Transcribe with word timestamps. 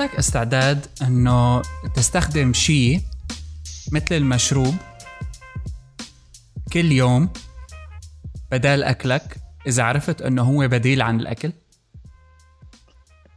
عندك 0.00 0.16
استعداد 0.16 0.86
إنه 1.02 1.62
تستخدم 1.94 2.52
شيء 2.52 3.00
مثل 3.92 4.14
المشروب 4.14 4.74
كل 6.72 6.92
يوم 6.92 7.28
بدال 8.50 8.82
أكلك؟ 8.82 9.36
إذا 9.66 9.82
عرفت 9.82 10.22
إنه 10.22 10.42
هو 10.42 10.68
بديل 10.68 11.02
عن 11.02 11.20
الأكل؟ 11.20 11.52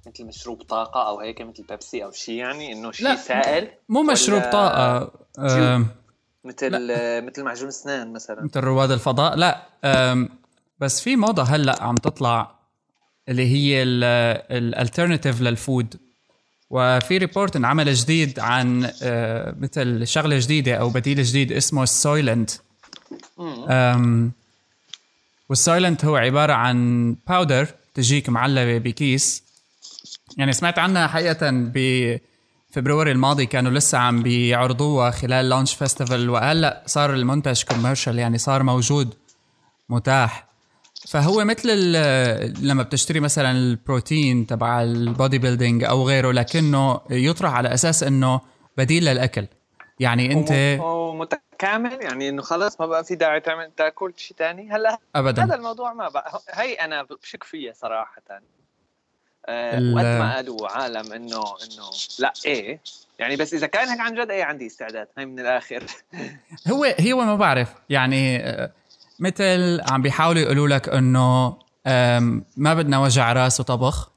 مثل 0.07 0.25
مشروب 0.25 0.61
طاقة 0.61 1.07
أو 1.07 1.20
هيك 1.20 1.42
مثل 1.42 1.64
بيبسي 1.70 2.04
أو 2.04 2.11
شيء 2.11 2.36
يعني 2.36 2.73
إنه 2.73 2.91
شيء 2.91 3.16
سائل؟ 3.16 3.71
مو 3.89 4.04
مشروب 4.04 4.41
طاقة 4.41 5.12
مثل 6.43 6.70
مثل 7.26 7.43
معجون 7.43 7.68
اسنان 7.68 8.14
مثلا. 8.14 8.43
مثل 8.43 8.60
رواد 8.60 8.92
الفضاء؟ 8.92 9.36
لا 9.36 9.70
بس 10.79 11.01
في 11.01 11.15
موضة 11.15 11.43
هلأ 11.43 11.84
عم 11.84 11.96
تطلع 11.96 12.60
اللي 13.29 13.48
هي 13.48 13.84
ال 13.84 13.97
alternative 13.97 15.42
لل 15.42 15.64
food 15.64 16.09
وفي 16.69 17.18
report 17.18 17.56
انعمل 17.55 17.93
جديد 17.93 18.39
عن 18.39 18.91
آه، 19.04 19.55
مثل 19.59 20.07
شغلة 20.07 20.39
جديدة 20.39 20.75
أو 20.75 20.89
بديل 20.89 21.23
جديد 21.23 21.51
اسمه 21.51 21.83
ال 21.84 21.92
Soylent 21.92 22.52
وال 25.50 25.62
Soylent 25.62 26.06
هو 26.05 26.15
عبارة 26.15 26.54
عن 26.54 27.15
powder 27.28 27.68
تجيك 27.93 28.29
معلبة 28.29 28.78
بكيس. 28.78 29.43
يعني 30.37 30.54
سمعت 30.54 30.79
عنها 30.79 31.07
حقيقة 31.07 31.50
بفبروري 31.51 33.11
الماضي 33.11 33.45
كانوا 33.45 33.72
لسه 33.72 33.97
عم 33.97 34.23
بيعرضوها 34.23 35.11
خلال 35.11 35.50
launch 35.50 35.73
festival 35.73 36.30
وهلأ 36.30 36.83
صار 36.86 37.14
المنتج 37.14 37.64
commercial 37.64 38.20
يعني 38.20 38.38
صار 38.38 38.64
موجود 38.64 39.14
متاح. 39.89 40.48
فهو 41.10 41.46
مثل 41.46 41.68
لما 42.62 42.84
بتشتري 42.84 43.20
مثلا 43.20 43.52
البروتين 43.52 44.48
تبع 44.48 44.82
البودي 44.82 45.38
بيلدينج 45.38 45.84
أو 45.84 46.08
غيره 46.08 46.32
لكنه 46.32 47.02
يطرح 47.10 47.54
على 47.54 47.74
أساس 47.74 48.04
إنه 48.04 48.42
بديل 48.78 49.06
للأكل. 49.06 49.48
يعني 50.00 50.34
أنت 50.34 50.80
متكامل 51.16 51.98
يعني 52.02 52.30
إنه 52.30 52.42
خلص 52.42 52.80
ما 52.80 52.86
بقى 52.86 53.04
في 53.04 53.16
داعي 53.16 53.40
تعمل 53.40 53.72
تاكل 53.78 54.14
شيء 54.18 54.38
ثاني 54.38 54.72
هلأ 54.72 55.00
ابدا. 55.16 55.44
هذا 55.44 55.56
الموضوع 55.56 55.94
ما 55.94 56.10
بقى. 56.10 56.42
هي 56.50 56.74
أنا 56.74 57.04
بشك 57.04 57.44
فيها 57.44 57.73
صراحة. 57.73 58.22
أه 59.46 59.94
وقت 59.96 60.06
ما 60.06 60.36
قالوا 60.36 60.68
عالم 60.72 61.14
انه 61.14 61.38
إنه 61.40 61.90
لأ 62.20 62.34
إيه. 62.46 62.82
يعني 63.20 63.36
بس 63.36 63.54
إذا 63.54 63.68
كان 63.68 63.88
هيك 63.88 64.00
عن 64.00 64.16
جد 64.16 64.32
إيه 64.32 64.44
عندي 64.44 64.66
استعداد. 64.68 65.08
هي 65.18 65.26
من 65.26 65.40
الآخر. 65.40 65.84
هو 66.72 66.96
هو 67.02 67.26
ما 67.26 67.36
بعرف. 67.36 67.73
يعني 67.90 68.38
آه، 68.38 68.72
مثل 69.20 69.81
عم 69.92 70.02
بيحاولوا 70.02 70.42
يقولوا 70.42 70.67
لك 70.67 70.89
إنه 70.89 71.58
ما 72.58 72.73
بدنا 72.73 73.00
وجع 73.00 73.34
راس 73.34 73.59
وطبخ. 73.59 74.11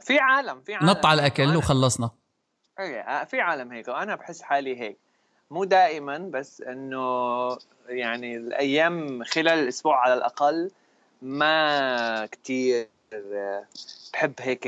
في 0.00 0.18
عالم 0.18 0.60
في 0.60 0.74
عالم. 0.74 0.90
نط 0.90 1.06
على 1.06 1.20
الاكل 1.20 1.56
وخلصنا. 1.56 2.10
إيه 2.80 3.00
آه، 3.00 3.24
في 3.24 3.40
عالم 3.40 3.72
هيك. 3.72 3.88
وأنا 3.88 4.14
بحس 4.14 4.42
حالي 4.42 4.80
هيك. 4.80 4.98
مو 5.50 5.64
دائما 5.64 6.18
بس 6.18 6.60
إنه 6.60 7.58
يعني 7.88 8.36
الأيام 8.36 9.24
خلال 9.24 9.48
الأسبوع 9.48 10.00
على 10.00 10.14
الأقل 10.14 10.70
ما 11.22 12.26
كتير 12.26 12.88
بحب 14.12 14.34
هيك 14.40 14.66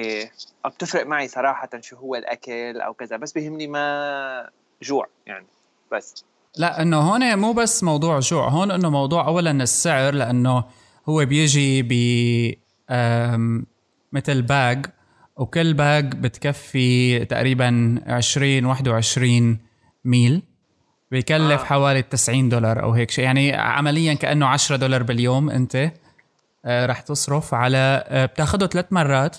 أو 0.64 0.70
بتفرق 0.70 1.06
معي 1.06 1.28
صراحة 1.28 1.68
شو 1.80 1.96
هو 1.96 2.14
الأكل 2.14 2.80
أو 2.80 2.94
كذا. 2.94 3.16
بس 3.16 3.32
بيهمني 3.32 3.66
ما 3.66 4.50
جوع 4.82 5.08
يعني 5.26 5.46
بس. 5.92 6.24
لا 6.56 6.82
إنه 6.82 6.96
هون 6.96 7.38
مو 7.38 7.52
بس 7.52 7.84
موضوع 7.84 8.18
جوع 8.18 8.48
هون 8.48 8.70
إنه 8.70 8.90
موضوع 8.90 9.26
اولا 9.26 9.50
السعر 9.50 10.14
لأنه 10.14 10.64
هو 11.08 11.24
بيجي 11.24 11.82
ب 11.82 11.92
مثل 14.12 14.42
bag 14.42 14.86
وكل 15.36 15.74
bag 15.74 16.14
بتكفي 16.14 17.24
تقريبا 17.24 18.00
20 18.06 18.64
21 18.64 19.58
meal 20.04 20.42
بيكلف 21.10 21.60
آه. 21.60 21.64
حوالي 21.64 22.02
90 22.02 22.48
دولار 22.48 22.82
أو 22.82 22.92
هيك 22.92 23.10
شيء 23.10 23.24
يعني 23.24 23.54
عمليا 23.54 24.14
كأنه 24.14 24.46
10 24.46 24.76
دولار 24.76 25.02
باليوم 25.02 25.50
أنت 25.50 25.92
آه، 26.64 26.86
رح 26.86 27.00
تصرف 27.00 27.54
على 27.54 28.04
آه، 28.08 28.26
بتاخده 28.26 28.66
ثلاث 28.66 28.86
مرات 28.90 29.36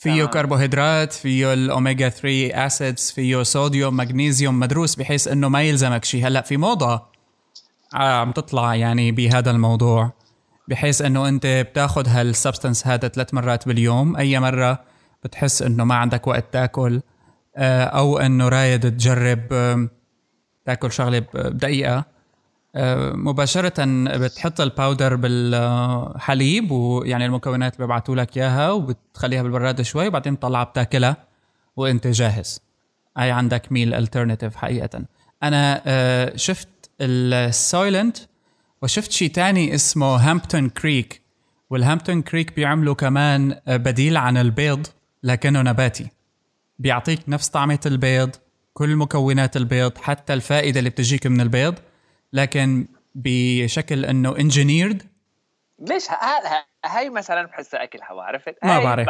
فيه 0.00 0.22
آه. 0.22 0.26
كربوهيدرات 0.26 1.12
فيه 1.12 1.52
الاوميجا 1.52 2.08
3 2.08 2.66
acids 2.66 3.10
فيه 3.10 3.42
صوديوم 3.42 3.96
مغنيسيوم 3.96 4.60
مدروس 4.60 4.94
بحيث 4.94 5.28
إنه 5.28 5.48
ما 5.48 5.62
يلزمك 5.62 6.04
شيء. 6.04 6.26
هلأ 6.26 6.40
في 6.40 6.56
موضة 6.56 7.02
عم 7.94 8.32
تطلع 8.32 8.74
يعني 8.74 9.12
بهذا 9.12 9.50
الموضوع 9.50 10.12
بحيث 10.68 11.02
إنه 11.02 11.28
أنت 11.28 11.46
بتاخذ 11.46 12.08
هال 12.08 12.22
substance 12.22 12.86
هذا 12.86 13.08
ثلاث 13.08 13.34
مرات 13.34 13.68
باليوم. 13.68 14.16
أي 14.16 14.40
مرة 14.40 14.84
بتحس 15.24 15.62
إنه 15.62 15.84
ما 15.84 15.94
عندك 15.94 16.26
وقت 16.26 16.44
تاكل 16.52 17.00
أو 17.56 18.18
إنه 18.18 18.48
رايد 18.48 18.80
تجرب 18.80 19.48
تاكل 20.66 20.92
شغلة 20.92 21.18
بدقيقه 21.34 21.96
آه، 21.98 22.04
مباشرة 23.14 23.84
بتحط 24.18 24.60
ال 24.60 24.68
powder 24.68 25.16
بالحليب 25.16 26.70
ويعني 26.70 27.26
المكونات 27.26 27.74
اللي 27.74 27.86
بيبعتوا 27.86 28.16
لك 28.16 28.36
إياها 28.38 28.70
وبتخليها 28.70 29.42
بالبراد 29.42 29.82
شوي 29.82 30.06
وبعدين 30.08 30.34
بتطلعها 30.34 30.64
بتاكلها 30.64 31.16
وإنت 31.76 32.06
جاهز. 32.06 32.60
هاي 33.16 33.30
عندك 33.30 33.72
meal 33.72 33.94
alternative 33.94 34.56
حقيقة. 34.56 35.04
أنا 35.42 35.82
آه، 35.86 36.36
شفت 36.36 36.68
ال 37.00 37.15
Soylent 37.15 38.16
وشفت 38.82 39.10
شيء 39.12 39.30
تاني 39.30 39.74
اسمه 39.74 40.06
Hampton 40.06 40.68
Creek 40.68 41.22
وال 41.70 41.82
Hampton 41.82 42.22
Creek 42.22 42.56
بيعملوا 42.56 42.94
كمان 42.94 43.60
بديل 43.66 44.16
عن 44.16 44.36
البيض 44.36 44.86
لكنه 45.22 45.62
نباتي. 45.62 46.06
بيعطيك 46.78 47.20
نفس 47.28 47.48
طعمة 47.48 47.80
البيض 47.86 48.30
كل 48.72 48.96
مكونات 48.96 49.56
البيض 49.56 49.98
حتى 49.98 50.34
الفائدة 50.34 50.78
اللي 50.78 50.90
بتجيك 50.90 51.26
من 51.26 51.40
البيض 51.40 51.74
لكن 52.32 52.86
بشكل 53.14 54.04
إنه 54.04 54.36
engineered 54.36 55.02
ليش؟ 55.78 56.04
هاي 56.84 57.10
مثلا 57.10 57.46
بحسها 57.46 57.82
أكل 57.82 57.98
هوا 58.10 58.22
عرفت؟ 58.22 58.54
ما 58.62 58.78
بعرف. 58.78 59.08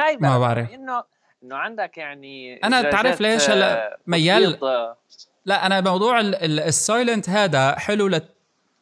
هاي 0.00 0.16
ما 0.16 0.38
بعرف. 0.38 0.70
انه 0.70 1.04
إنه 1.42 1.56
عندك 1.56 1.98
يعني 1.98 2.56
أنا 2.64 2.90
تعرف 2.90 3.20
ليش 3.20 3.50
هلا 3.50 3.98
ميال؟ 4.06 4.58
لا 5.44 5.66
أنا 5.66 5.80
موضوع 5.80 6.20
ال 6.20 6.34
Soylent 6.34 7.28
هذا 7.28 7.78
حلو 7.78 8.08
لت 8.08 8.28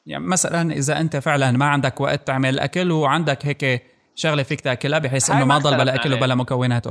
يعني 0.06 0.24
مثلا 0.24 0.72
إذا 0.72 1.00
أنت 1.00 1.16
فعلا 1.16 1.50
ما 1.50 1.64
عندك 1.64 2.00
وقت 2.00 2.26
تعمل 2.26 2.58
أكل 2.58 2.90
وعندك 2.90 3.46
هيك 3.46 3.82
شغلة 4.14 4.42
فيك 4.42 4.60
تأكلها 4.60 4.98
بحيث 4.98 5.30
إنه 5.30 5.44
ما 5.44 5.58
ضل 5.58 5.76
بلا 5.76 5.94
أكل 5.94 6.14
وبلا 6.14 6.34
مكوناته. 6.34 6.90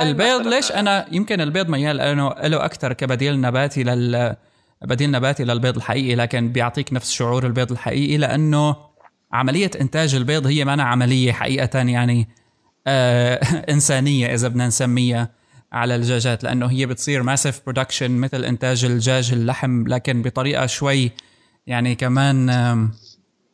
البيض 0.00 0.46
ليش 0.46 0.72
أنا 0.72 1.06
يمكن 1.12 1.40
البيض 1.40 1.68
ميال 1.68 1.96
لأنه 1.96 2.28
له 2.28 2.64
أكثر 2.64 2.92
كبديل 2.92 3.40
نباتي 3.40 3.82
لل 3.82 4.36
بديل 4.82 5.10
نباتي 5.10 5.44
للبيض 5.44 5.76
الحقيقي 5.76 6.14
لكن 6.14 6.52
بيعطيك 6.52 6.92
نفس 6.92 7.10
شعور 7.10 7.46
البيض 7.46 7.72
الحقيقي 7.72 8.16
لأنه 8.16 8.76
عملية 9.32 9.70
إنتاج 9.80 10.14
البيض 10.14 10.46
هي 10.46 10.64
ما 10.64 10.82
عملية 10.82 11.32
حقيقة 11.32 11.78
يعني 11.78 12.28
آه 12.86 13.40
إنسانية 13.72 14.34
إذا 14.34 14.48
بدنا 14.48 14.66
نسميها 14.66 15.30
على 15.72 15.96
الدجاجات 15.96 16.44
لأنه 16.44 16.66
هي 16.66 16.86
بتصير 16.86 17.22
massive 17.22 17.60
production 17.66 18.10
مثل 18.10 18.44
إنتاج 18.44 18.84
الدجاج 18.84 19.32
اللحم 19.32 19.88
لكن 19.88 20.22
بطريقة 20.22 20.66
شوي 20.66 21.12
يعني 21.66 21.94
كمان 21.94 22.50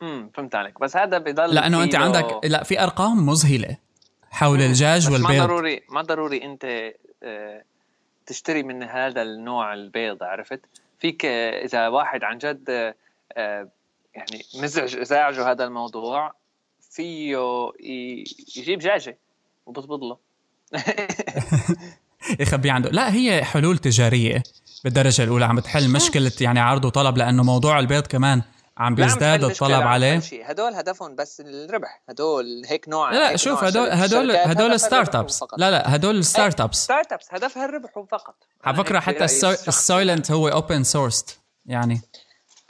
امم 0.01 0.29
فهمت 0.33 0.55
عليك. 0.55 0.79
بس 0.79 0.97
هذا 0.97 1.17
بضل 1.17 1.53
لأنه 1.55 1.83
أنت 1.83 1.95
عندك 1.95 2.39
لا 2.43 2.63
في 2.63 2.83
أرقام 2.83 3.25
مذهلة 3.25 3.77
حول 4.31 4.61
الدجاج 4.61 5.11
والبيض 5.11 5.31
ما 5.31 5.45
ضروري 5.45 5.81
ما 5.89 6.01
ضروري 6.01 6.43
أنت 6.43 6.93
آه، 7.23 7.63
تشتري 8.25 8.63
من 8.63 8.83
هذا 8.83 9.21
النوع 9.21 9.73
البيض 9.73 10.23
عرفت؟ 10.23 10.59
فيك 11.03 11.25
إذا 11.25 11.87
واحد 11.87 12.23
عن 12.23 12.37
جد 12.37 12.69
آه، 13.37 13.67
يعني 14.15 14.43
مزعج 14.55 14.95
ازعجه 14.95 15.51
هذا 15.51 15.63
الموضوع 15.63 16.33
فيه 16.91 17.37
يجيب 18.57 18.79
دجاجه 18.79 19.17
وبطبط 19.65 19.99
له. 19.99 20.17
يخبي 22.39 22.69
عنده. 22.69 22.89
لا 22.89 23.13
هي 23.13 23.43
حلول 23.43 23.77
تجارية 23.77 24.43
بالدرجة 24.83 25.23
الأولى 25.23 25.45
عم 25.45 25.55
بتحل 25.55 25.89
مشكلة 25.89 26.31
يعني 26.41 26.59
عرض 26.59 26.85
وطلب 26.85 27.17
لأنه 27.17 27.43
موضوع 27.43 27.79
البيض 27.79 28.07
كمان 28.07 28.41
عم 28.77 28.95
بيزداد 28.95 29.43
الطلب 29.43 29.87
عليه. 29.87 30.21
هدول 30.43 30.73
هدفهم 30.73 31.15
بس 31.15 31.41
الربح. 31.45 32.01
هدول 32.09 32.63
هيك 32.65 32.89
نوع 32.89 33.11
لا 33.11 33.29
هيك 33.29 33.35
شوف 33.35 33.63
هدول 33.63 33.89
هدول 33.89 34.31
هدول 34.31 34.79
startups 34.79 35.43
لا 35.57 35.71
لا 35.71 35.95
هدول 35.95 36.25
ستارت 36.25 36.61
ابس 36.61 36.83
startups 36.83 37.27
هدفها 37.31 37.65
الربح 37.65 37.91
فقط. 38.11 38.35
على 38.63 38.77
فكرة 38.77 38.99
حتى 38.99 39.25
ال 39.67 39.75
Soylent 39.75 40.31
هو 40.31 40.47
open 40.47 40.83
source 40.83 41.25
يعني. 41.65 42.01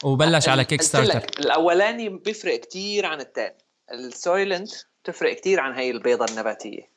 وبلش 0.03 0.49
على 0.49 0.65
Kickstarter 0.65 1.39
الأولاني 1.39 2.09
بيفرق 2.09 2.59
كتير 2.59 3.05
عن 3.05 3.19
الثاني 3.19 3.57
ال 3.91 4.01
Soylent 4.01 4.71
بتفرق 5.03 5.33
كتير 5.33 5.59
عن 5.59 5.73
هي 5.73 5.91
البيضة 5.91 6.25
النباتية. 6.25 6.93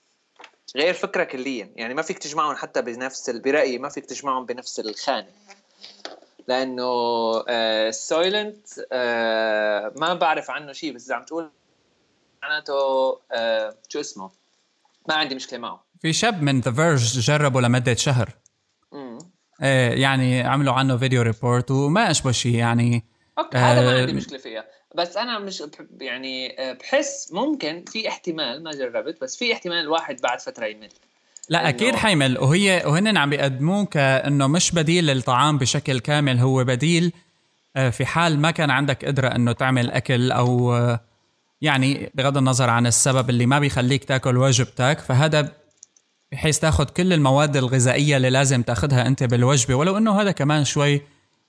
غير 0.76 0.94
فكرة 0.94 1.24
كليا. 1.24 1.70
يعني 1.76 1.94
ما 1.94 2.02
فيك 2.02 2.18
تجمعهم 2.18 2.56
حتى 2.56 2.82
بنفس 2.82 3.30
برأيي 3.30 3.78
ما 3.78 3.88
فيك 3.88 4.06
تجمعهم 4.06 4.46
بنفس 4.46 4.80
الخانة. 4.80 5.26
لأنه 6.48 6.90
ال 7.48 7.63
Soylent 7.63 8.66
آه، 8.92 9.92
ما 9.96 10.14
بعرف 10.14 10.50
عنه 10.50 10.72
شيء 10.72 10.92
بس 10.92 11.06
إذا 11.06 11.14
عم 11.14 11.24
تقول 11.24 11.50
معناته 12.42 12.74
آه، 13.32 13.76
شو 13.88 14.00
اسمه؟ 14.00 14.30
ما 15.08 15.14
عندي 15.14 15.34
مشكلة 15.34 15.58
معه. 15.58 15.84
في 16.00 16.12
شاب 16.12 16.42
من 16.42 16.60
The 16.60 16.72
Verge 16.72 17.20
جربه 17.20 17.60
لمدة 17.60 17.94
شهر. 17.94 18.30
امم 18.92 19.18
إيه 19.62 20.02
يعني 20.02 20.42
عملوا 20.42 20.74
عنه 20.74 20.96
video 20.96 21.22
report 21.22 21.70
وما 21.70 22.10
أشبه 22.10 22.32
شيء 22.32 22.54
يعني 22.54 23.04
okay 23.38 23.58
هذا 23.58 23.80
ما 23.80 24.00
عندي 24.00 24.12
مشكلة 24.12 24.38
فيها. 24.38 24.64
بس 24.94 25.16
أنا 25.16 25.38
مش 25.38 25.62
بحب 25.62 26.02
يعني 26.02 26.60
آه، 26.60 26.72
بحس 26.72 27.32
ممكن 27.32 27.84
في 27.88 28.08
احتمال 28.08 28.62
ما 28.62 28.70
جربت 28.70 29.20
بس 29.20 29.36
في 29.36 29.52
احتمال 29.52 29.76
الواحد 29.76 30.20
بعد 30.20 30.40
فترة 30.40 30.66
يمل. 30.66 30.88
لا 31.48 31.68
أكيد 31.68 31.94
حيمل. 31.94 32.38
وهي 32.38 32.82
وهن 32.86 33.16
عم 33.16 33.30
بيقدموه 33.30 33.84
كأنه 33.84 34.46
مش 34.46 34.72
بديل 34.72 35.06
للطعام 35.06 35.58
بشكل 35.58 36.00
كامل. 36.00 36.38
هو 36.38 36.64
بديل 36.64 37.12
آه، 37.76 37.90
في 37.90 38.06
حال 38.06 38.38
ما 38.38 38.50
كان 38.50 38.70
عندك 38.70 39.04
قدرة 39.04 39.28
إنه 39.28 39.52
تعمل 39.52 39.90
أكل 39.90 40.32
أو 40.32 40.74
آه، 40.74 41.00
يعني 41.60 42.10
بغض 42.14 42.36
النظر 42.36 42.70
عن 42.70 42.86
السبب 42.86 43.30
اللي 43.30 43.46
ما 43.46 43.58
بيخليك 43.58 44.04
تأكل 44.04 44.36
وجبتك 44.36 44.98
فهذا 44.98 45.52
بحيث 46.32 46.58
تأخذ 46.58 46.84
كل 46.84 47.12
المواد 47.12 47.56
الغذائية 47.56 48.16
اللي 48.16 48.30
لازم 48.30 48.62
تأخذها 48.62 49.06
أنت 49.06 49.24
بالوجبة. 49.24 49.74
ولو 49.74 49.96
إنه 49.96 50.20
هذا 50.20 50.32
كمان 50.32 50.64
شوي 50.64 51.02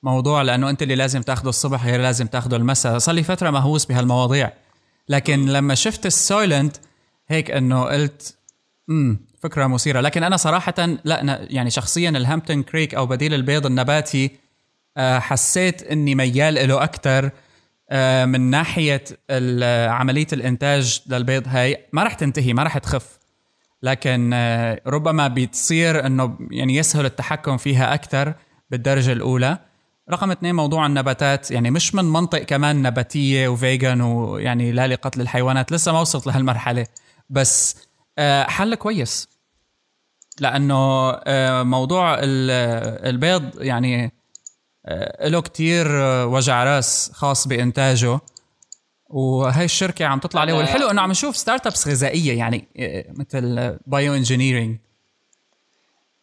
موضوع 0.04 0.42
لأنه 0.42 0.70
أنت 0.70 0.82
اللي 0.82 0.96
لازم 0.96 1.22
تأخذه 1.22 1.50
الصبح 1.50 1.86
غير 1.86 2.02
لازم 2.02 2.28
تأخذه 2.28 2.56
المساء. 2.56 2.98
صار 2.98 3.16
لي 3.16 3.24
فترة 3.24 3.50
مهووس 3.50 3.86
بهالمواضيع. 3.86 4.52
لكن 5.10 5.46
لما 5.46 5.76
شفت 5.76 6.06
السويلنت 6.06 6.78
هيك 7.28 7.52
إنه 7.52 7.84
قلت 7.84 8.38
امم 8.90 9.27
فكرة 9.42 9.68
مثيرة. 9.68 10.02
لكن 10.02 10.24
أنا 10.24 10.38
صراحة 10.38 10.74
لا 11.04 11.48
يعني 11.50 11.70
شخصيا 11.70 12.10
الهامبتون 12.10 12.64
كريك 12.64 12.96
أو 12.96 13.06
بديل 13.06 13.34
البيض 13.34 13.66
النباتي 13.66 14.32
آه، 14.98 15.20
حسيت 15.20 15.84
إني 15.84 16.16
ميال 16.16 16.68
له 16.68 16.84
أكثر 16.84 17.32
آه، 17.90 18.26
من 18.26 18.42
ناحية 18.42 19.04
عملية 19.90 20.28
الإنتاج 20.34 21.02
للبيض. 21.08 21.44
هاي 21.48 21.86
ما 21.94 22.04
راح 22.04 22.14
تنتهي 22.14 22.54
ما 22.54 22.64
راح 22.64 22.78
تخف. 22.78 23.18
لكن 23.84 24.32
آه، 24.34 24.82
ربما 24.88 25.28
بتصير 25.28 26.06
إنه 26.06 26.38
يعني 26.52 26.76
يسهل 26.76 27.06
التحكم 27.06 27.58
فيها 27.58 27.94
أكثر 27.94 28.34
بالدرجة 28.72 29.12
الأولى. 29.12 29.58
رقم 30.12 30.32
اثنين 30.32 30.56
موضوع 30.56 30.86
النباتات. 30.86 31.52
يعني 31.52 31.72
مش 31.72 31.96
من 31.96 32.06
منطق 32.06 32.40
كمان 32.40 32.82
نباتية 32.82 33.48
وفيجن 33.48 34.02
ويعني 34.02 34.72
لا 34.72 34.88
لقتل 34.88 35.22
الحيوانات 35.22 35.72
لسه 35.72 35.92
ما 35.92 36.00
وصلت 36.00 36.28
لهالمرحلة. 36.28 36.86
بس 37.30 37.87
حل 38.48 38.76
كويس. 38.76 39.28
لأنه 40.40 41.12
موضوع 41.64 42.18
البيض 42.22 43.62
يعني 43.62 44.12
له 45.22 45.42
كتير 45.42 45.88
وجع 46.28 46.64
راس 46.64 47.12
خاص 47.14 47.48
بإنتاجه. 47.48 48.20
وهي 49.10 49.66
الشركة 49.66 50.06
عم 50.06 50.20
تطلع 50.20 50.42
عليه. 50.42 50.54
والحلو 50.54 50.90
إنه 50.90 51.02
عم 51.02 51.12
نشوف 51.12 51.38
startups 51.38 51.88
غذائية 51.88 52.38
يعني 52.38 52.68
مثل 53.10 53.78
bio 53.88 54.14
engineering 54.14 54.78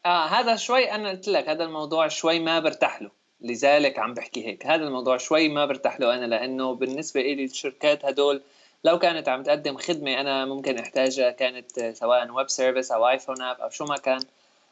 آه 0.07 0.27
هذا 0.27 0.57
شوي 0.57 0.93
أنا 0.93 1.11
قلت 1.11 1.29
لك 1.29 1.49
هذا 1.49 1.65
الموضوع 1.65 2.09
شوي 2.09 2.41
ما 2.41 2.61
برتاح 2.61 3.03
له. 3.03 3.11
لذلك 3.41 3.99
عم 3.99 4.15
بحكي 4.15 4.47
هيك. 4.47 4.67
هذا 4.67 4.85
الموضوع 4.85 5.17
شوي 5.17 5.49
ما 5.49 5.67
برتاح 5.67 6.01
له 6.01 6.15
أنا 6.15 6.27
لأنه 6.27 6.75
بالنسبة 6.75 7.21
لي 7.21 7.45
الشركات 7.45 8.05
هدول 8.05 8.43
لو 8.85 8.99
كانت 8.99 9.29
عم 9.29 9.43
تقدم 9.43 9.77
خدمة 9.77 10.21
أنا 10.21 10.45
ممكن 10.45 10.79
أحتاجها 10.79 11.31
كانت 11.31 11.81
سواء 11.81 12.31
web 12.31 12.51
service 12.51 12.93
أو 12.93 13.09
iPhone 13.09 13.43
app 13.43 13.61
أو 13.61 13.71
شو 13.71 13.85
ما 13.85 13.97
كان 13.97 14.21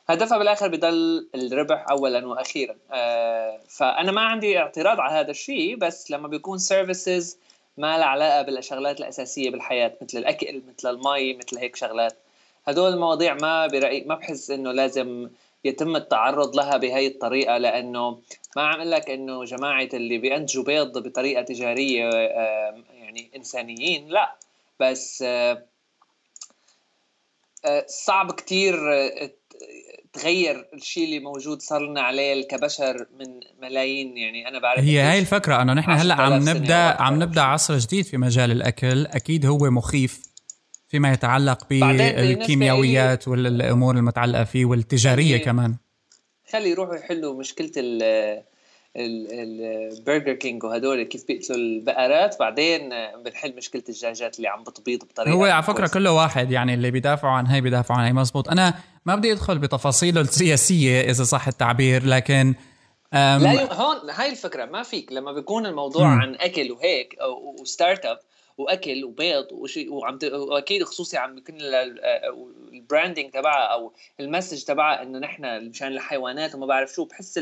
هدفها 0.09 0.39
بالآخر 0.39 0.69
بضل 0.69 1.29
الربح 1.35 1.87
اولا 1.91 2.27
وأخيرا. 2.27 2.77
آه 2.93 3.61
فأنا 3.69 4.13
ما 4.13 4.21
عندي 4.21 4.59
اعتراض 4.59 5.01
على 5.01 5.13
هذا 5.15 5.31
الشيء 5.31 5.77
بس 5.77 6.11
لما 6.11 6.29
بيكون 6.29 6.59
سيرفيسز 6.59 7.39
ما 7.79 7.99
لها 7.99 8.07
علاقة 8.07 8.43
بالشغلات 8.43 9.01
الأساسية 9.01 9.51
بالحياة 9.51 9.93
مثل 10.03 10.19
الأكل 10.19 10.63
مثل 10.69 10.91
المي 10.91 11.35
مثل 11.35 11.59
هيك 11.59 11.77
شغلات. 11.77 12.17
هدول 12.67 12.93
المواضيع 12.93 13.35
ما 13.35 13.67
برأي 13.67 14.05
ما 14.05 14.15
بحس 14.15 14.51
إنه 14.51 14.73
لازم 14.73 15.29
يتم 15.65 15.97
التعرض 15.97 16.57
لها 16.57 16.77
بهي 16.77 17.07
الطريقة 17.07 17.59
لأنه 17.59 18.19
ما 18.57 18.63
عم 18.63 18.83
لك 18.83 19.11
إنه 19.11 19.45
جماعة 19.45 19.89
اللي 19.95 20.19
بينتجوا 20.19 20.65
بيض 20.65 20.99
بطريقة 20.99 21.43
تجارية 21.43 22.11
آه 22.15 22.75
يعني 23.17 23.31
إنسانيين 23.37 24.09
لا. 24.09 24.37
بس 24.81 25.23
آه 25.27 25.65
آه 27.65 27.85
صعب 27.89 28.33
كتير 28.33 28.75
تغير 30.13 30.69
الشيء 30.75 31.05
اللي 31.05 31.19
موجود 31.19 31.63
صار 31.63 31.81
لنا 31.89 32.01
عليه 32.01 32.49
كبشر 32.49 33.07
من 33.19 33.41
ملايين. 33.63 34.17
يعني 34.17 34.49
أنا 34.49 34.59
بعرف 34.59 34.81
هي 34.81 35.01
هاي 35.01 35.19
الفكرة 35.19 35.63
إنه 35.63 35.73
نحن 35.73 35.91
هلأ 35.91 36.15
عم 36.15 36.49
نبدأ 36.49 37.03
عم 37.03 37.23
نبدأ 37.23 37.41
عصر 37.41 37.79
جديد 37.79 38.05
في 38.05 38.17
مجال 38.17 38.51
الأكل 38.51 39.07
أكيد 39.07 39.47
هو 39.47 39.71
مخيف 39.71 40.23
فيما 40.89 41.13
يتعلق 41.13 41.67
بالكيميائيات 41.71 43.29
والأمور 43.29 43.97
المتعلقة 43.97 44.45
فيه 44.45 44.65
والتجارية 44.65 45.31
يعني 45.31 45.45
كمان. 45.45 45.77
خلي 46.51 46.71
يروحوا 46.71 46.95
يحلوا 46.95 47.41
مشكلة 47.41 47.71
ال 48.97 49.16
Burger 49.16 50.33
King 50.33 50.65
وهدول 50.65 51.03
كيف 51.03 51.27
بيقتلوا 51.27 51.59
البقرات. 51.59 52.39
بعدين 52.39 52.91
بنحل 53.25 53.57
مشكلة 53.57 53.83
الدجاجات 53.89 54.37
اللي 54.37 54.49
عم 54.49 54.63
بتبيض 54.63 55.05
بطريقة 55.05 55.35
هو 55.35 55.45
على 55.45 55.63
فكرة 55.63 55.87
كل 55.87 56.09
واحد 56.09 56.51
يعني 56.51 56.75
اللي 56.75 56.91
بيدافعوا 56.91 57.33
عن 57.33 57.47
هي 57.47 57.61
بيدافعوا 57.61 58.01
عن 58.01 58.07
هي 58.07 58.13
مزبوط. 58.13 58.49
أنا 58.49 58.75
ما 59.07 59.15
بدي 59.15 59.33
أدخل 59.33 59.59
بتفاصيله 59.59 60.21
السياسية 60.21 61.01
إذا 61.01 61.25
صح 61.25 61.49
التعبير 61.49 62.07
لكن 62.07 62.55
لا 63.13 63.75
هون 63.75 64.11
هاي 64.11 64.31
الفكرة. 64.31 64.65
ما 64.65 64.83
فيك 64.83 65.13
لما 65.13 65.33
بيكون 65.33 65.67
الموضوع 65.67 66.15
م. 66.15 66.21
عن 66.21 66.35
أكل 66.35 66.73
وهيك 66.73 67.17
و 67.61 68.05
startup 68.05 68.19
وأكل 68.59 69.05
وبيض 69.05 69.53
وشيء 69.53 69.93
وعم 69.93 70.19
وأكيد 70.33 70.85
خصوصي 70.85 71.17
عم 71.17 71.39
يكون 71.39 71.57
ال 71.61 71.80
branding 71.80 73.31
تبعها 73.31 73.67
أو 73.67 73.93
ال 74.21 74.26
message 74.26 74.65
تبعها 74.65 75.03
إنه 75.03 75.19
نحن 75.19 75.69
مشان 75.69 75.89
الحيوانات 75.89 76.55
وما 76.55 76.67
بعرف 76.67 76.93
شو 76.93 77.05
بحس 77.05 77.41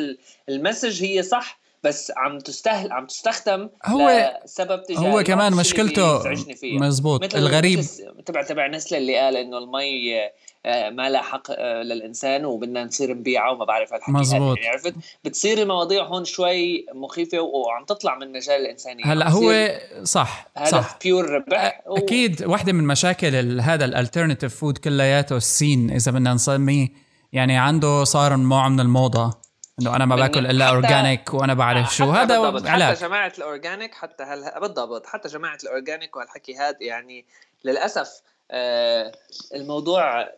ال 0.49 0.56
message 0.56 1.05
هي 1.05 1.23
صح 1.23 1.61
بس 1.83 2.13
عم 2.17 2.39
تستهل 2.39 2.93
عم 2.93 3.07
تستخدم 3.07 3.69
هو 3.87 4.39
سبب 4.45 4.83
تجاري 4.83 5.13
هو 5.13 5.23
كمان 5.23 5.53
مشكلته 5.53 6.23
مزبوط. 6.65 7.35
الغريب 7.35 7.81
تبع 8.27 8.43
تبع 8.43 8.67
نسلة 8.67 8.99
اللي 8.99 9.19
قال 9.19 9.37
إنه 9.37 9.59
المي 9.59 10.31
آه، 10.67 10.91
ما 10.91 11.11
لها 11.11 11.23
حق 11.23 11.51
آه، 11.51 11.83
للإنسان 11.83 12.45
وبدنا 12.45 12.85
نصير 12.85 13.15
نبيعه 13.15 13.53
وما 13.53 13.65
بعرف 13.65 13.93
هالحكي. 13.93 14.13
مزبوط. 14.13 14.57
يعني 14.57 14.69
عرفت؟ 14.69 14.95
بتصير 15.25 15.63
المواضيع 15.63 16.05
هون 16.05 16.25
شوي 16.25 16.87
مخيفة 16.95 17.41
وعم 17.41 17.85
تطلع 17.85 18.19
من 18.19 18.33
مجال 18.33 18.61
الإنسانية. 18.61 19.05
هلا 19.05 19.31
هو 19.31 19.79
صح 20.03 20.49
صح. 20.65 20.99
pure 21.03 21.31
ربح 21.31 21.83
و... 21.87 21.97
أكيد 21.97 22.45
واحدة 22.45 22.73
من 22.73 22.87
مشاكل 22.87 23.61
هذا 23.61 23.85
ال 23.85 23.91
alternative 23.91 24.57
food 24.57 24.79
كلياته 24.79 25.37
ال 25.37 25.46
scene 25.46 25.91
إذا 25.91 26.13
بدنا 26.13 26.35
نسميه. 26.35 26.89
يعني 27.33 27.59
عنده 27.59 28.05
صار 28.05 28.37
نوع 28.37 28.69
من 28.69 28.81
الموضة. 28.81 29.40
إنه 29.81 29.97
أنا 29.97 30.05
ما 30.05 30.17
باكل 30.17 30.47
إلا 30.47 30.65
organic 30.65 31.35
وأنا 31.35 31.55
بعرف 31.55 31.95
شو. 31.95 32.11
هذا 32.11 32.71
علاج 32.71 32.97
حتى 32.97 33.07
جماعة 33.07 33.33
ال 33.39 33.46
organic 33.46 33.95
حتى 33.95 34.25
هل... 34.25 34.61
بالضبط 34.61 35.07
حتى 35.07 35.29
جماعة 35.29 35.59
ال 35.65 35.71
organic 35.71 36.17
وهالحكي 36.17 36.57
هذا 36.57 36.77
يعني 36.81 37.25
للأسف 37.65 38.23
آه، 38.51 39.13
الموضوع 39.55 40.21
آه، 40.21 40.29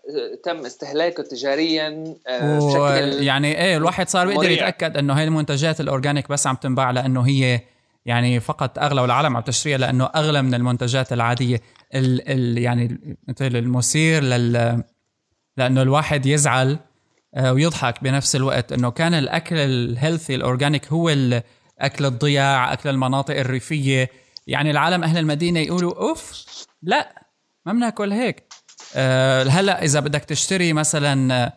تم 0.45 0.67
استهلاكه 0.67 1.23
تجاريا 1.23 2.15
آه، 2.27 2.59
بشكل 2.59 3.23
يعني 3.23 3.59
إيه 3.59 3.77
الواحد 3.77 4.09
صار 4.09 4.27
بيقدر 4.27 4.51
يتأكد 4.51 4.97
إنه 4.97 5.19
هاي 5.19 5.25
المنتجات 5.25 5.81
ال 5.81 5.87
organic 5.87 6.29
بس 6.29 6.47
عم 6.47 6.57
تنباع 6.57 6.91
لأنه 6.91 7.23
هي 7.27 7.61
يعني 8.07 8.41
فقط 8.41 8.79
أغلى 8.79 9.01
والعالم 9.01 9.37
عم 9.37 9.43
تشتريها 9.43 9.79
لأنه 9.79 10.05
أغلى 10.05 10.43
من 10.43 10.55
المنتجات 10.55 11.13
العادية 11.13 11.61
ال 11.95 12.31
ال 12.31 12.59
يعني 12.59 13.17
مثل 13.29 13.47
المثير 13.47 14.23
لل 14.23 14.83
لأنه 15.57 15.83
الواحد 15.83 16.27
يزعل 16.27 16.79
ويضحك 17.37 18.05
بنفس 18.05 18.37
الوقت 18.37 18.73
إنه 18.73 18.91
كان 18.91 19.15
الأكل 19.15 19.57
ال 19.57 19.67
healthy 19.67 20.35
ال 20.35 20.42
organic 20.42 20.89
هو 20.89 21.09
اكل 21.79 22.07
الضيع 22.07 22.73
أكل 22.73 22.89
المناطق 22.89 23.39
الريفية 23.39 24.11
يعني 24.47 24.71
العالم 24.71 25.05
أهل 25.05 25.19
المدينة 25.19 25.61
يقولوا 25.61 26.09
أوف 26.09 26.45
لا 26.83 27.27
ما 27.67 27.73
بناكل 27.73 28.13
هيك 28.13 28.53
أه 28.97 29.45
هلأ 29.45 29.85
إذا 29.85 30.01
بدك 30.01 30.25
تشتري 30.25 30.73
مثلا 30.73 31.35
آه، 31.35 31.53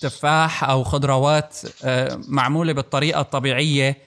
تفاح 0.00 0.64
أو 0.64 0.84
خضروات 0.84 1.58
أه 1.84 2.20
معمولة 2.28 2.72
بالطريقة 2.72 3.20
الطبيعية 3.20 3.98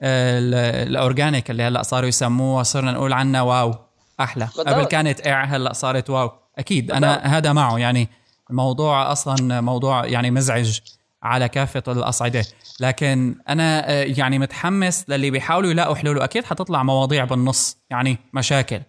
أه 0.00 0.38
ال 0.82 0.91
organic 0.91 1.50
اللي 1.50 1.62
هلأ 1.62 1.82
صاروا 1.82 2.08
يسموها 2.08 2.62
صرنا 2.62 2.92
نقول 2.92 3.12
عنها 3.12 3.42
wow 3.42 3.74
أحلى 4.20 4.44
بالضبط. 4.44 4.68
قبل 4.68 4.84
كانت 4.84 5.26
اع 5.26 5.44
هلأ 5.44 5.72
صارت 5.72 6.10
wow 6.10 6.32
أكيد 6.58 6.86
بالضبط. 6.86 7.04
أنا 7.04 7.38
هذا 7.38 7.52
معه 7.52 7.78
يعني 7.78 8.08
الموضوع 8.50 9.12
أصلا 9.12 9.60
موضوع 9.60 10.06
يعني 10.06 10.30
مزعج 10.30 10.80
على 11.22 11.48
كافة 11.48 11.82
الأصعدة. 11.88 12.44
لكن 12.80 13.34
أنا 13.48 13.90
آه، 13.90 14.04
يعني 14.04 14.38
متحمس 14.38 15.04
للي 15.08 15.30
بيحاولوا 15.30 15.70
يلاقوا 15.70 15.94
حلول 15.94 16.18
وأكيد 16.18 16.44
حتطلع 16.44 16.82
مواضيع 16.82 17.24
بالنص 17.24 17.78
يعني 17.90 18.18
مشاكل. 18.32 18.80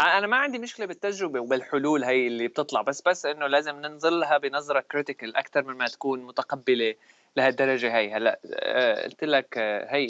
أنا 0.00 0.26
ما 0.26 0.36
عندي 0.36 0.58
مشكلة 0.58 0.86
بالتجربة 0.86 1.40
وبالحلول 1.40 2.04
هي 2.04 2.26
اللي 2.26 2.48
بتطلع 2.48 2.82
بس 2.82 3.02
بس 3.06 3.26
إنه 3.26 3.46
لازم 3.46 3.76
ننظر 3.80 4.10
لها 4.10 4.38
بنظرة 4.38 4.80
critical 4.80 5.36
أكثر 5.36 5.62
من 5.62 5.74
ما 5.74 5.86
تكون 5.86 6.22
متقبلة. 6.22 6.94
لهالدرجة 7.36 7.96
هي. 7.96 8.14
هلأ 8.14 8.40
آه، 8.54 9.04
قلت 9.04 9.24
لك 9.24 9.54
آه، 9.58 9.94
هي 9.94 10.06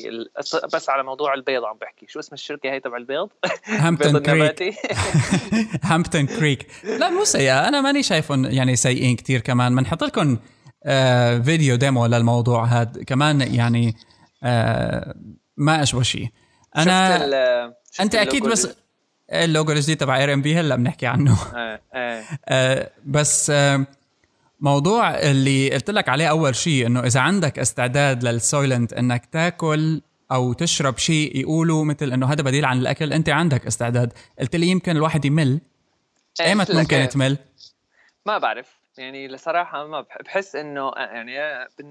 بس 0.74 0.90
على 0.90 1.02
موضوع 1.02 1.34
البيض 1.34 1.64
عم 1.64 1.76
بحكي. 1.80 2.06
شو 2.08 2.18
اسم 2.18 2.34
الشركة 2.34 2.70
هي 2.70 2.80
تبع 2.80 2.96
البيض؟ 2.96 3.28
Hampton 3.64 4.18
Creek 4.18 4.74
Hampton 5.82 6.26
Creek 6.26 6.66
لا 6.84 7.10
مو 7.10 7.24
سيئة. 7.24 7.68
أنا 7.68 7.80
ماني 7.80 8.02
شايفهم 8.02 8.44
يعني 8.44 8.76
سيئين 8.76 9.16
كتير 9.16 9.40
كمان. 9.40 9.76
بنحط 9.76 10.04
لكم 10.04 10.38
آه 10.84 11.38
video 11.38 11.76
demo 11.76 12.06
للموضوع 12.06 12.64
هذا 12.64 13.04
كمان 13.06 13.40
يعني 13.40 13.94
آه 14.42 15.14
ما 15.56 15.82
أشبه 15.82 16.02
شيء 16.02 16.28
أنا 16.76 17.18
شفت 17.92 18.00
أنت 18.00 18.14
أكيد 18.14 18.42
بس 18.46 18.76
اللوجو 19.32 19.72
الجديد 19.72 19.96
تبع 19.96 20.18
Airbnb 20.18 20.56
هلأ 20.56 20.76
بنحكي 20.76 21.06
عنه. 21.06 21.36
آه 21.54 21.80
آه. 21.94 22.22
آه 22.48 22.90
بس 23.04 23.50
آه 23.50 23.86
موضوع 24.60 25.10
اللي 25.10 25.70
قلت 25.70 25.90
لك 25.90 26.08
عليه 26.08 26.26
أول 26.26 26.54
شيء 26.54 26.86
إنه 26.86 27.00
إذا 27.00 27.20
عندك 27.20 27.58
استعداد 27.58 28.24
لل 28.24 28.39
Soylent 28.39 28.92
إنك 28.92 29.26
تاكل 29.26 30.00
أو 30.32 30.52
تشرب 30.52 30.98
شيء 30.98 31.36
يقولوا 31.36 31.84
مثل 31.84 32.12
إنه 32.12 32.32
هذا 32.32 32.42
بديل 32.42 32.64
عن 32.64 32.78
الأكل 32.78 33.12
أنت 33.12 33.28
عندك 33.28 33.66
استعداد. 33.66 34.12
قلت 34.40 34.56
لي 34.56 34.66
يمكن 34.66 34.96
الواحد 34.96 35.24
يمل. 35.24 35.60
إيمت 36.40 36.70
ممكن 36.70 37.08
تمل؟ 37.08 37.38
ما 38.26 38.38
بعرف. 38.38 38.75
يعني 38.98 39.28
لصراحة 39.28 39.86
ما 39.86 40.04
بحس 40.24 40.56
إنه 40.56 40.92
يعني 40.96 41.38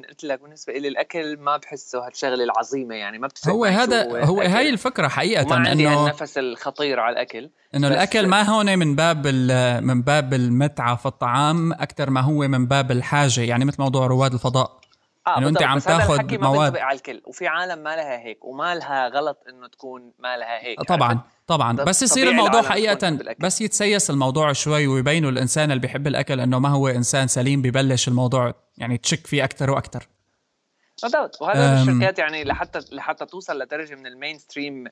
قلت 0.09 0.23
لك 0.23 0.41
بالنسبة 0.41 0.73
لي 0.73 0.87
الأكل 0.87 1.37
ما 1.37 1.57
بحسه 1.57 2.07
هالشغلة 2.07 2.43
العظيمة 2.43 2.95
يعني 2.95 3.17
ما 3.17 3.27
بتفرق 3.27 3.53
هو 3.53 3.65
هذا 3.65 4.25
هو 4.25 4.41
هاي 4.41 4.69
الفكرة 4.69 5.07
حقيقة 5.07 5.45
ما 5.45 5.55
عندي 5.55 5.87
إنه 5.87 6.03
النفس 6.03 6.37
الخطير 6.37 6.99
على 6.99 7.13
الأكل. 7.13 7.49
إنه 7.75 7.87
الأكل 7.87 8.27
ما 8.27 8.41
هون 8.41 8.79
من 8.79 8.95
باب 8.95 9.27
من 9.83 10.01
باب 10.01 10.33
المتعة 10.33 10.95
في 10.95 11.05
الطعام 11.05 11.73
أكثر 11.73 12.09
ما 12.09 12.21
هو 12.21 12.47
من 12.47 12.65
باب 12.65 12.91
الحاجة 12.91 13.41
يعني 13.41 13.65
مثل 13.65 13.81
موضوع 13.81 14.07
رواد 14.07 14.33
الفضاء. 14.33 14.84
آه 15.27 15.37
إنه 15.37 15.47
أنت 15.49 15.63
عم 15.63 15.79
تاخذ 15.79 16.39
مواد. 16.39 16.73
ما 16.73 16.79
على 16.81 16.97
الكل 16.97 17.21
وفي 17.25 17.47
عالم 17.47 17.79
ما 17.79 17.95
لها 17.95 18.19
هيك 18.19 18.45
وما 18.45 18.75
لها 18.75 19.07
غلط 19.07 19.43
إنه 19.49 19.67
تكون 19.67 20.13
ما 20.19 20.37
لها 20.37 20.63
هيك 20.63 20.81
طبعا 20.81 21.19
طبعا. 21.47 21.73
بس 21.73 22.01
يصير 22.01 22.29
الموضوع 22.29 22.61
حقيقه 22.61 23.17
بس 23.39 23.61
يتسيس 23.61 24.09
الموضوع 24.09 24.53
شوي 24.53 24.87
ويبينوا 24.87 25.31
الإنسان 25.31 25.71
اللي 25.71 25.81
بيحب 25.81 26.07
الأكل 26.07 26.39
إنه 26.39 26.59
ما 26.59 26.69
هو 26.69 26.87
إنسان 26.87 27.27
سليم 27.27 27.61
ببلش 27.61 28.07
الموضوع 28.07 28.53
يعني 28.77 28.97
تشك 28.97 29.27
فيه 29.27 29.43
أكثر 29.43 29.71
وأكثر 29.71 30.07
بالضبط. 31.03 31.41
وهذا 31.41 31.81
الشركات 31.81 32.19
يعني 32.19 32.43
لحتى 32.43 32.79
لحتى 32.91 33.25
توصل 33.25 33.59
لدرجة 33.59 33.95
من 33.95 34.07
ال 34.07 34.37
mainstream 34.37 34.87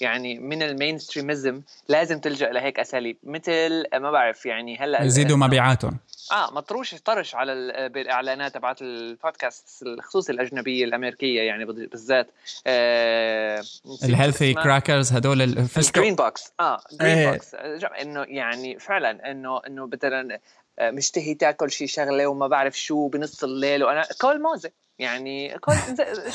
يعني 0.00 0.38
من 0.38 0.62
ال 0.62 0.98
mainstreamism 0.98 1.62
لازم 1.88 2.20
تلجأ 2.20 2.50
لهيك 2.50 2.78
أساليب 2.78 3.16
مثل 3.22 3.84
ما 3.94 4.10
بعرف 4.10 4.46
يعني 4.46 4.76
هلأ 4.78 5.02
يزيدوا 5.02 5.36
مبيعاتهم. 5.36 5.98
آه 6.32 6.50
مطروش 6.54 6.94
طرش 6.94 7.34
على 7.34 7.88
بالإعلانات 7.94 8.54
تبعت 8.54 8.82
البودكاست 8.82 9.82
الخصوصي 9.82 10.32
الأجنبية 10.32 10.84
الأمريكية 10.84 11.42
يعني 11.42 11.64
بالذات 11.64 12.30
آه 12.66 13.62
ال 14.04 14.10
healthy 14.10 14.54
crackers 14.54 15.12
هدول 15.12 15.42
الجرين 15.42 16.14
بوكس 16.14 16.52
آه 16.60 16.80
green 17.00 17.30
box 17.30 17.54
إنه 18.00 18.24
يعني 18.28 18.78
فعلا 18.78 19.30
إنه 19.30 19.60
إنه 19.66 19.86
مثلا 19.86 20.38
آه، 20.78 20.90
مشتهي 20.90 21.34
تاكل 21.34 21.70
شي 21.70 21.86
شغلة 21.86 22.26
وما 22.26 22.46
بعرف 22.46 22.78
شو 22.78 23.08
بنص 23.08 23.44
الليل 23.44 23.84
وأنا 23.84 24.04
كل 24.20 24.42
موزة 24.42 24.70
يعني 24.98 25.58
كل 25.58 25.72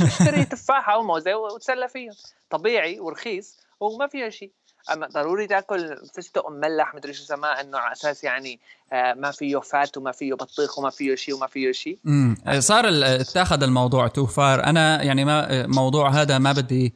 اشتري 0.02 0.46
تفاحة 0.46 0.98
وموزة 0.98 1.36
وتسلى 1.36 1.88
فيهم. 1.88 2.14
طبيعي 2.50 3.00
ورخيص 3.00 3.60
وما 3.80 4.08
فيها 4.08 4.30
شيء 4.30 4.52
اما 4.92 5.08
ضروري 5.08 5.48
تاكل 5.48 5.98
فستق 6.14 6.50
مملح 6.50 6.96
مدري 6.96 7.14
شو 7.14 7.24
سماه 7.24 7.62
إنه 7.62 7.78
على 7.78 7.92
أساس 7.92 8.24
يعني 8.24 8.60
آه 8.94 9.14
ما 9.14 9.32
فيه 9.32 9.58
fat 9.58 9.98
وما 9.98 10.12
فيه 10.12 10.34
بطيخ 10.34 10.80
وما 10.80 10.90
فيه 10.90 11.16
شيء 11.16 11.36
وما 11.36 11.48
فيه 11.48 11.72
شيء. 11.72 12.00
امم 12.08 12.38
صار 12.60 12.86
اتاخذ 12.88 13.64
الموضوع 13.64 14.08
too 14.08 14.26
far 14.26 14.64
أنا 14.64 15.04
يعني 15.04 15.26
ما 15.26 15.68
موضوع 15.68 16.10
هذا 16.10 16.38
ما 16.38 16.52
بدي 16.52 16.94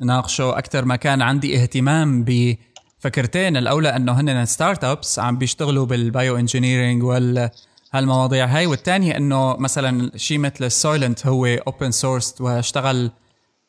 ناقشه. 0.00 0.58
أكثر 0.58 0.84
ما 0.84 0.96
كان 0.96 1.22
عندي 1.22 1.62
اهتمام 1.62 2.24
بفكرتين. 2.24 3.56
الأولى 3.56 3.96
إنه 3.96 4.20
هن 4.20 4.44
startups 4.44 5.18
عم 5.18 5.38
بيشتغلوا 5.38 5.86
بال 5.86 6.06
bio 6.06 6.36
engineering 6.36 7.02
وال 7.02 7.50
هالمواضيع 7.92 8.46
هاي. 8.46 8.66
والثانية 8.66 9.16
إنه 9.16 9.56
مثلا 9.56 10.10
شيء 10.16 10.38
مثل 10.38 10.64
ال 10.64 10.72
Soylent 10.72 11.26
هو 11.26 11.46
open 11.46 11.90
source 11.90 12.40
واشتغل 12.40 13.10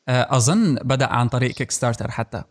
آه، 0.07 0.37
أظن 0.37 0.75
بدأ 0.75 1.07
عن 1.07 1.29
طريق 1.29 1.51
Kickstarter 1.51 2.11
حتى. 2.11 2.43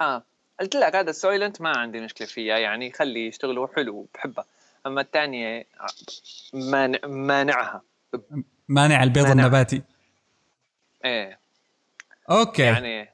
آه. 0.00 0.22
قلت 0.60 0.76
لك 0.76 0.96
هذا 0.96 1.10
ال 1.10 1.16
Soylent 1.16 1.60
ما 1.60 1.78
عندي 1.78 2.00
مشكلة 2.00 2.26
فيها 2.26 2.58
يعني 2.58 2.92
خلي 2.92 3.26
يشتغلوا 3.26 3.66
حلو 3.76 4.06
بحبها 4.14 4.44
أما 4.86 5.00
الثانية 5.00 5.66
مانع 6.52 6.98
مانعها 7.06 7.82
مانع 8.68 9.02
البيض 9.02 9.26
مانع. 9.26 9.42
النباتي. 9.42 9.82
إيه. 11.04 11.38
أوكي. 12.30 12.62
يعني 12.62 13.12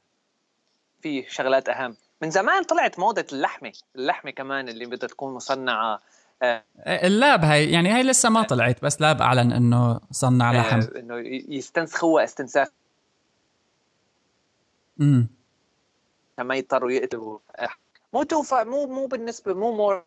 في 1.02 1.24
شغلات 1.28 1.68
أهم. 1.68 1.96
من 2.22 2.30
زمان 2.30 2.62
طلعت 2.62 2.98
موضة 2.98 3.26
اللحمة 3.32 3.72
اللحمة 3.96 4.30
كمان 4.30 4.68
اللي 4.68 4.86
بدها 4.86 5.08
تكون 5.08 5.34
مصنعة 5.34 6.00
آه. 6.42 6.64
اللاب 6.86 7.44
هاي 7.44 7.70
يعني 7.72 7.90
هاي 7.90 8.02
لسه 8.02 8.28
ما 8.28 8.42
طلعت 8.42 8.84
بس 8.84 9.00
لاب 9.00 9.22
أعلن 9.22 9.52
إنه 9.52 10.00
صنع 10.10 10.50
آه، 10.50 10.54
لحم. 10.60 10.80
إنه 10.96 11.18
يستنسخوها 11.48 12.24
استنساخ. 12.24 12.68
امم 15.00 15.28
ما 16.42 16.54
يضطروا 16.54 16.90
يقتلوا 16.90 17.38
مو 18.12 18.22
توفى 18.22 18.64
مو 18.64 18.86
مو 18.86 19.06
بالنسبة 19.06 19.54
مو 19.54 19.76
مور 19.76 20.04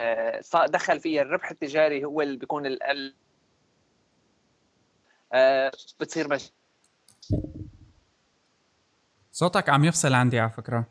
آه، 0.00 0.40
دخل 0.66 1.00
فيها 1.00 1.22
الربح 1.22 1.50
التجاري 1.50 2.04
هو 2.04 2.20
اللي 2.20 2.36
بيكون 2.36 2.66
ال 2.66 3.14
آه، 5.32 5.72
بتصير 6.00 6.28
مش 6.28 6.50
صوتك 9.32 9.68
عم 9.68 9.84
يفصل 9.84 10.14
عندي 10.14 10.40
على 10.40 10.50
فكرة. 10.50 10.84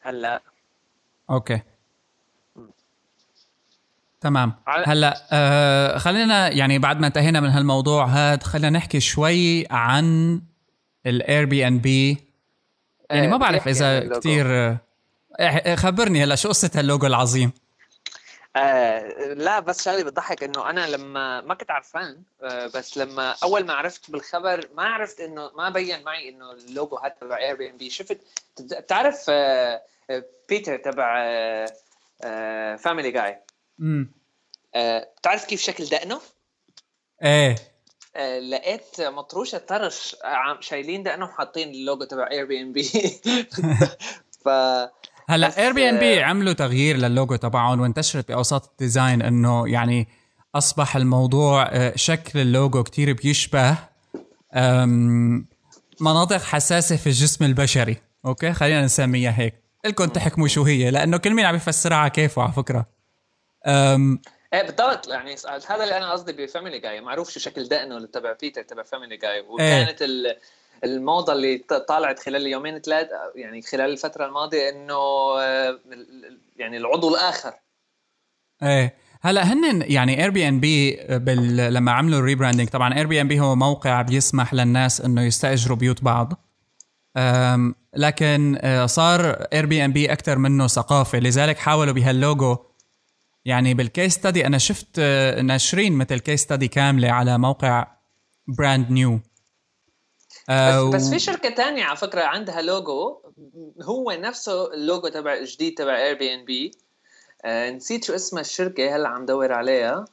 هلا. 0.00 0.42
أوكي. 1.30 1.62
تمام. 4.20 4.54
هلا 4.66 5.28
آه 5.32 5.98
خلينا 5.98 6.48
يعني 6.48 6.78
بعد 6.78 7.00
ما 7.00 7.06
انتهينا 7.06 7.40
من 7.40 7.48
هالموضوع 7.48 8.06
هذا 8.06 8.42
خلينا 8.42 8.70
نحكي 8.70 9.00
شوي 9.00 9.66
عن 9.70 10.40
ال 11.06 11.44
Airbnb 11.44 12.16
يعني 13.10 13.26
ما 13.26 13.34
آه، 13.34 13.38
بعرف 13.38 13.68
إذا 13.68 14.18
كثير 14.18 14.46
آه، 15.40 15.74
خبرني 15.74 16.24
هلا 16.24 16.34
شو 16.34 16.48
قصة 16.48 16.70
هاللوجو 16.74 17.06
العظيم. 17.06 17.52
آه 18.56 19.32
لا 19.34 19.60
بس 19.60 19.84
شغلة 19.84 20.02
بتضحك 20.02 20.42
إنه 20.44 20.70
أنا 20.70 20.86
لما 20.86 21.40
ما 21.40 21.54
كنت 21.54 21.70
عرفان 21.70 22.22
آه 22.42 22.66
بس 22.66 22.98
لما 22.98 23.34
أول 23.42 23.66
ما 23.66 23.72
عرفت 23.74 24.10
بالخبر 24.10 24.68
ما 24.74 24.82
عرفت 24.82 25.20
إنه 25.20 25.50
ما 25.56 25.68
بين 25.68 26.02
معي 26.02 26.28
إنه 26.28 26.52
اللوجو 26.52 26.96
هذا 26.96 27.14
تبع 27.20 27.38
Airbnb 27.38 27.90
شفت 27.90 28.20
بتعرف 28.60 29.26
آه 29.28 29.82
بيتر 30.48 30.76
تبع 30.76 31.16
آه 32.22 32.76
Family 32.76 33.10
Guy 33.10 33.38
امم 33.80 34.10
بتعرف 35.18 35.44
كيف 35.44 35.60
شكل 35.60 35.84
دقنه؟ 35.84 36.20
إيه. 37.22 37.50
آه، 37.50 37.56
لقيت 38.50 39.00
مطروشه 39.00 39.58
طرش 39.58 40.16
شايلين 40.60 41.02
دقنه 41.02 41.24
وحاطين 41.24 41.70
اللوجو 41.70 42.04
تبع 42.04 42.28
اير 42.30 42.46
بي 42.46 42.60
ان 42.60 42.72
بي 42.72 42.82
ف 44.44 44.48
هلا 45.28 45.58
اير 45.58 45.72
بي 45.72 45.88
ان 45.88 45.98
بي 45.98 46.22
عملوا 46.22 46.52
تغيير 46.52 46.96
للوجو 46.96 47.36
تبعهم 47.36 47.80
وانتشرت 47.80 48.28
بأوساط 48.28 48.68
ال 48.70 48.77
design 48.77 49.22
إنه 49.22 49.68
يعني 49.68 50.08
أصبح 50.54 50.96
الموضوع 50.96 51.68
آه، 51.70 51.92
شكل 51.96 52.38
اللوجو 52.38 52.82
كتير 52.82 53.12
بيشبه 53.12 53.78
مناطق 56.00 56.42
حساسة 56.42 56.96
في 56.96 57.06
الجسم 57.06 57.44
البشري. 57.44 57.96
أوكي؟ 58.26 58.52
خلينا 58.52 58.84
نسميها 58.84 59.34
هيك. 59.38 59.54
لكم 59.86 60.04
تحكموا 60.04 60.48
شو 60.48 60.62
هي 60.62 60.90
لأنه 60.90 61.16
كل 61.16 61.34
مين 61.34 61.44
عم 61.44 61.54
يفسرها 61.54 61.96
على 61.96 62.10
كيفه 62.10 62.42
على 62.42 62.52
فكرة. 62.52 62.86
إيه 64.54 64.62
بالضبط. 64.62 65.08
يعني 65.08 65.36
هذا 65.68 65.84
اللي 65.84 65.96
أنا 65.96 66.12
قصدي 66.12 66.32
ب 66.32 66.39
Family 66.39 66.78
Guy. 66.78 67.00
معروف 67.00 67.30
شو 67.30 67.40
شكل 67.40 67.68
دقنه 67.68 67.96
اللي 67.96 68.08
تبع 68.08 68.36
بيتر 68.40 68.62
تبع 68.62 68.82
Family 68.82 69.16
Guy. 69.16 69.40
وكانت 69.40 70.02
إيه. 70.02 70.38
الموضة 70.84 71.32
اللي 71.32 71.58
طالعت 71.88 72.18
خلال 72.18 72.42
اليومين 72.42 72.78
ثلاث 72.78 73.08
يعني 73.34 73.62
خلال 73.62 73.90
الفترة 73.90 74.26
الماضية 74.26 74.68
إنه 74.68 74.94
آه، 75.38 75.78
يعني 76.56 76.76
العضو 76.76 77.14
الآخر. 77.14 77.52
إيه. 78.62 78.94
هلأ 79.22 79.42
هن 79.42 79.82
يعني 79.82 80.22
Airbnb 80.22 80.96
لما 81.70 81.92
عملوا 81.92 82.18
ال 82.18 82.23
rebranding 82.23 82.68
طبعا 82.68 82.94
Airbnb 82.96 83.40
هو 83.40 83.56
موقع 83.56 84.02
بيسمح 84.02 84.54
للناس 84.54 85.00
إنه 85.00 85.22
يستأجروا 85.22 85.76
بيوت 85.76 86.04
بعض. 86.04 86.32
لكن 87.96 88.58
آه، 88.60 88.86
صار 88.86 89.30
Airbnb 89.52 90.12
أكثر 90.12 90.38
منه 90.38 90.66
ثقافة. 90.66 91.18
لذلك 91.18 91.58
حاولوا 91.58 91.92
بهاللوجو 91.92 92.56
يعني 93.44 93.74
بال 93.74 93.87
case 93.87 94.12
study 94.14 94.46
أنا 94.46 94.58
شفت 94.58 94.98
آه، 94.98 95.42
ناشرين 95.42 95.92
مثل 95.92 96.18
case 96.18 96.40
study 96.40 96.68
كاملة 96.68 97.10
على 97.10 97.38
موقع 97.38 97.86
Brand 98.48 98.90
New 98.90 99.20
بس, 100.48 100.94
بس 100.94 101.10
في 101.10 101.18
شركة 101.18 101.50
تانية 101.50 101.84
على 101.84 101.96
فكرة 101.96 102.22
عندها 102.22 102.62
لوجو 102.62 103.20
هو 103.82 104.10
نفسه 104.10 104.74
اللوجو 104.74 105.08
تبع 105.08 105.34
الجديد 105.34 105.74
تبع 105.74 105.96
Airbnb 105.96 106.70
آه 107.44 107.70
نسيت 107.70 108.04
شو 108.04 108.14
اسمها 108.14 108.40
الشركة 108.40 108.96
هلا 108.96 109.08
عم 109.08 109.26
دور 109.26 109.52
عليها. 109.52 110.04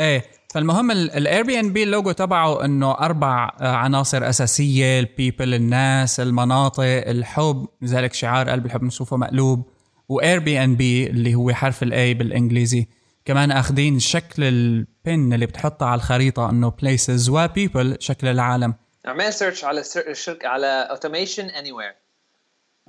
إيه 0.00 0.24
فالمهم 0.50 0.90
ال 0.90 1.42
Airbnb 1.42 1.82
ال 1.82 1.88
logo 1.88 2.12
تبعه 2.12 2.64
إنه 2.64 2.92
أربع 2.92 3.56
آه، 3.60 3.74
عناصر 3.74 4.28
أساسية 4.28 5.00
ال 5.00 5.08
people 5.08 5.54
الناس 5.54 6.20
المناطق 6.20 7.08
الحب 7.08 7.68
لذلك 7.82 8.12
شعار 8.12 8.50
قلب 8.50 8.66
الحب 8.66 8.82
نشوفه 8.82 9.16
مقلوب. 9.16 9.69
و 10.10 10.38
Airbnb 10.38 11.06
اللي 11.06 11.34
هو 11.34 11.52
حرف 11.52 11.82
ال 11.82 11.98
A 11.98 12.14
بالإنجليزي. 12.14 12.86
كمان 13.24 13.50
أخذين 13.50 13.98
شكل 13.98 14.44
ال 14.44 14.66
pin 14.66 15.32
اللي 15.32 15.46
بتحطها 15.46 15.88
على 15.88 15.98
الخريطة 15.98 16.50
إنه 16.50 16.70
places 16.70 17.28
و 17.28 17.38
people 17.38 17.96
شكل 18.00 18.26
العالم. 18.26 18.74
اعمل 19.06 19.32
search 19.32 19.64
على 19.64 19.82
الشركة 19.96 20.48
على 20.48 20.66
Automation 20.66 21.44
Anywhere 21.44 21.94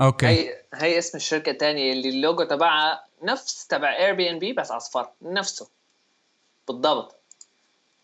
أوكي. 0.02 0.28
هي 0.28 0.54
هي 0.74 0.98
اسم 0.98 1.18
الشركة 1.18 1.52
الثانية 1.52 1.94
اللي 1.94 2.10
اللوجو 2.10 2.44
تبعها 2.44 3.04
نفس 3.24 3.68
تبع 3.68 3.98
Airbnb 3.98 4.54
بس 4.54 4.72
أصفر 4.72 5.08
نفسه. 5.22 5.70
بالضبط. 6.68 7.16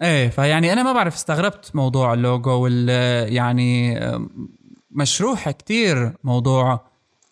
إيه 0.02 0.30
فيعني 0.30 0.74
أنا 0.74 0.84
ما 0.84 0.94
بعرف 0.94 1.16
استغربت 1.16 1.76
موضوع 1.76 2.14
اللوجو 2.14 2.64
وال 2.64 2.90
يعني 3.34 4.00
مشروح 4.92 5.50
كتير 5.52 6.14
موضوع 6.24 6.88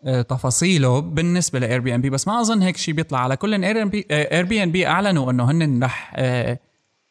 تفاصيله 0.06 1.00
بالنسبة 1.00 1.60
ل 1.60 1.80
Airbnb 1.80 2.10
بس 2.10 2.28
ما 2.28 2.42
أظن 2.42 2.62
هيك 2.62 2.78
شيء 2.78 2.94
بيطلع. 2.94 3.20
على 3.20 3.38
كل 3.38 3.64
Air 3.64 3.86
b 3.86 4.08
Airbnb 4.12 4.88
أعلنوا 4.88 5.32
إنه 5.32 5.52
هن 5.52 5.84
رح 5.84 6.14
آه، 6.16 6.60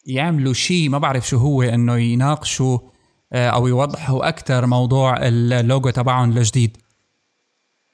يعملوا 0.07 0.53
شيء 0.53 0.89
ما 0.89 0.99
بعرف 0.99 1.29
شو 1.29 1.37
هو 1.37 1.63
إنه 1.63 1.97
يناقشوا 1.97 2.79
آه، 3.33 3.49
أو 3.49 3.67
يوضحوا 3.67 4.29
أكثر 4.29 4.67
موضوع 4.67 5.17
اللوجو 5.23 5.91
تبعهم 5.91 6.39
الجديد. 6.39 6.77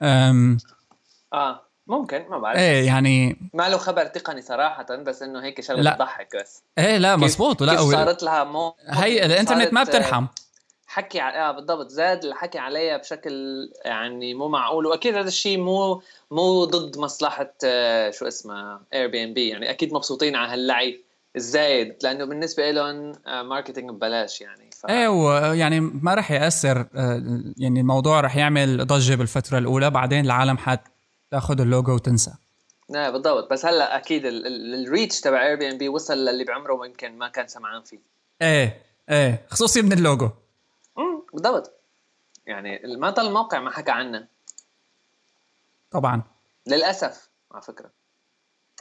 آه 0.03 0.57
ممكن 1.87 2.25
ما 2.31 2.39
بعرف. 2.39 2.59
إيه 2.59 2.87
يعني 2.87 3.37
ما 3.55 3.69
له 3.69 3.77
خبر 3.77 4.07
تقني 4.07 4.43
صراحة 4.43 4.97
بس 5.07 5.23
إنه 5.23 5.45
هيك 5.45 5.61
شغلة 5.61 5.91
بتضحك 5.91 6.37
بس. 6.37 6.63
إيه 6.79 6.99
لا 6.99 7.17
مزبوط 7.17 7.63
لا 7.63 7.77
صارت 7.77 8.23
لها 8.23 8.45
مو 8.45 8.75
هي 8.87 9.27
الإنترنت 9.27 9.73
ما 9.73 9.83
بترحم. 9.83 10.27
حكي 10.91 11.23
آه 11.23 11.53
بالضبط. 11.53 11.89
زاد 11.89 12.25
الحكي 12.25 12.59
عليها 12.59 12.97
بشكل 12.97 13.33
يعني 13.85 14.35
مو 14.35 14.49
معقول. 14.49 14.87
وأكيد 14.87 15.15
هذا 15.15 15.29
الشيء 15.29 15.59
مو 15.59 16.03
مو 16.31 16.65
ضد 16.65 16.99
مصلحة 16.99 17.55
آه، 17.65 18.11
شو 18.11 18.29
اسمها 18.29 18.83
Airbnb 18.95 19.49
يعني 19.49 19.71
أكيد 19.71 19.93
مبسوطين 19.93 20.37
على 20.37 20.53
هاللعي 20.53 21.05
الزايد 21.37 21.97
لأنه 22.03 22.25
بالنسبة 22.25 22.71
لهم 22.71 23.13
marketing 23.27 23.91
ببلاش 23.91 24.41
يعني. 24.41 24.71
ف... 24.81 24.87
إيه 24.87 25.09
ويعني 25.09 25.81
ما 25.81 26.15
راح 26.15 26.31
يأثر 26.31 26.87
آه، 26.95 27.23
يعني 27.57 27.81
الموضوع 27.81 28.21
راح 28.21 28.37
يعمل 28.37 28.87
ضجة 28.87 29.15
بالفترة 29.15 29.59
الأولى 29.59 29.91
بعدين 29.91 30.25
العالم 30.25 30.59
حتاخذ 30.59 31.61
اللوجو 31.61 31.95
وتنسى. 31.95 32.33
إيه 32.95 33.11
بالضبط. 33.11 33.51
بس 33.53 33.67
هلأ 33.67 33.97
أكيد 33.97 34.23
ال 34.27 34.42
reach 34.42 35.21
تبع 35.21 35.47
Airbnb 35.47 35.89
وصل 35.89 36.19
للي 36.19 36.45
بعمره 36.45 36.87
يمكن 36.87 37.19
ما 37.19 37.29
كان 37.29 37.49
سمعان 37.49 37.83
فيه. 37.83 37.99
إيه 38.43 38.83
إيه. 39.11 39.47
خصوصي 39.49 39.83
من 39.83 39.93
اللوجو. 39.93 40.31
بالضبط. 41.33 41.73
يعني 42.47 42.81
ما 42.99 43.11
ضل 43.11 43.27
الموقع 43.27 43.61
ما 43.61 43.71
حكى 43.71 43.91
عنه. 43.91 44.27
طبعا. 45.91 46.23
للأسف 46.67 47.29
على 47.53 47.63
فكرة. 47.63 47.91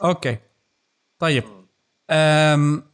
أوكي. 0.04 0.38
طيب. 1.18 1.44
أم 2.10 2.90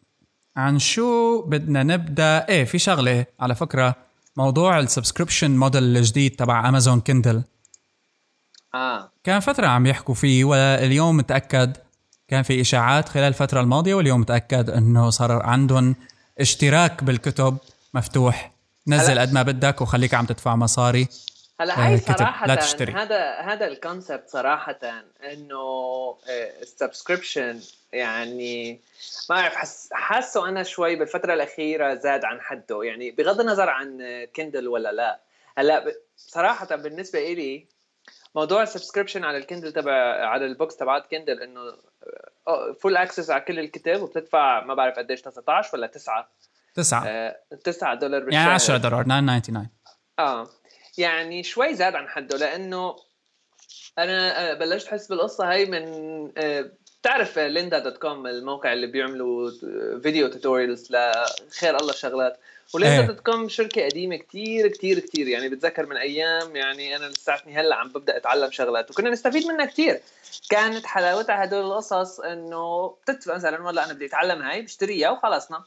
عن 0.56 0.78
شو 0.78 1.42
بدنا 1.42 1.82
نبدأ؟ 1.82 2.48
إيه 2.48 2.64
في 2.64 2.78
شغلة 2.78 3.26
على 3.40 3.54
فكرة 3.54 3.94
موضوع 4.36 4.78
ال 4.78 4.84
subscription 4.84 5.56
model 5.56 5.96
الجديد 5.96 6.36
تبع 6.36 6.68
Amazon 6.68 7.00
Kindle 7.00 7.42
آه. 8.74 9.10
كان 9.24 9.40
فترة 9.40 9.66
عم 9.66 9.86
يحكوا 9.86 10.14
فيه 10.14 10.44
واليوم 10.44 11.16
متأكد 11.16 11.76
كان 12.28 12.42
في 12.42 12.60
إشاعات 12.60 13.08
خلال 13.08 13.24
الفترة 13.24 13.60
الماضية 13.60 13.94
واليوم 13.94 14.20
متأكد 14.20 14.70
إنه 14.70 15.10
صار 15.10 15.42
عندهم 15.42 15.96
اشتراك 16.40 17.04
بالكتب 17.04 17.58
مفتوح. 17.94 18.55
نزل 18.88 19.18
قد 19.18 19.32
ما 19.32 19.42
بدك 19.42 19.80
وخليك 19.80 20.14
عم 20.14 20.26
تدفع 20.26 20.56
مصاري. 20.56 21.08
هلا 21.60 21.86
هاي 21.86 21.94
آه، 21.94 21.96
صراحة 21.96 22.46
لا 22.46 22.54
تشتري. 22.54 22.92
هذا 22.92 23.34
هذا 23.40 23.66
ال 23.66 23.74
concept 23.74 24.28
صراحة 24.28 24.78
إنه 25.32 26.16
ال 26.62 26.70
subscription 26.70 27.60
آه، 27.94 27.96
يعني 27.96 28.80
ما 29.30 29.40
اعرف 29.40 29.54
حس 29.54 29.88
حاسه 29.92 30.48
أنا 30.48 30.62
شوي 30.62 30.96
بالفترة 30.96 31.34
الأخيرة 31.34 31.94
زاد 31.94 32.24
عن 32.24 32.40
حده. 32.40 32.82
يعني 32.82 33.10
بغض 33.10 33.40
النظر 33.40 33.68
عن 33.68 33.98
Kindle 34.36 34.68
ولا 34.68 34.92
لا. 34.92 35.20
هلا 35.58 35.94
صراحة 36.16 36.76
بالنسبة 36.76 37.18
إلي 37.18 37.66
موضوع 38.34 38.62
ال 38.62 38.67
subscription 38.67 39.24
على 39.24 39.38
ال 39.38 39.43
Kindle 39.43 39.72
تبع 39.72 39.92
على 40.26 40.46
ال 40.46 40.51
books 40.51 40.76
تبعت 40.76 41.10
Kindle 41.10 41.42
إنه 41.42 41.60
full 42.80 42.96
access 42.96 43.30
على 43.30 43.40
كل 43.40 43.58
الكتاب 43.58 44.02
وبتدفع 44.02 44.64
ما 44.64 44.74
بعرف 44.74 44.98
قديش 44.98 45.20
19 45.20 45.70
ولا 45.72 45.86
9 45.86 46.28
9 46.76 47.34
9 47.64 47.94
دولار 47.94 48.20
بالشهر. 48.20 48.40
يعني 48.40 48.54
10 48.54 48.76
دولار 48.76 49.04
9.99 49.04 49.66
آه. 50.18 50.48
يعني 50.98 51.42
شوي 51.42 51.74
زاد 51.74 51.94
عن 51.94 52.08
حده 52.08 52.36
لأنه 52.36 52.96
أنا 53.98 54.50
آه، 54.50 54.54
بلشت 54.54 54.88
أحس 54.88 55.06
بالقصة 55.06 55.50
هاي 55.50 55.66
من 55.66 55.82
آه، 56.38 56.70
بتعرف 57.00 57.38
Lynda.com 57.38 58.26
الموقع 58.26 58.72
اللي 58.72 58.86
بيعملوا 58.86 59.50
video 60.02 60.28
tutorials 60.28 60.92
لخير 60.92 61.76
الله 61.76 61.92
شغلات 61.92 62.40
و 62.74 63.06
Lynda.com 63.06 63.48
شركة 63.48 63.84
قديمة 63.84 64.16
كتير 64.16 64.68
كتير 64.68 64.98
كتير. 64.98 65.28
يعني 65.28 65.48
بتذكر 65.48 65.86
من 65.86 65.96
أيام 65.96 66.56
يعني 66.56 66.96
أنا 66.96 67.06
لساتني 67.06 67.60
هلأ 67.60 67.76
عم 67.76 67.88
ببدأ 67.88 68.16
أتعلم 68.16 68.50
شغلات. 68.50 68.90
وكنا 68.90 69.10
نستفيد 69.10 69.46
منها 69.46 69.66
كتير. 69.66 70.00
كانت 70.50 70.86
حلاوتها 70.86 71.44
هدول 71.44 71.66
القصص 71.66 72.20
إنه 72.20 72.88
بتدفع 72.88 73.34
مثلا 73.34 73.62
والله 73.62 73.84
أنا 73.84 73.92
بدي 73.92 74.06
أتعلم 74.06 74.42
هاي 74.42 74.62
بشتريها 74.62 75.10
وخلصنا. 75.10 75.64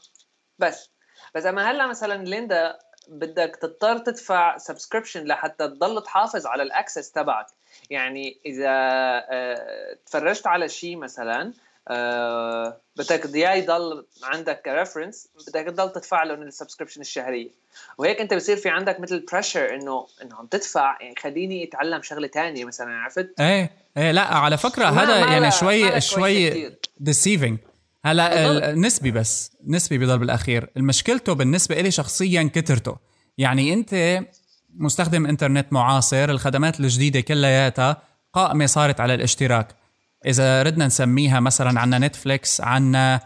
بس. 0.58 0.89
بس 1.34 1.46
أما 1.46 1.70
هلا 1.70 1.86
مثلا 1.86 2.24
Lynda 2.24 2.78
بدك 3.08 3.58
تضطر 3.62 3.98
تدفع 3.98 4.58
subscription 4.58 5.24
لحتى 5.24 5.68
تضل 5.68 6.02
تحافظ 6.02 6.46
على 6.46 6.62
ال 6.62 6.69
access 6.69 7.10
تبعك. 7.12 7.46
يعني 7.90 8.38
إذا 8.46 8.68
آه، 8.68 9.96
تفرجت 10.06 10.46
على 10.46 10.68
شيء 10.68 10.96
مثلا 10.96 11.52
آه، 11.88 12.80
بدك 12.96 13.34
إياه 13.34 13.54
يضل 13.54 14.06
عندك 14.22 14.62
ك 14.62 14.69
reference 14.69 15.28
بدك 15.48 15.66
تضل 15.66 15.92
تدفع 15.92 16.22
له 16.22 16.34
ال 16.34 16.39
subscription 16.39 17.00
الشهرية. 17.00 17.50
وهيك 17.98 18.20
أنت 18.20 18.34
بصير 18.34 18.56
في 18.56 18.68
عندك 18.68 19.00
مثل 19.00 19.26
pressure 19.32 19.74
إنه 19.74 20.06
إنه 20.22 20.36
عم 20.36 20.46
تدفع 20.46 20.96
يعني 21.00 21.14
خليني 21.18 21.64
أتعلم 21.64 22.02
شغلة 22.02 22.26
تانية 22.26 22.64
مثلا 22.64 22.92
عرفت؟ 22.92 23.40
إيه 23.40 23.70
إيه 23.96 24.10
لا 24.10 24.22
على 24.22 24.58
فكرة 24.58 24.84
هذا 24.84 25.18
يعني 25.18 25.50
شوي 25.50 26.00
شوي 26.00 26.72
deceiving 27.00 27.58
هلا 28.04 28.74
نسبي 28.74 29.10
بس 29.10 29.56
نسبي 29.66 29.98
بضل 29.98 30.18
بالاخير 30.18 30.70
مشكلته 30.76 31.32
بالنسبة 31.32 31.80
لي 31.80 31.90
شخصيا 31.90 32.50
كثرته. 32.54 32.96
يعني 33.38 33.72
أنت 33.72 34.20
مستخدم 34.76 35.26
إنترنت 35.26 35.72
معاصر 35.72 36.30
الخدمات 36.30 36.80
الجديدة 36.80 37.20
كلياتها 37.20 38.02
قائمة 38.32 38.66
صارت 38.66 39.00
على 39.00 39.14
الاشتراك. 39.14 39.68
إذا 40.26 40.62
ردنا 40.62 40.86
نسميها 40.86 41.40
مثلا 41.40 41.80
عنا 41.80 41.98
نتفليكس 41.98 42.60
عنا 42.60 43.20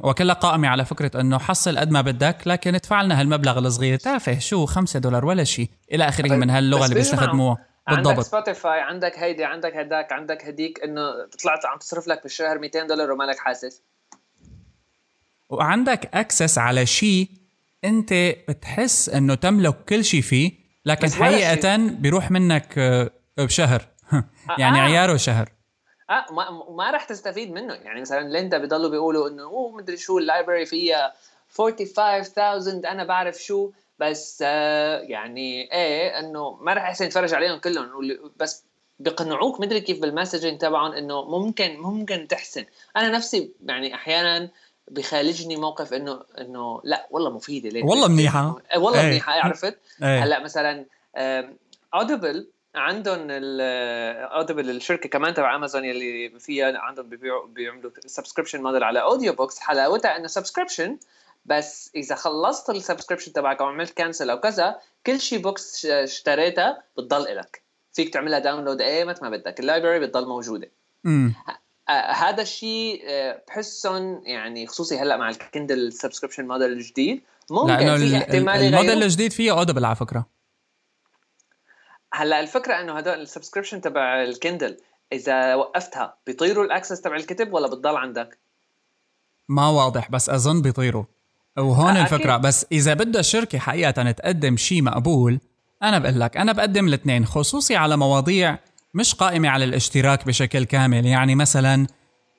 وكلها 0.00 0.34
قائمة 0.34 0.68
على 0.68 0.84
فكرة 0.84 1.20
إنه 1.20 1.38
حصل 1.38 1.78
قد 1.78 1.90
ما 1.90 2.00
بدك 2.00 2.36
لكن 2.46 2.74
ادفع 2.74 3.02
لنا 3.02 3.20
هالمبلغ 3.20 3.58
الصغير. 3.58 3.98
تافه 3.98 4.38
شو 4.38 4.66
خمسة 4.66 5.00
دولار 5.00 5.24
ولا 5.24 5.44
شيء؟ 5.44 5.70
إلى 5.92 6.08
آخره 6.08 6.36
من 6.36 6.50
هاللغة 6.50 6.84
اللي 6.84 6.94
بيستخدموها. 6.94 7.58
بالضبط. 7.88 8.08
عندك 8.08 8.22
سبوتيفاي 8.22 8.80
عندك 8.80 9.18
هيدي 9.18 9.44
عندك 9.44 9.76
هداك 9.76 10.12
عندك 10.12 10.44
هديك 10.44 10.84
إنه 10.84 11.02
طلعت 11.42 11.66
عم 11.66 11.78
تصرف 11.78 12.08
لك 12.08 12.22
بالشهر 12.22 12.58
200 12.58 12.86
دولار 12.86 13.12
ومالك 13.12 13.38
حاسس. 13.38 13.82
وعندك 15.50 16.10
access 16.14 16.58
على 16.58 16.86
شيء 16.86 17.28
أنت 17.84 18.12
بتحس 18.48 19.08
إنه 19.08 19.34
تملك 19.34 19.84
كل 19.84 20.04
شيء 20.04 20.20
فيه 20.20 20.52
لكن 20.84 21.10
حقيقة 21.10 21.76
بيروح 21.76 22.30
منك 22.30 22.78
آه، 22.78 23.10
بشهر. 23.38 23.88
يعني 24.58 24.78
آه. 24.78 24.82
عياره 24.82 25.16
شهر. 25.16 25.52
آه 26.10 26.32
ما, 26.32 26.74
ما 26.76 26.90
راح 26.90 27.04
تستفيد 27.04 27.50
منه. 27.52 27.74
يعني 27.74 28.00
مثلا 28.00 28.28
Lynda 28.28 28.58
بيضلوا 28.58 28.90
بيقولوا 28.90 29.28
إنه 29.28 29.42
oh 29.42 29.76
مدري 29.76 29.96
شو 29.96 30.18
ال 30.18 30.24
library 30.24 30.66
فيها 30.66 31.12
45000 31.48 32.84
أنا 32.86 33.04
بعرف 33.04 33.36
شو. 33.36 33.70
بس 33.98 34.40
يعني 34.40 35.72
إيه 35.72 36.18
إنه 36.18 36.58
ما 36.60 36.74
راح 36.74 36.82
أحسن 36.82 37.04
يتفرج 37.04 37.34
عليهم 37.34 37.58
كلهم 37.58 37.90
بس 38.36 38.64
بيقنعوك 38.98 39.60
مدري 39.60 39.80
كيف 39.80 40.00
بال 40.00 40.11
messaging 40.11 40.58
تبعهم 40.58 40.92
إنه 40.92 41.24
ممكن 41.24 41.76
ممكن 41.78 42.28
تحسن 42.28 42.64
أنا 42.96 43.08
نفسي 43.08 43.52
يعني 43.66 43.94
أحيانا 43.94 44.50
بخالجني 44.90 45.56
موقف 45.56 45.94
إنه 45.94 46.22
إنه 46.38 46.80
لا 46.84 47.06
والله 47.10 47.30
مفيدة 47.30 47.68
ليه 47.68 47.84
والله 47.84 48.08
منيحة 48.08 48.56
إيه، 48.72 48.78
والله 48.78 49.00
إيه. 49.00 49.06
منيحة 49.06 49.32
عرفت 49.32 49.78
إيه. 50.02 50.24
هلأ 50.24 50.40
مثلا 50.40 50.86
Audible 51.94 52.48
عندهم 52.74 53.26
Audible 53.30 54.70
الشركة 54.70 55.08
كمان 55.08 55.34
تبع 55.34 55.56
امازون 55.56 55.84
يلي 55.84 56.40
فيها 56.40 56.78
عندهم 56.78 57.08
بيبيعوا 57.08 57.46
بيعملوا 57.46 57.90
subscription 58.06 58.62
model 58.62 58.84
على 58.84 59.02
audio 59.02 59.32
books 59.32 59.58
حلاوتها 59.58 60.16
إنه 60.16 60.26
subscription 60.26 60.98
بس 61.48 61.90
إذا 61.94 62.14
خلصت 62.14 62.70
ال 62.70 62.75
subscription 62.75 63.32
تبعك 63.32 63.60
أو 63.60 63.66
عملت 63.66 63.90
cancel 63.90 64.30
أو 64.30 64.40
كذا 64.40 64.78
كل 65.06 65.20
شيء 65.20 65.38
books 65.38 65.86
اشتريتها 65.86 66.82
بتضل 66.98 67.36
لك 67.36 67.62
فيك 67.92 68.12
تعملها 68.12 68.38
download 68.38 68.80
ايمت 68.80 69.22
ما 69.22 69.30
بدك. 69.30 69.60
ال 69.60 69.65
library 69.65 70.00
بتضل 70.00 70.28
موجودة. 70.28 70.70
امم 71.06 71.34
هذا 72.10 72.42
الشيء 72.42 73.02
آه 73.06 73.42
بحسهم 73.48 74.22
يعني 74.24 74.66
خصوصي 74.66 74.98
هلأ 74.98 75.16
مع 75.16 75.28
ال 75.28 75.37
Kindle 75.37 75.92
subscription 75.92 76.46
model 76.46 76.72
الجديد 76.72 77.22
ممكن 77.50 77.96
في 77.96 78.16
احتمال 78.16 78.60
الموديل 78.60 79.02
الجديد 79.02 79.32
فيه 79.32 79.52
Audible 79.58 79.84
على 79.84 79.96
فكرة. 79.96 80.26
هلأ 82.12 82.40
الفكرة 82.40 82.80
إنه 82.80 82.92
هدول 82.92 83.20
ال 83.20 83.25
subscription 83.25 83.80
تبع 83.80 84.22
ال 84.22 84.30
Kindle 84.30 84.76
إذا 85.12 85.54
وقفتها 85.54 86.16
بيطيروا 86.26 86.64
ال 86.64 86.69
access 86.69 87.00
تبع 87.00 87.16
الكتب 87.16 87.52
ولا 87.52 87.68
بتضل 87.68 87.96
عندك؟ 87.96 88.38
ما 89.48 89.68
واضح 89.68 90.10
بس 90.10 90.30
أظن 90.30 90.62
بيطيروا. 90.62 91.04
وهون 91.58 91.96
آه 91.96 92.02
الفكرة. 92.02 92.36
بس 92.36 92.66
إذا 92.72 92.94
بدها 92.94 93.20
الشركة 93.20 93.58
حقيقة 93.58 94.10
تقدم 94.10 94.56
شيء 94.56 94.82
مقبول 94.82 95.40
أنا 95.82 95.98
بقول 95.98 96.20
لك 96.20 96.36
أنا 96.36 96.52
بقدم 96.52 96.88
الاثنين 96.88 97.26
خصوصي 97.26 97.76
على 97.76 97.96
مواضيع 97.96 98.58
مش 98.94 99.14
قائمة 99.14 99.48
على 99.48 99.64
الاشتراك 99.64 100.26
بشكل 100.26 100.64
كامل. 100.64 101.06
يعني 101.06 101.34
مثلا 101.34 101.86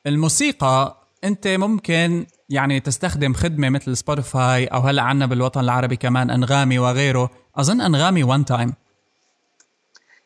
الموسيقى 0.08 1.08
أنت 1.24 1.48
ممكن 1.48 2.26
يعني 2.50 2.80
تستخدم 2.80 3.34
خدمة 3.34 3.70
مثل 3.70 3.98
سبوتيفاي 3.98 4.66
أو 4.66 4.80
هلأ 4.80 5.02
عنا 5.02 5.26
بالوطن 5.26 5.60
العربي 5.60 5.96
كمان 5.96 6.30
أنغامي 6.30 6.80
وغيره. 6.80 7.30
أظن 7.56 7.82
أنغامي 7.82 8.24
one 8.24 8.46
time 8.46 8.74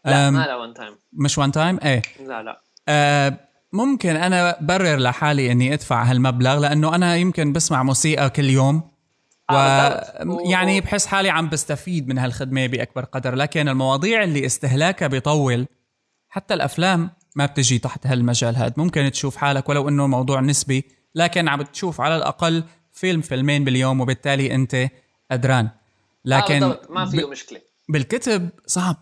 لا 0.06 0.30
ما 0.30 0.46
لا 0.46 0.56
one 0.56 0.74
time 0.74 0.96
مش 1.14 1.38
one 1.38 1.52
time 1.52 1.80
إيه. 1.84 2.02
لا 2.28 2.44
لا. 2.44 2.62
أه 2.90 3.40
ممكن 3.74 4.16
أنا 4.16 4.58
برر 4.62 4.96
لحالي 4.96 5.52
إني 5.52 5.74
أدفع 5.74 6.04
هالمبلغ 6.04 6.60
لأنه 6.60 6.96
أنا 6.96 7.16
يمكن 7.16 7.54
بسمع 7.54 7.84
موسيقى 7.84 8.30
كل 8.30 8.50
يوم. 8.50 8.92
و 9.52 9.56
يعني 10.50 10.82
بحس 10.82 11.06
حالي 11.06 11.30
عم 11.30 11.50
بستفيد 11.50 12.08
من 12.08 12.18
هالخدمة 12.18 12.68
بأكبر 12.68 13.04
قدر. 13.04 13.36
لكن 13.36 13.70
المواضيع 13.70 14.24
اللي 14.24 14.46
استهلاكها 14.46 15.08
بيطول. 15.08 15.68
حتى 16.30 16.54
الأفلام 16.54 17.10
ما 17.36 17.46
بتجي 17.46 17.80
تحت 17.80 18.08
هالمجال 18.08 18.56
هذا 18.56 18.74
ممكن 18.78 19.12
تشوف 19.12 19.36
حالك 19.36 19.70
ولو 19.70 19.90
إنه 19.90 20.08
موضوع 20.08 20.40
نسبي 20.40 20.84
لكن 21.16 21.48
عم 21.48 21.62
تشوف 21.62 22.02
على 22.02 22.16
الأقل 22.16 22.64
فيلم 22.92 23.22
فيلمين 23.22 23.64
باليوم 23.64 24.02
وبالتالي 24.02 24.56
أنت 24.56 24.90
قدران 25.32 25.70
لكن 26.26 26.64
آه 26.64 26.82
ما 26.90 27.06
فيه 27.06 27.30
مشكلة. 27.30 27.62
بالكتب 27.90 28.50
صعب. 28.66 28.96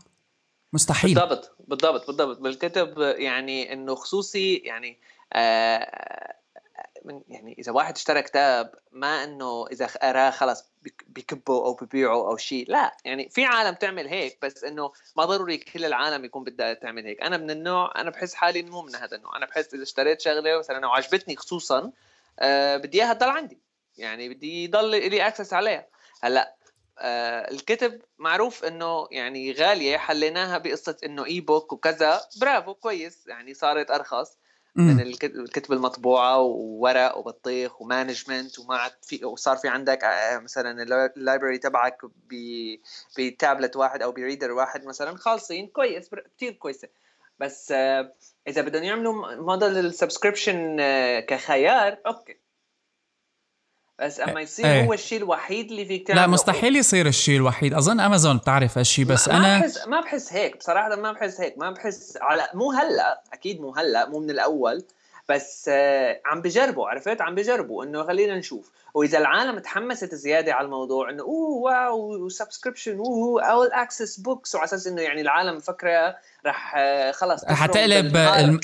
مستحيل. 0.73 1.15
بالضبط. 1.15 1.50
بالضبط 1.71 2.07
بالضبط. 2.07 2.39
بالكتب 2.39 2.99
يعني 2.99 3.73
إنه 3.73 3.95
خصوصي 3.95 4.55
يعني 4.55 4.99
آه 5.33 6.35
من 7.05 7.21
يعني 7.27 7.55
إذا 7.59 7.71
واحد 7.71 7.95
اشترى 7.95 8.21
كتاب 8.21 8.75
ما 8.91 9.23
إنه 9.23 9.67
إذا 9.67 9.85
قراه 9.85 10.29
خلص 10.29 10.71
بكبه 11.07 11.53
أو 11.53 11.73
ببيعه 11.73 12.27
أو 12.29 12.37
شيء 12.37 12.71
لا. 12.71 12.97
يعني 13.05 13.29
في 13.29 13.45
عالم 13.45 13.75
تعمل 13.75 14.07
هيك 14.07 14.37
بس 14.41 14.63
إنه 14.63 14.91
ما 15.17 15.25
ضروري 15.25 15.57
كل 15.57 15.85
العالم 15.85 16.25
يكون 16.25 16.43
بدها 16.43 16.73
تعمل 16.73 17.05
هيك. 17.05 17.21
أنا 17.21 17.37
من 17.37 17.51
النوع 17.51 17.91
أنا 17.95 18.09
بحس 18.09 18.33
حالي 18.33 18.61
مو 18.61 18.81
من 18.81 18.95
هذا 18.95 19.17
النوع. 19.17 19.37
أنا 19.37 19.45
بحس 19.45 19.73
إذا 19.73 19.83
اشتريت 19.83 20.21
شغلة 20.21 20.59
مثلا 20.59 20.87
وعجبتني 20.87 21.35
خصوصا 21.35 21.91
آه 22.39 22.77
بدي 22.77 23.03
إياها 23.03 23.13
تضل 23.13 23.29
عندي. 23.29 23.59
يعني 23.97 24.29
بدي 24.29 24.63
يضل 24.63 24.89
لي 24.89 25.27
access 25.27 25.53
عليها. 25.53 25.87
هلأ 26.23 26.55
الكتب 27.01 28.01
معروف 28.17 28.63
إنه 28.63 29.07
يعني 29.11 29.51
غالية 29.51 29.97
خليناها 29.97 30.57
بقصة 30.57 30.97
إنه 31.05 31.25
e-book 31.25 31.73
وكذا. 31.73 32.21
برافو 32.41 32.73
كويس. 32.73 33.27
يعني 33.27 33.53
صارت 33.53 33.91
أرخص 33.91 34.37
من 34.75 34.99
الكتب 35.23 35.73
المطبوعة 35.73 36.39
وورق 36.39 37.17
وبطيخ 37.17 37.81
و 37.81 37.88
management 37.88 38.59
وما 38.59 38.77
عاد 38.77 38.91
في 39.01 39.25
وصار 39.25 39.57
في 39.57 39.67
عندك 39.67 40.03
آه، 40.03 40.39
مثلا 40.39 40.83
ال 41.17 41.22
library 41.22 41.57
تبعك 41.57 41.97
بتابلت 43.17 43.75
واحد 43.75 44.01
أو 44.01 44.11
ب 44.11 44.17
reader 44.17 44.51
واحد 44.51 44.85
مثلا. 44.85 45.17
خالصين 45.17 45.67
كويس 45.67 46.09
كثير 46.37 46.51
كويسة. 46.51 46.87
بس 47.39 47.71
آه، 47.71 48.13
إذا 48.47 48.61
بدهم 48.61 48.83
يعملوا 48.83 49.35
model 49.35 49.77
ال 49.77 49.85
subscription 49.85 50.77
آه، 50.79 51.19
كخيار 51.19 51.97
okay. 52.07 52.40
بس 54.01 54.19
أما 54.19 54.41
يصير 54.41 54.65
إيه. 54.65 54.85
هو 54.85 54.93
الشيء 54.93 55.17
الوحيد 55.17 55.69
اللي 55.71 55.85
فيك 55.85 56.07
تعمله 56.07 56.21
لا 56.21 56.27
مستحيل 56.27 56.75
يصير 56.75 57.07
الشيء 57.07 57.37
الوحيد. 57.37 57.73
أظن 57.73 57.99
امازون 57.99 58.37
بتعرف 58.37 58.77
هالشيء 58.77 59.05
بس 59.05 59.27
ما 59.27 59.37
أنا 59.37 59.53
ما 59.53 59.59
بحس 59.59 59.87
ما 59.87 60.01
بحس 60.01 60.33
هيك 60.33 60.57
بصراحة 60.57 60.95
ما 60.95 61.11
بحس 61.11 61.41
هيك 61.41 61.57
ما 61.57 61.71
بحس 61.71 62.17
على 62.21 62.47
مو 62.53 62.71
هلأ 62.71 63.23
أكيد 63.33 63.61
مو 63.61 63.75
هلأ 63.75 64.09
مو 64.09 64.19
من 64.19 64.29
الأول. 64.29 64.83
بس 65.31 65.69
آه 65.73 66.21
عم 66.25 66.41
بجربوا 66.41 66.89
عرفت؟ 66.89 67.21
عم 67.21 67.35
بجربوا 67.35 67.83
إنه 67.83 68.03
خلينا 68.03 68.37
نشوف. 68.37 68.71
وإذا 68.93 69.17
العالم 69.17 69.59
تحمست 69.59 70.15
زيادة 70.15 70.53
على 70.53 70.65
الموضوع 70.65 71.09
إنه 71.09 71.23
oh 71.23 71.61
wow 71.61 72.29
subscription 72.29 72.97
oh 72.97 73.43
all 73.43 73.71
access 73.71 74.19
books 74.19 74.55
وعلى 74.55 74.65
أساس 74.65 74.87
إنه 74.87 75.01
يعني 75.01 75.21
العالم 75.21 75.55
مفكره 75.55 76.15
رح 76.45 76.75
آه، 76.77 77.11
خلص 77.11 77.45
حتقلب 77.45 78.17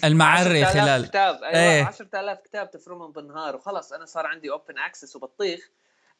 المعري 0.03 0.65
خلال 0.65 1.07
كتاب. 1.07 1.43
أيوه 1.43 1.59
إيه. 1.59 1.83
10000 1.83 2.39
كتاب 2.39 2.71
تفرمهم 2.71 3.11
بالنهار. 3.11 3.55
وخلص 3.55 3.93
أنا 3.93 4.05
صار 4.05 4.27
عندي 4.27 4.51
open 4.51 4.77
access 4.77 5.15
وبطيخ. 5.15 5.69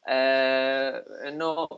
آه 0.06 1.04
إنه 1.28 1.68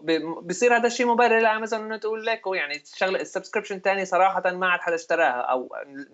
بصير 0.43 0.77
هذا 0.77 0.87
الشيء 0.87 1.07
مبرر 1.07 1.39
لأمازون 1.39 1.81
إنه 1.81 1.97
تقول 1.97 2.27
لك 2.27 2.43
يعني 2.55 2.77
الشغله 2.77 3.21
السبسكريبشن 3.21 3.77
الثاني 3.77 4.05
صراحة 4.05 4.51
ما 4.51 4.69
عاد 4.69 4.81
حدا 4.81 4.95
اشتراها 4.95 5.41
أو 5.41 5.69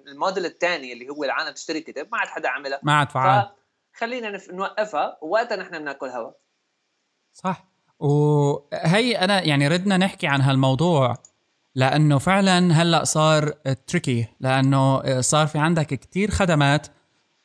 الموديل 0.06 0.46
الثاني 0.46 0.92
اللي 0.92 1.08
هو 1.08 1.24
العالم 1.24 1.50
تشتري 1.50 1.80
كتب 1.80 2.08
ما 2.12 2.18
عاد 2.18 2.28
حدا 2.28 2.48
عملها. 2.48 2.80
ما 2.82 2.92
عاد 2.92 3.10
فعال. 3.10 3.50
خلينا 3.94 4.40
نوقفها 4.50 5.18
ووقتها 5.22 5.56
نحن 5.56 5.78
بناكل 5.78 6.06
هوا. 6.06 6.30
صح. 7.32 7.64
وهي 7.98 9.18
أنا 9.18 9.42
يعني 9.42 9.68
ردنا 9.68 9.96
نحكي 9.96 10.26
عن 10.26 10.40
هالموضوع 10.40 11.14
لأنه 11.74 12.18
فعلا 12.18 12.82
هلأ 12.82 13.04
صار 13.04 13.48
تريكي 13.86 14.26
لأنه 14.40 15.20
صار 15.20 15.46
في 15.46 15.58
عندك 15.58 15.86
كتير 15.86 16.30
خدمات 16.30 16.86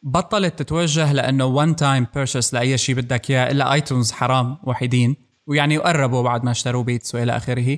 بطلت 0.03 0.59
تتوجه 0.59 1.13
لأنه 1.13 1.45
one 1.45 1.75
time 1.75 2.07
purchase 2.15 2.53
لأي 2.53 2.77
شيء 2.77 2.95
بدك 2.95 3.31
إياه 3.31 3.51
إلا 3.51 3.73
iTunes 3.73 4.11
حرام 4.11 4.57
وحيدين. 4.63 5.15
ويعني 5.47 5.77
قربوا 5.77 6.21
بعد 6.21 6.43
ما 6.43 6.51
اشتروا 6.51 6.83
Beats 6.83 7.15
وإلى 7.15 7.37
آخره. 7.37 7.77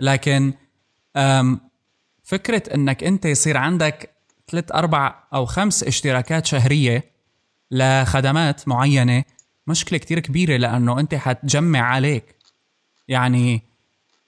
لكن 0.00 0.52
فكرة 2.24 2.62
إنك 2.74 3.04
أنت 3.04 3.24
يصير 3.24 3.56
عندك 3.56 4.10
ثلاث 4.50 4.72
أربع 4.72 5.14
أو 5.34 5.46
خمس 5.46 5.84
اشتراكات 5.84 6.46
شهرية 6.46 7.04
لخدمات 7.70 8.68
معينة 8.68 9.24
مشكلة 9.66 9.98
كتير 9.98 10.20
كبيرة 10.20 10.56
لأنه 10.56 11.00
أنت 11.00 11.14
حتجمع 11.14 11.80
عليك. 11.80 12.36
يعني 13.08 13.62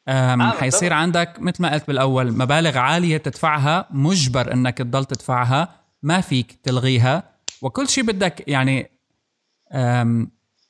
آه 0.09 0.51
حيصير 0.51 0.93
عندك 0.93 1.35
مثل 1.39 1.63
ما 1.63 1.73
قلت 1.73 1.87
بالأول 1.87 2.33
مبالغ 2.33 2.79
عالية 2.79 3.17
تدفعها 3.17 3.87
مجبر 3.91 4.53
إنك 4.53 4.79
تضل 4.79 5.05
تدفعها 5.05 5.69
ما 6.03 6.21
فيك 6.21 6.59
تلغيها. 6.63 7.32
وكل 7.63 7.89
شيء 7.89 8.05
بدك 8.05 8.49
يعني 8.49 8.91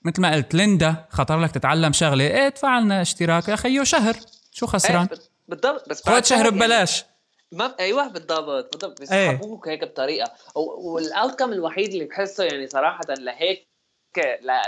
مثل 0.04 0.20
ما 0.20 0.34
قلت 0.34 0.54
ليندا 0.54 1.06
خطر 1.10 1.40
لك 1.40 1.50
تتعلم 1.50 1.92
شغلة 1.92 2.24
إيه 2.24 2.46
ادفع 2.46 2.78
لنا 2.78 3.02
اشتراك. 3.02 3.48
يا 3.48 3.56
خيو 3.56 3.84
شهر 3.84 4.16
شو 4.52 4.66
خسران؟ 4.66 5.08
إيه 5.12 5.18
بالضبط 5.48 5.88
بس 5.88 6.08
خذ 6.08 6.22
شهر 6.22 6.44
يعني 6.44 6.56
ببلاش. 6.56 7.04
ما 7.52 7.74
أيوه 7.80 8.08
بالضبط 8.08 8.72
بالضبط 8.72 9.00
بيسحبوك 9.00 9.66
إيه. 9.66 9.72
هيك 9.72 9.84
بطريقة. 9.84 10.32
والاوتكم 10.54 11.52
الوحيد 11.52 11.92
اللي 11.92 12.04
بحسه 12.04 12.44
يعني 12.44 12.66
صراحة 12.66 13.04
لهيك 13.08 13.66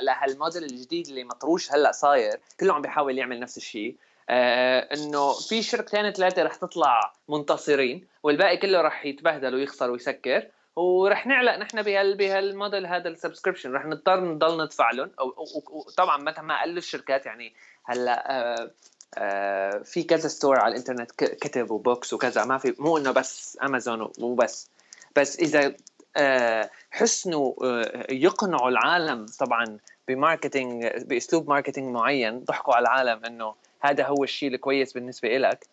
لهالموديل 0.03 0.65
الجديد 0.65 1.07
اللي 1.07 1.25
مطروش 1.25 1.73
هلأ 1.73 1.93
صاير 1.93 2.41
كله 2.61 2.75
عم 2.75 2.83
بيحاول 2.83 3.19
يعمل 3.19 3.41
نفس 3.41 3.57
الشيء 3.57 3.97
آه 4.31 4.81
إنه 4.81 5.33
في 5.33 5.63
شركتين 5.63 6.11
ثلاثة 6.11 6.43
رح 6.43 6.55
تطلع 6.55 7.13
منتصرين 7.29 8.07
والباقي 8.23 8.57
كله 8.57 8.81
رح 8.81 9.07
يتبهدل 9.07 9.55
ويخسر 9.55 9.91
ويسكر. 9.91 10.47
ورح 10.77 11.27
نعلق 11.27 11.57
نحن 11.57 11.83
بهال 11.83 12.17
بهالموديل 12.17 12.87
هذا 12.87 13.09
ال 13.09 13.13
subscription. 13.13 13.73
رح 13.73 13.85
نضطر 13.85 14.21
نضل 14.21 14.65
ندفع 14.65 14.91
لهم. 14.91 15.11
وطبعا 15.71 16.17
متى 16.17 16.41
ما 16.41 16.63
قلوا 16.63 16.79
الشركات 16.79 17.27
يعني 17.27 17.55
هلا 17.85 18.31
آه 18.31 18.71
آه 19.19 19.79
في 19.79 20.03
كذا 20.03 20.29
store 20.29 20.61
على 20.61 20.73
الإنترنت 20.73 21.11
كتب 21.13 21.71
و 21.71 21.78
books 21.78 22.13
وكذا. 22.13 22.45
ما 22.45 22.59
في 22.59 22.75
مو 22.79 22.99
إنه 22.99 23.11
بس 23.11 23.59
امازون 23.63 24.11
وبس 24.19 24.71
بس. 25.17 25.39
إذا 25.39 25.75
آه 26.17 26.71
حسنوا 26.91 27.55
يقنعوا 28.11 28.69
العالم 28.69 29.27
طبعا 29.39 29.79
ب 30.09 30.16
marketing 30.16 30.87
بأسلوب 30.87 31.49
marketing 31.49 31.95
معين 31.95 32.45
ضحكوا 32.45 32.75
على 32.75 32.83
العالم 32.83 33.25
إنه 33.25 33.55
هذا 33.81 34.07
هو 34.07 34.25
الشيء 34.25 34.55
الكويس 34.55 34.93
بالنسبة 34.93 35.39
لك 35.39 35.67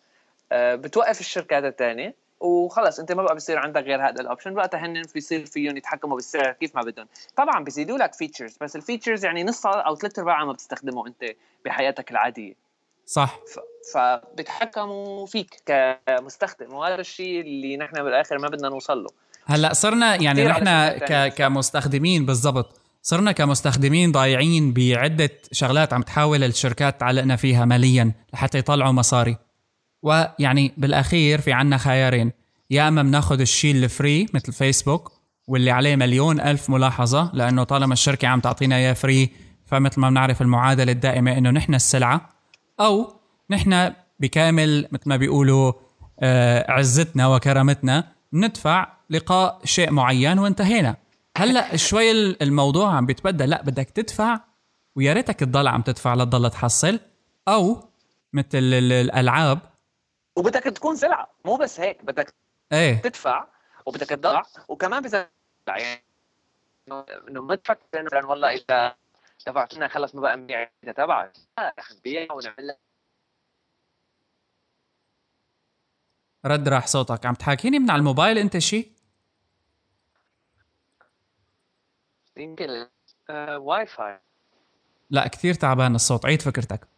بتوقف 0.52 1.20
الشركات 1.20 1.64
الثانية. 1.64 2.21
وخلص 2.42 2.98
أنت 2.98 3.12
ما 3.12 3.22
بقى 3.22 3.34
بصير 3.34 3.58
عندك 3.58 3.82
غير 3.82 4.08
هذا 4.08 4.20
ال 4.20 4.25
option 4.25 4.56
وقتها 4.56 4.86
هن 4.86 5.02
بيصير 5.14 5.46
فيهم 5.46 5.76
يتحكموا 5.76 6.14
بالسعر 6.14 6.52
كيف 6.52 6.76
ما 6.76 6.82
بدهم. 6.82 7.06
طبعا 7.36 7.64
بيزيدوا 7.64 7.98
لك 7.98 8.14
features 8.14 8.56
بس 8.60 8.76
ال 8.76 8.81
features 8.81 9.24
يعني 9.24 9.44
نصها 9.44 9.72
أو 9.80 9.96
ثلاث 9.96 10.18
ارباعها 10.18 10.44
ما 10.44 10.52
بتستخدمه 10.52 11.06
أنت 11.06 11.24
بحياتك 11.64 12.10
العادية. 12.10 12.54
صح. 13.06 13.40
ف... 13.54 13.58
فبيتحكموا 13.94 15.26
فيك 15.26 15.62
كمستخدم 15.66 16.74
وهذا 16.74 16.94
الشيء 16.94 17.40
اللي 17.40 17.76
نحن 17.76 18.02
بالآخر 18.02 18.38
ما 18.38 18.48
بدنا 18.48 18.68
نوصل 18.68 19.02
له. 19.02 19.08
هلأ 19.44 19.72
صرنا 19.72 20.22
يعني 20.22 20.44
نحن 20.44 20.88
ك... 20.98 21.34
كمستخدمين 21.34 22.26
بالضبط. 22.26 22.80
صرنا 23.02 23.32
كمستخدمين 23.32 24.12
ضايعين 24.12 24.72
بعدة 24.72 25.30
شغلات 25.52 25.92
عم 25.92 26.02
تحاول 26.02 26.44
الشركات 26.44 27.00
تعلقنا 27.00 27.36
فيها 27.36 27.64
ماليا 27.64 28.12
لحتى 28.32 28.58
يطلعوا 28.58 28.92
مصاري. 28.92 29.36
ويعني 30.02 30.72
بالأخير 30.76 31.40
في 31.40 31.52
عنا 31.52 31.76
خيارين. 31.76 32.32
يا 32.70 32.88
إما 32.88 33.02
بناخذ 33.02 33.40
الشيء 33.40 33.74
ال 33.74 33.84
free 33.84 34.26
مثل 34.34 34.52
فيسبوك 34.52 35.12
واللي 35.48 35.70
عليه 35.70 35.96
مليون 35.96 36.40
ألف 36.40 36.70
ملاحظة 36.70 37.30
لأنه 37.34 37.64
طالما 37.64 37.92
الشركة 37.92 38.28
عم 38.28 38.40
تعطينا 38.40 38.76
إياه 38.76 38.92
free 38.92 39.30
فمثل 39.66 40.00
ما 40.00 40.10
بنعرف 40.10 40.42
المعادلة 40.42 40.92
الدائمة 40.92 41.38
إنه 41.38 41.50
نحن 41.50 41.74
السلعة 41.74 42.28
أو 42.80 43.12
نحن 43.50 43.92
بكامل 44.20 44.88
مثل 44.92 45.02
ما 45.06 45.16
بيقولوا 45.16 45.72
آه، 46.20 46.72
عزتنا 46.72 47.26
وكرامتنا 47.26 48.04
ندفع 48.32 48.86
لقاء 49.10 49.60
شيء 49.64 49.90
معين 49.90 50.38
وانتهينا. 50.38 50.96
هلأ 51.36 51.76
شوي 51.76 52.10
الموضوع 52.42 52.94
عم 52.94 53.06
بيتبدل. 53.06 53.50
لأ 53.50 53.62
بدك 53.62 53.90
تدفع 53.90 54.40
ويا 54.96 55.12
ريتك 55.12 55.40
تضل 55.40 55.68
عم 55.68 55.82
تدفع 55.82 56.14
لتضل 56.14 56.50
تحصل 56.50 57.00
أو 57.48 57.88
مثل 58.32 58.48
الألعاب 58.54 59.58
وبدك 60.36 60.62
تكون 60.62 60.96
سلعة 60.96 61.30
مو 61.44 61.56
بس 61.56 61.80
هيك 61.80 62.04
بدك 62.04 62.34
إيه. 62.72 63.00
تدفع 63.00 63.46
وبدك 63.86 64.08
تضع 64.08 64.42
وكمان 64.68 65.02
بس 65.02 65.16
يعني 65.68 66.04
انه 67.28 67.42
ما 67.42 67.54
تفكر 67.54 68.02
مثلا 68.02 68.26
والله 68.26 68.48
إذا 68.48 68.96
دفعت 69.46 69.74
لنا 69.74 69.88
خلص 69.88 70.14
ما 70.14 70.20
بقى 70.20 70.36
نبيع 70.36 70.70
تبعك. 70.96 71.32
رح 71.58 71.92
نبيع 71.92 72.32
ونعمل 72.32 72.76
رد 76.46 76.68
راح 76.68 76.86
صوتك. 76.86 77.26
عم 77.26 77.34
تحاكيني 77.34 77.78
من 77.78 77.90
على 77.90 77.98
الموبايل 77.98 78.38
أنت 78.38 78.58
شيء 78.58 78.92
يمكن 82.36 82.86
آه 83.30 83.58
واي 83.58 83.86
فاي 83.86 84.20
لا 85.10 85.28
كثير 85.28 85.54
تعبان 85.54 85.94
الصوت. 85.94 86.26
عيد 86.26 86.42
فكرتك. 86.42 86.88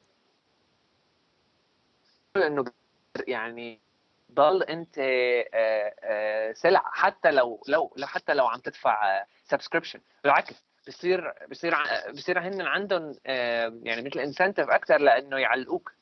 إنه 2.36 2.64
يعني 3.26 3.80
ضل 4.34 4.62
انت 4.62 4.98
آه، 4.98 5.94
آه، 6.02 6.52
سلعه 6.52 6.90
حتى 6.92 7.30
لو 7.30 7.62
لو 7.68 7.90
حتى 8.02 8.34
لو 8.34 8.46
عم 8.46 8.60
تدفع 8.60 9.24
subscription 9.44 10.00
بالعكس 10.24 10.54
بصير 10.88 11.32
بصير 11.50 11.74
بصير 12.12 12.38
هن 12.38 12.60
عندهم 12.60 13.14
آه، 13.26 13.78
يعني 13.82 14.02
مثل 14.02 14.20
incentive 14.20 14.70
أكثر 14.70 14.98
لأنه 14.98 15.38
يعلقوك 15.38 15.92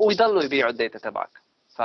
ويضلوا 0.00 0.42
يبيعوا 0.42 0.70
ال 0.70 0.76
data 0.76 0.98
تبعك. 0.98 1.30
ف 1.76 1.82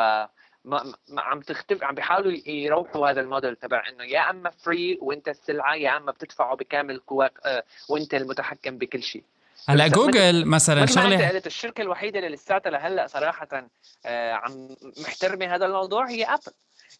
ما 0.65 1.22
عم 1.22 1.41
تختف 1.41 1.84
عم 1.84 1.96
بيحاولوا 1.96 2.32
يروحوا 2.48 3.10
هذا 3.10 3.22
الموديل 3.22 3.56
تبع 3.56 3.89
إنه 3.89 4.04
يا 4.04 4.30
أما 4.30 4.50
free 4.49 4.97
وإنت 5.02 5.28
السلعة 5.28 5.76
يا 5.76 5.98
أما 5.98 6.12
بتدفعه 6.12 6.56
بكامل 6.56 7.00
قواك 7.00 7.63
وإنت 7.89 8.13
المتحكم 8.13 8.78
بكل 8.78 9.04
شيء. 9.04 9.24
هلا 9.69 9.88
جوجل 9.88 10.45
مثلا 10.45 10.86
شغله 10.86 11.30
قلت 11.30 11.47
الشركة 11.47 11.82
الوحيدة 11.82 12.19
اللي 12.19 12.30
لساتها 12.30 12.69
لهلا 12.69 13.08
صراحة 13.08 13.69
آه 14.06 14.34
عم 14.34 14.76
محترمة 14.97 15.56
هذا 15.56 15.65
الموضوع 15.65 16.10
هي 16.10 16.26
ابل 16.26 16.52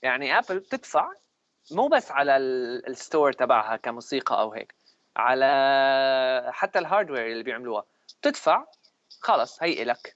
يعني 0.02 0.40
ابل 0.40 0.60
بتدفع 0.60 1.10
مو 1.72 1.88
بس 1.88 2.12
على 2.12 2.38
ال 2.38 2.54
store 2.54 3.32
تبعها 3.34 3.78
كموسيقى 3.78 4.40
أو 4.40 4.54
هيك 4.54 4.76
على 5.18 6.50
حتى 6.54 6.80
ال 6.80 6.86
hardware 6.86 7.32
اللي 7.32 7.44
بيعملوها. 7.44 7.86
بتدفع 8.22 8.66
خلص 9.22 9.64
هي 9.64 9.84
إلك. 9.84 10.16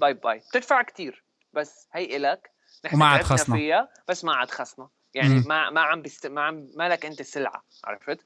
باي 0.00 0.14
باي 0.14 0.38
بتدفع 0.38 0.82
كتير 0.82 1.24
بس 1.52 1.88
هي 1.92 2.16
إلك. 2.16 2.50
نحن 2.84 2.96
وما 2.96 3.06
عاد 3.06 3.22
خصنا 3.22 3.56
فيها 3.56 3.88
بس 4.08 4.24
ما 4.24 4.34
عاد 4.36 4.50
خصنا 4.50 4.88
يعني 5.14 5.34
مم. 5.34 5.44
ما 5.46 5.70
ما 5.70 5.80
عم 5.80 6.02
بست... 6.02 6.26
ما 6.26 6.42
عم 6.42 6.68
مالك 6.76 7.06
أنت 7.06 7.20
السلعه 7.20 7.64
عرفت؟ 7.84 8.20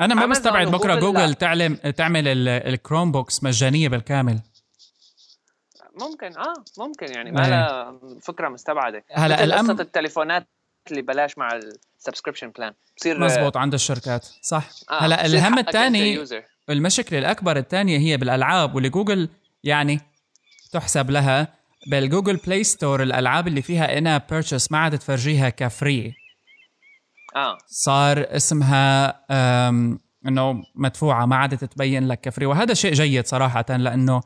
أنا 0.00 0.14
ما 0.14 0.26
بستبعد 0.26 0.66
بكرة 0.66 0.94
جوجل 0.94 1.34
تعلم 1.34 1.74
تعمل 1.74 2.48
الكروم 2.48 3.12
بوكس 3.12 3.44
مجانية 3.44 3.88
بالكامل. 3.88 4.40
ممكن 6.00 6.26
آه 6.26 6.54
ممكن 6.78 7.06
يعني 7.12 7.32
ما 7.32 7.40
لها 7.40 7.98
فكرة 8.22 8.48
مستبعدة. 8.48 9.04
هلا 9.12 9.44
الأم... 9.44 9.70
قصة 9.70 9.82
التليفونات 9.82 10.46
اللي 10.90 11.02
بلاش 11.02 11.38
مع 11.38 11.48
ال 11.98 12.02
subscription 12.02 12.50
plan 12.50 12.72
بصير 12.96 13.20
مزبوط 13.20 13.56
عند 13.56 13.74
الشركات. 13.74 14.26
صح. 14.42 14.70
آه 14.90 15.02
هلا 15.02 15.26
الهم 15.26 15.58
الثاني 15.58 16.24
المشكلة 16.70 17.18
الأكبر 17.18 17.56
الثانية 17.56 17.98
هي 17.98 18.16
بالألعاب 18.16 18.74
واللي 18.74 18.88
جوجل 18.88 19.28
يعني 19.64 20.00
تحسب 20.72 21.10
لها 21.10 21.54
بالجوجل 21.86 22.36
بلاي 22.36 22.64
ستور 22.64 23.02
الألعاب 23.02 23.48
اللي 23.48 23.62
فيها 23.62 23.98
in-app 23.98 24.18
purchases 24.30 24.72
ما 24.72 24.78
عاد 24.78 24.98
تفرجيها 24.98 25.48
ك 25.48 25.61
free 25.61 26.14
آه. 27.36 27.58
صار 27.66 28.26
اسمها 28.36 29.20
إنه 30.28 30.62
مدفوعة 30.74 31.26
ما 31.26 31.36
عادت 31.36 31.64
تبين 31.64 32.08
لك 32.08 32.20
ك 32.20 32.24
free. 32.24 32.46
وهذا 32.46 32.74
شيء 32.74 32.92
جيد 32.92 33.26
صراحة 33.26 33.64
لأنه 33.68 34.20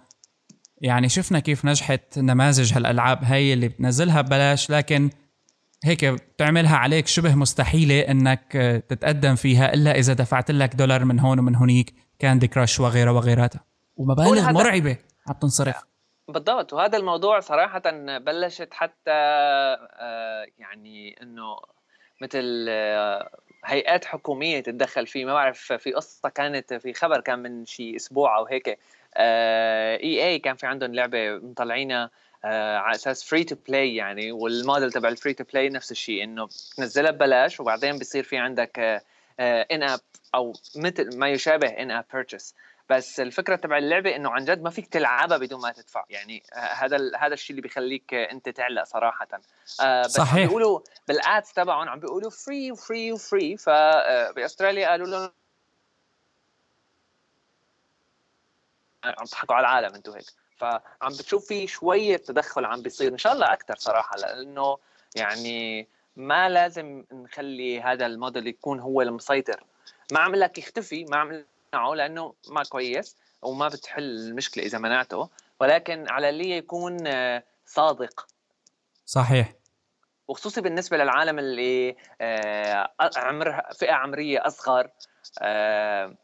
يعني 0.81 1.09
شفنا 1.09 1.39
كيف 1.41 1.65
نجحت 1.65 2.19
نماذج 2.19 2.73
هالألعاب 2.73 3.25
هي 3.25 3.53
اللي 3.53 3.69
بتنزلها 3.69 4.21
ببلاش 4.21 4.71
لكن 4.71 5.11
هيك 5.85 6.05
بتعملها 6.05 6.77
عليك 6.77 7.07
شبه 7.07 7.35
مستحيلة 7.35 8.01
إنك 8.01 8.53
تتقدم 8.89 9.35
فيها 9.35 9.75
إلا 9.75 9.99
إذا 9.99 10.13
دفعت 10.13 10.51
لك 10.51 10.75
دولار 10.75 11.05
من 11.05 11.21
هون 11.21 11.39
ومن 11.39 11.57
هونيك 11.57 11.95
كاندي 12.19 12.49
كراش 12.49 12.81
وغيرها 12.81 13.13
وغيرها 13.13 13.51
ومبالغ 13.97 14.53
مرعبة 14.53 14.97
عم 15.29 15.35
تنصرف. 15.43 15.77
بالضبط. 16.29 16.73
وهذا 16.73 16.99
الموضوع 16.99 17.41
صراحة 17.41 17.83
بلشت 18.19 18.69
حتى 18.73 19.11
آه، 19.11 20.47
يعني 20.59 21.23
إنه 21.23 21.57
مثل 22.21 22.67
آه، 22.69 23.31
هيئات 23.65 24.05
حكومية 24.05 24.61
تتدخل 24.61 25.07
فيه. 25.07 25.25
ما 25.25 25.35
بعرف 25.35 25.73
في 25.73 25.93
قصة 25.93 26.29
كانت 26.29 26.75
في 26.75 26.93
خبر 26.93 27.21
كان 27.21 27.39
من 27.39 27.67
شي 27.67 27.97
أسبوع 27.97 28.39
أو 28.39 28.47
هيك 28.47 28.79
EA 29.17 30.39
كان 30.39 30.57
في 30.57 30.67
عندهم 30.67 30.95
لعبة 30.95 31.37
مطلعينها 31.37 32.11
آه 32.45 32.77
على 32.77 32.95
أساس 32.95 33.25
free 33.25 33.45
to 33.45 33.57
play 33.69 33.97
يعني 33.97 34.33
والموديل 34.33 34.93
تبع 34.93 35.09
ال 35.09 35.14
free 35.14 35.35
to 35.35 35.45
play 35.45 35.69
نفس 35.69 35.91
الشيء 35.91 36.25
إنه 36.25 36.49
تنزلها 36.77 37.11
ببلاش 37.11 37.61
وبعدين 37.61 37.99
بصير 37.99 38.25
في 38.25 38.37
عندك 38.37 38.79
in 38.79 39.83
آه 39.83 39.95
app 39.95 40.01
أو 40.35 40.53
مثل 40.77 41.19
ما 41.19 41.29
يشابه 41.29 41.69
in-app 41.69 42.05
purchases 42.13 42.55
بس 42.91 43.21
الفكرة 43.21 43.57
تبع 43.57 43.79
اللعبة 43.79 44.17
إنه 44.17 44.31
عن 44.31 44.45
جد 44.45 44.63
ما 44.63 44.71
فيك 44.71 44.87
تلعبها 44.87 45.39
بدون 45.39 45.61
ما 45.61 45.73
تدفع. 45.73 46.05
يعني 46.11 46.43
آه، 46.53 46.59
هذا 46.59 47.17
هذا 47.19 47.35
الشيء 47.35 47.51
اللي 47.51 47.63
بيخليك 47.63 48.15
أنت 48.15 48.49
تعلق 48.49 48.85
صراحة. 48.85 49.29
آه، 49.81 50.03
بس 50.03 50.11
صحيح. 50.11 50.47
بيقولوا 50.47 50.81
بال 51.09 51.27
ads 51.27 51.53
تبعهم 51.53 51.89
عم 51.89 52.01
بيقولوا 52.01 52.31
free 52.31 52.73
و 52.73 52.81
free 52.81 53.13
و 53.13 53.22
free 53.22 53.57
فباستراليا 53.57 54.89
قالوا 54.89 55.07
لهم 55.07 55.33
عم 59.05 59.25
تضحكوا 59.25 59.55
على 59.55 59.67
العالم 59.67 59.95
أنتم 59.95 60.13
هيك. 60.13 60.27
فعم 60.57 61.13
بتشوف 61.19 61.47
في 61.47 61.67
شوية 61.67 62.17
تدخل 62.17 62.65
عم 62.65 62.83
بيصير 62.83 63.13
إن 63.13 63.19
شاء 63.19 63.33
الله 63.33 63.53
أكثر 63.53 63.77
صراحة 63.77 64.17
لأنه 64.17 64.79
يعني 65.17 65.89
ما 66.17 66.49
لازم 66.49 67.05
نخلي 67.13 67.81
هذا 67.81 68.07
الموديل 68.07 68.47
يكون 68.47 68.81
هو 68.81 69.03
المسيطر. 69.03 69.65
ما 70.13 70.21
عم 70.21 70.35
لك 70.35 70.59
يختفي 70.59 71.05
ما 71.05 71.17
عم 71.17 71.45
تمنعه 71.73 71.95
لأنه 71.95 72.35
ما 72.49 72.63
كويس 72.63 73.17
وما 73.43 73.69
بتحل 73.69 74.03
المشكلة 74.03 74.65
إذا 74.65 74.79
منعته 74.79 75.29
ولكن 75.61 76.09
على 76.09 76.29
اللي 76.29 76.51
يكون 76.51 77.07
آه، 77.07 77.43
صادق. 77.67 78.27
صحيح. 79.07 79.53
وخصوصي 80.29 80.61
بالنسبة 80.61 80.97
للعالم 80.97 81.39
اللي 81.39 81.97
آه، 82.21 82.91
عمر 83.17 83.63
فئة 83.79 83.93
عمرية 83.93 84.47
أصغر 84.47 84.91
آه، 85.43 86.15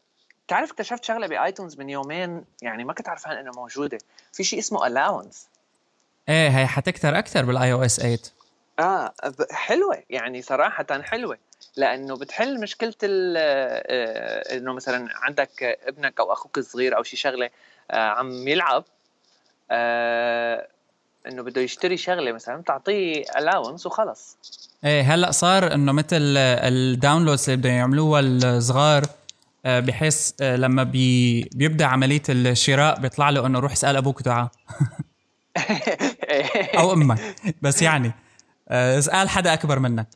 تعرف 0.47 0.71
اكتشفت 0.71 1.03
شغلة 1.03 1.27
بآيتونز 1.27 1.77
من 1.79 1.89
يومين 1.89 2.45
يعني 2.61 2.83
ما 2.83 2.93
كنت 2.93 3.09
عارفان 3.09 3.37
إنه 3.37 3.51
موجودة. 3.55 3.97
في 4.33 4.43
شيء 4.43 4.59
اسمه 4.59 4.87
ال 4.87 4.93
allowance 4.93 5.49
إيه 6.29 6.49
هي 6.49 6.67
حتكتر 6.67 7.19
أكثر 7.19 7.45
بال 7.45 7.71
iOS 7.71 7.95
8 7.95 8.17
آه 8.79 9.13
حلوة 9.51 10.03
يعني 10.09 10.41
صراحة 10.41 11.01
حلوة. 11.01 11.37
لأنه 11.77 12.17
بتحل 12.17 12.59
مشكلة 12.59 12.93
آه، 13.03 14.57
إنه 14.57 14.73
مثلا 14.73 15.07
عندك 15.11 15.79
ابنك 15.87 16.19
أو 16.19 16.33
أخوك 16.33 16.57
الصغير 16.57 16.97
أو 16.97 17.03
شي 17.03 17.17
شغلة 17.17 17.49
آه، 17.91 18.09
عم 18.09 18.47
يلعب 18.47 18.83
آه، 19.71 20.67
إنه 21.27 21.43
بده 21.43 21.61
يشتري 21.61 21.97
شغلة 21.97 22.31
مثلا 22.31 22.57
بتعطيه 22.57 23.25
allowance 23.37 23.85
وخلص. 23.85 24.37
إيه 24.85 25.01
هلأ 25.01 25.31
صار 25.31 25.73
إنه 25.73 25.91
مثل 25.91 26.37
ال 26.37 26.48
downloads 26.48 27.49
اللي 27.49 27.61
بدهم 27.61 27.73
يعملوها 27.73 28.21
الصغار 28.21 29.05
بحيث 29.65 30.41
لما 30.41 30.83
بي 30.83 31.43
بيبدأ 31.43 31.85
عملية 31.85 32.21
الشراء 32.29 32.99
بيطلع 32.99 33.29
له 33.29 33.45
إنه 33.45 33.59
روح 33.59 33.71
اسأل 33.71 33.95
أبوك 33.95 34.21
تعال 34.21 34.47
أو 36.79 36.93
أمك 36.93 37.35
بس 37.61 37.81
يعني 37.81 38.11
اسأل 38.69 39.29
حدا 39.29 39.53
أكبر 39.53 39.79
منك. 39.79 40.07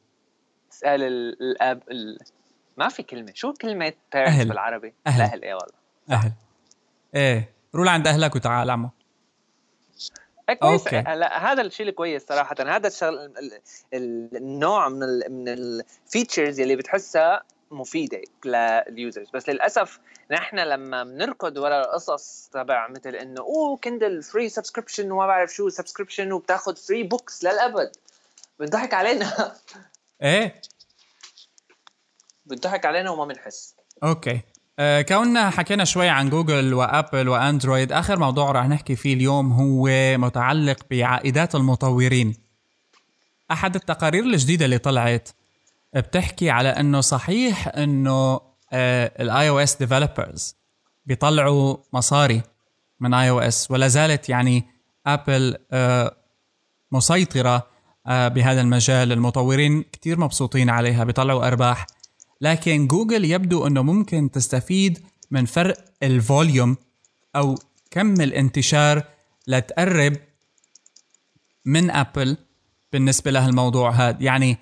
اسال 0.81 1.03
الاب 1.41 1.83
ال... 1.91 2.17
ما 2.77 2.89
في 2.89 3.03
كلمة. 3.03 3.31
شو 3.35 3.53
كلمة 3.53 3.93
أهل. 4.15 4.47
بالعربي؟ 4.47 4.93
أهل. 5.07 5.21
أهل 5.21 5.43
إيه 5.43 5.53
والله؟ 5.53 5.75
أهل. 6.09 6.31
إيه. 7.15 7.53
روح 7.75 7.85
لعند 7.85 8.07
أهلك 8.07 8.35
وتعال 8.35 8.69
عمو. 8.69 8.89
إيه، 10.49 10.55
كويس. 10.55 10.81
أوكي. 10.87 11.01
لا 11.01 11.51
هذا 11.51 11.61
الشيء 11.61 11.87
الكويس 11.89 12.25
صراحة. 12.27 12.55
هذا 12.59 12.87
الشغل 12.87 13.33
النوع 13.93 14.89
من 14.89 15.03
ال 15.03 15.23
من 15.29 15.47
ال 15.47 15.60
features 15.60 16.59
اللي 16.59 16.75
بتحسها 16.75 17.43
مفيدة 17.71 18.21
لل 18.45 18.69
users 18.69 19.29
بس 19.33 19.49
للأسف 19.49 19.99
نحن 20.31 20.59
لما 20.59 21.03
بنركض 21.03 21.57
ورا 21.57 21.81
القصص 21.81 22.49
تبع 22.53 22.87
مثل 22.87 23.15
إنه 23.15 23.41
أوه 23.41 23.77
Kindle 23.77 24.23
free 24.23 24.49
subscription 24.49 25.11
وما 25.11 25.27
بعرف 25.27 25.53
شو 25.53 25.69
subscription 25.69 26.31
وبتاخذ 26.31 26.75
free 26.75 27.03
books 27.03 27.43
للأبد. 27.43 27.91
بنضحك 28.59 28.93
علينا. 28.93 29.55
إيه؟ 30.21 30.61
بنضحك 32.45 32.85
علينا 32.85 33.09
وما 33.09 33.25
بنحس. 33.25 33.75
أوكي. 34.03 34.41
آه 34.79 35.01
كوننا 35.01 35.49
حكينا 35.49 35.85
شوي 35.85 36.09
عن 36.09 36.29
جوجل 36.29 36.73
وأبل 36.73 37.29
وأندرويد 37.29 37.91
آخر 37.91 38.19
موضوع 38.19 38.51
راح 38.51 38.67
نحكي 38.67 38.95
فيه 38.95 39.13
اليوم 39.13 39.51
هو 39.53 39.87
متعلق 40.17 40.77
بعائدات 40.91 41.55
المطورين. 41.55 42.35
أحد 43.51 43.75
التقارير 43.75 44.23
الجديدة 44.23 44.65
اللي 44.65 44.77
طلعت 44.77 45.29
بتحكي 45.95 46.49
على 46.49 46.69
إنه 46.69 47.01
صحيح 47.01 47.67
إنه 47.67 48.41
ال 48.73 49.49
iOS 49.49 49.75
developers 49.75 50.55
بيطلعوا 51.05 51.77
مصاري 51.93 52.41
من 52.99 53.13
iOS 53.13 53.71
ولا 53.71 53.87
زالت 53.87 54.29
يعني 54.29 54.63
ابل 55.07 55.57
آه 55.71 56.17
مسيطرة 56.91 57.67
بهذا 58.11 58.61
المجال 58.61 59.11
المطورين 59.11 59.81
كتير 59.81 60.19
مبسوطين 60.19 60.69
عليها 60.69 61.03
بيطلعوا 61.03 61.47
أرباح. 61.47 61.87
لكن 62.41 62.87
جوجل 62.87 63.25
يبدو 63.25 63.67
إنه 63.67 63.81
ممكن 63.81 64.31
تستفيد 64.31 64.99
من 65.31 65.45
فرق 65.45 65.77
ال 66.03 66.14
volume 66.14 66.77
أو 67.35 67.55
كم 67.91 68.21
الانتشار 68.21 69.03
لتقرب 69.47 70.17
من 71.65 71.91
أبل 71.91 72.37
بالنسبة 72.93 73.31
لهالموضوع 73.31 73.91
هذا. 73.91 74.17
يعني 74.21 74.57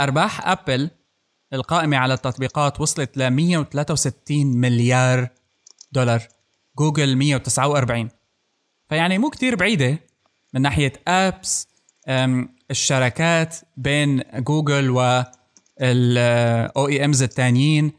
أرباح 0.00 0.48
أبل 0.48 0.90
القائمة 1.52 1.96
على 1.96 2.14
التطبيقات 2.14 2.80
وصلت 2.80 3.16
ل 3.16 3.30
163 3.30 4.46
مليار 4.46 5.28
دولار. 5.92 6.22
جوجل 6.78 7.16
149 7.16 8.08
فيعني 8.88 9.18
مو 9.18 9.30
كتير 9.30 9.54
بعيدة. 9.54 9.98
من 10.54 10.62
ناحية 10.62 10.92
apps 11.08 11.68
الشراكات 12.70 13.56
بين 13.76 14.22
جوجل 14.34 14.90
و 14.90 15.22
ال 15.80 16.88
OEMs 16.88 17.22
الثانيين 17.22 17.92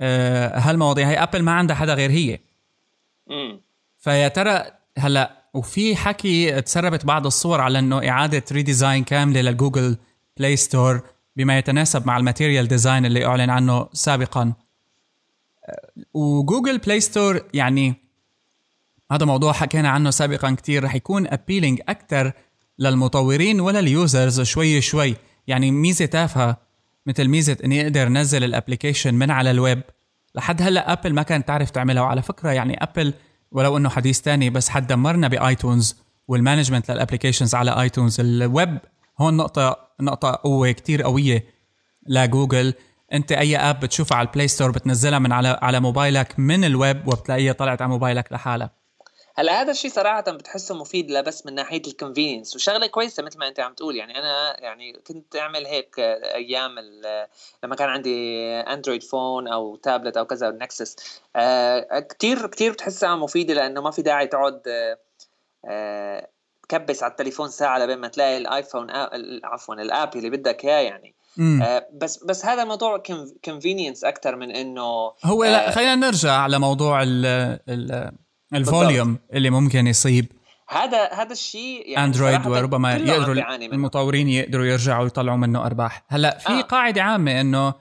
هالمواضيع 0.00 1.08
هي؟ 1.08 1.22
ابل 1.22 1.42
ما 1.42 1.52
عندها 1.52 1.76
حدا 1.76 1.94
غير 1.94 2.10
هي. 2.10 2.38
فيا 3.98 4.28
ترى 4.28 4.64
هلا 4.98 5.40
وفي 5.54 5.96
حكي 5.96 6.60
تسربت 6.60 7.06
بعض 7.06 7.26
الصور 7.26 7.60
على 7.60 7.78
إنه 7.78 8.08
إعادة 8.08 8.44
redesign 8.52 9.04
كاملة 9.04 9.40
للجوجل 9.40 9.96
بلاي 10.36 10.56
ستور 10.56 11.02
بما 11.36 11.58
يتناسب 11.58 12.06
مع 12.06 12.16
ال 12.16 12.22
Material 12.22 12.68
Design 12.68 13.06
اللي 13.06 13.26
أعلن 13.26 13.50
عنه 13.50 13.88
سابقا. 13.92 14.52
و 16.14 16.23
Google 16.23 16.78
Play 16.78 17.00
Store 17.00 17.40
يعني 17.54 17.94
هذا 19.12 19.26
موضوع 19.26 19.52
حكينا 19.52 19.88
عنه 19.88 20.10
سابقا 20.10 20.54
كتير. 20.54 20.84
رح 20.84 20.94
يكون 20.94 21.26
appealing 21.26 21.80
أكثر 21.88 22.32
للمطورين 22.78 23.60
وال 23.60 23.78
users 23.78 24.40
شوي 24.40 24.80
شوي. 24.80 25.16
يعني 25.46 25.70
ميزة 25.70 26.06
تافهة 26.06 26.56
مثل 27.06 27.28
ميزة 27.28 27.56
إني 27.64 27.82
أقدر 27.82 28.06
أنزل 28.06 28.44
ال 28.44 28.50
application 28.50 29.14
من 29.14 29.30
على 29.30 29.50
الويب. 29.50 29.82
لحد 30.34 30.62
هلأ 30.62 30.92
Apple 30.92 31.12
ما 31.14 31.22
كانت 31.22 31.48
تعرف 31.48 31.70
تعملها 31.70 32.02
وعلى 32.02 32.22
فكرة 32.22 32.50
يعني 32.50 32.82
Apple 32.82 33.14
ولو 33.52 33.76
إنه 33.76 33.88
حديث 33.88 34.20
تاني 34.20 34.50
بس 34.50 34.68
حتدمرنا 34.68 35.28
ب 35.28 35.38
iTunes 35.38 35.96
وال 36.28 36.38
management 36.38 36.90
لل 36.90 36.99
applications 36.99 37.54
على 37.54 37.80
iTunes. 37.80 38.20
الويب 38.20 38.78
هون 39.20 39.36
نقطة 39.36 39.76
نقطة 40.00 40.40
قوة 40.44 40.70
كتير 40.70 41.02
قوية 41.02 41.44
لجوجل 42.06 42.74
أنت 43.12 43.32
أي 43.32 43.56
app 43.56 43.80
بتشوفها 43.80 44.18
على 44.18 44.28
ال 44.28 44.32
Play 44.32 44.48
Store 44.48 44.70
بتنزلها 44.70 45.18
من 45.18 45.32
على 45.32 45.58
على 45.62 45.80
موبايلك 45.80 46.34
من 46.38 46.64
الويب 46.64 47.08
وبتلاقيها 47.08 47.52
طلعت 47.52 47.82
على 47.82 47.90
موبايلك 47.90 48.32
لحالها 48.32 48.79
هلا 49.40 49.60
هذا 49.60 49.70
الشيء 49.70 49.90
صراحة 49.90 50.20
بتحسه 50.20 50.74
مفيد 50.74 51.10
لا 51.10 51.20
بس 51.20 51.46
من 51.46 51.54
ناحية 51.54 51.82
ال 51.86 51.92
convenience 51.92 52.56
وشغلة 52.56 52.86
كويسة 52.86 53.22
مثل 53.22 53.38
ما 53.38 53.48
انت 53.48 53.60
عم 53.60 53.74
تقول 53.74 53.96
يعني 53.96 54.18
أنا 54.18 54.60
يعني 54.60 54.92
كنت 55.06 55.36
أعمل 55.36 55.66
هيك 55.66 55.98
أيام 55.98 56.74
لما 57.64 57.74
كان 57.76 57.88
عندي 57.88 58.50
Android 58.50 59.02
phone 59.02 59.48
أو 59.48 59.76
تابلت 59.76 60.16
أو 60.16 60.24
كذا 60.24 60.50
Nexus 60.50 61.20
آه 61.36 62.00
كثير 62.00 62.46
كثير 62.46 62.72
بتحسها 62.72 63.16
مفيدة 63.16 63.54
لأنه 63.54 63.80
ما 63.80 63.90
في 63.90 64.02
داعي 64.02 64.26
تقعد 64.26 64.62
آه 65.64 66.28
تكبس 66.68 67.02
على 67.02 67.10
التليفون 67.10 67.48
ساعة 67.48 67.78
لبين 67.78 67.98
ما 67.98 68.08
تلاقي 68.08 68.36
ال 68.36 68.44
iPhone 68.44 68.90
عفوا 69.44 69.74
ال 69.74 69.85
app 69.85 70.16
اللي 70.16 70.30
بدك 70.30 70.64
إياه 70.64 70.80
يعني. 70.80 71.14
آه 71.62 71.88
بس 71.92 72.24
بس 72.24 72.46
هذا 72.46 72.64
موضوع 72.64 73.02
convenience 73.44 74.04
أكثر 74.04 74.36
من 74.36 74.50
إنه 74.50 75.12
هو 75.24 75.44
لا 75.44 75.68
آه 75.68 75.70
خلينا 75.70 75.94
نرجع 75.94 76.46
لموضوع 76.46 77.02
ال 77.02 77.26
ال 77.68 78.12
ال 78.54 78.63
volume 78.63 79.18
اللي 79.32 79.50
ممكن 79.50 79.86
يصيب 79.86 80.26
هذا 80.68 81.12
هذا 81.12 81.32
الشيء 81.32 81.88
يعني 81.88 82.06
Android 82.06 82.46
وربما 82.46 82.96
يقدروا 82.96 83.34
المطورين 83.62 84.28
يقدروا 84.28 84.66
يرجعوا 84.66 85.06
يطلعوا 85.06 85.36
منه 85.36 85.66
أرباح. 85.66 86.04
هلأ 86.08 86.38
في 86.38 86.52
آه. 86.52 86.60
قاعدة 86.60 87.02
عامة 87.02 87.40
إنه 87.40 87.74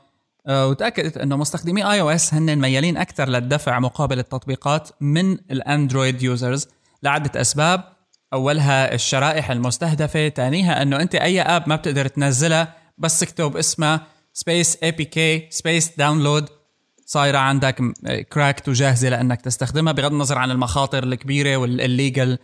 آه 0.48 0.68
وتأكدت 0.68 1.18
إنه 1.18 1.38
مستخدمي 1.38 1.92
iOS 1.92 2.34
هن 2.34 2.56
ميالين 2.56 2.98
أكثر 2.98 3.30
للدفع 3.30 3.80
مقابل 3.80 4.20
التطبيقات 4.20 4.90
من 5.02 5.32
ال 5.32 5.43
Android 5.43 6.24
users 6.24 6.68
لعدة 7.04 7.42
أسباب. 7.42 7.84
أولها 8.34 8.94
الشرائح 8.94 9.52
المستهدفة 9.52 10.30
ثانيها 10.30 10.82
إنه 10.82 11.02
أنت 11.02 11.16
أي 11.16 11.42
app 11.42 11.70
ما 11.70 11.76
بتقدر 11.76 12.08
تنزلها 12.08 12.76
بس 12.98 13.20
تكتب 13.20 13.58
اسمها 13.58 14.08
space 14.34 14.78
APK 14.84 15.48
space 15.50 15.98
download 15.98 16.50
صايرة 17.10 17.38
عندك 17.38 17.82
cracked 18.34 18.70
وجاهزة 18.70 19.10
لأنك 19.10 19.42
تستخدمها 19.42 19.94
بغض 19.94 20.12
النظر 20.12 20.38
عن 20.38 20.52
المخاطر 20.52 21.04
الكبيرة 21.04 21.58
وال 21.58 21.76
illegal 21.76 22.38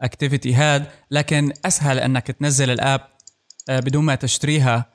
activity 0.00 0.54
هاد. 0.54 0.86
لكن 1.10 1.52
أسهل 1.64 1.98
أنك 1.98 2.26
تنزل 2.26 2.70
ال 2.70 2.77
app 2.77 3.00
بدون 3.68 4.04
ما 4.04 4.14
تشتريها 4.14 4.86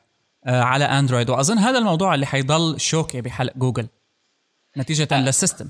على 0.46 0.86
Android 0.86 1.30
وأظن 1.30 1.58
هذا 1.58 1.78
الموضوع 1.78 2.16
اللي 2.16 2.26
حيضل 2.26 2.80
شوكة 2.80 3.22
بحلق 3.22 3.54
جوجل 3.58 3.88
نتيجة 4.78 5.08
آه. 5.12 5.22
لل 5.22 5.33
system. 5.33 5.70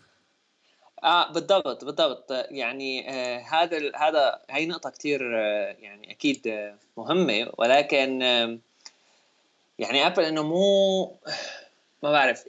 آه 1.03 1.31
بالضبط 1.31 1.85
بالضبط. 1.85 2.31
يعني 2.51 3.09
آه 3.09 3.39
هذا 3.39 3.77
هذا 3.95 4.39
هي 4.49 4.65
نقطة 4.65 4.89
كثير 4.89 5.21
آه 5.39 5.75
يعني 5.79 6.11
أكيد 6.11 6.47
آه 6.47 6.75
مهمة. 6.97 7.51
ولكن 7.57 8.23
آه 8.23 8.57
يعني 9.79 10.07
Apple 10.07 10.23
إنه 10.23 10.43
مو 10.43 11.11
ما 12.03 12.11
بعرف 12.11 12.43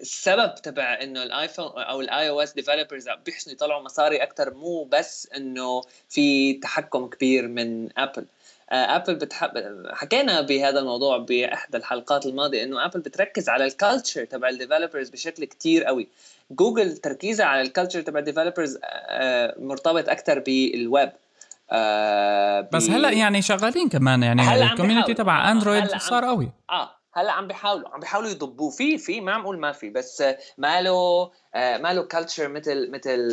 السبب 0.00 0.54
تبع 0.54 0.98
إنه 1.02 1.22
ال 1.22 1.28
iPhone 1.28 1.64
أو 1.64 2.00
ال 2.00 2.28
iOS 2.28 2.52
developers 2.52 3.08
بيحسنوا 3.26 3.54
يطلعوا 3.54 3.82
مصاري 3.82 4.22
أكثر 4.22 4.54
مو 4.54 4.84
بس 4.84 5.28
إنه 5.36 5.82
في 6.08 6.54
تحكم 6.54 7.06
كبير 7.06 7.48
من 7.48 7.98
Apple 7.98 8.26
Apple 8.70 9.14
بتحب 9.14 9.50
حكينا 9.92 10.40
بهذا 10.40 10.78
الموضوع 10.78 11.18
بإحدى 11.18 11.76
الحلقات 11.76 12.26
الماضية 12.26 12.64
إنه 12.64 12.84
Apple 12.84 13.00
بتركز 13.00 13.48
على 13.48 13.64
ال 13.64 13.71
culture 13.71 14.24
تبع 14.24 14.48
ال 14.48 14.54
developers 14.54 15.10
بشكل 15.10 15.44
كتير 15.44 15.84
قوي. 15.84 16.08
جوجل 16.50 16.96
تركيزها 16.96 17.46
على 17.46 17.60
ال 17.60 17.65
culture 17.65 18.00
تبع 18.00 18.18
ال 18.18 18.23
developers 18.23 18.78
مرتبط 19.58 20.08
أكثر 20.08 20.38
بالويب 20.38 21.12
آه 21.70 22.60
بس 22.72 22.90
هلأ 22.90 23.10
يعني 23.10 23.42
شغالين 23.42 23.88
كمان 23.88 24.22
يعني 24.22 24.64
ال 24.64 24.69
community 24.69 25.14
تبع 25.14 25.50
Android 25.50 25.96
صار 25.98 26.24
قوي. 26.24 26.52
آه. 26.70 26.90
هلأ 27.16 27.32
عم 27.32 27.46
بيحاولوا 27.46 27.88
عم 27.88 28.00
بيحاولوا 28.00 28.30
يضبوه. 28.30 28.70
في 28.70 28.98
في 28.98 29.20
ما 29.20 29.32
عم 29.32 29.42
أقول 29.42 29.58
ما 29.58 29.72
في 29.72 29.90
بس 29.90 30.24
ما 30.58 30.82
له 30.82 31.30
ما 31.54 31.92
له 31.92 32.02
culture 32.02 32.48
مثل 32.48 32.90
مثل 32.90 33.32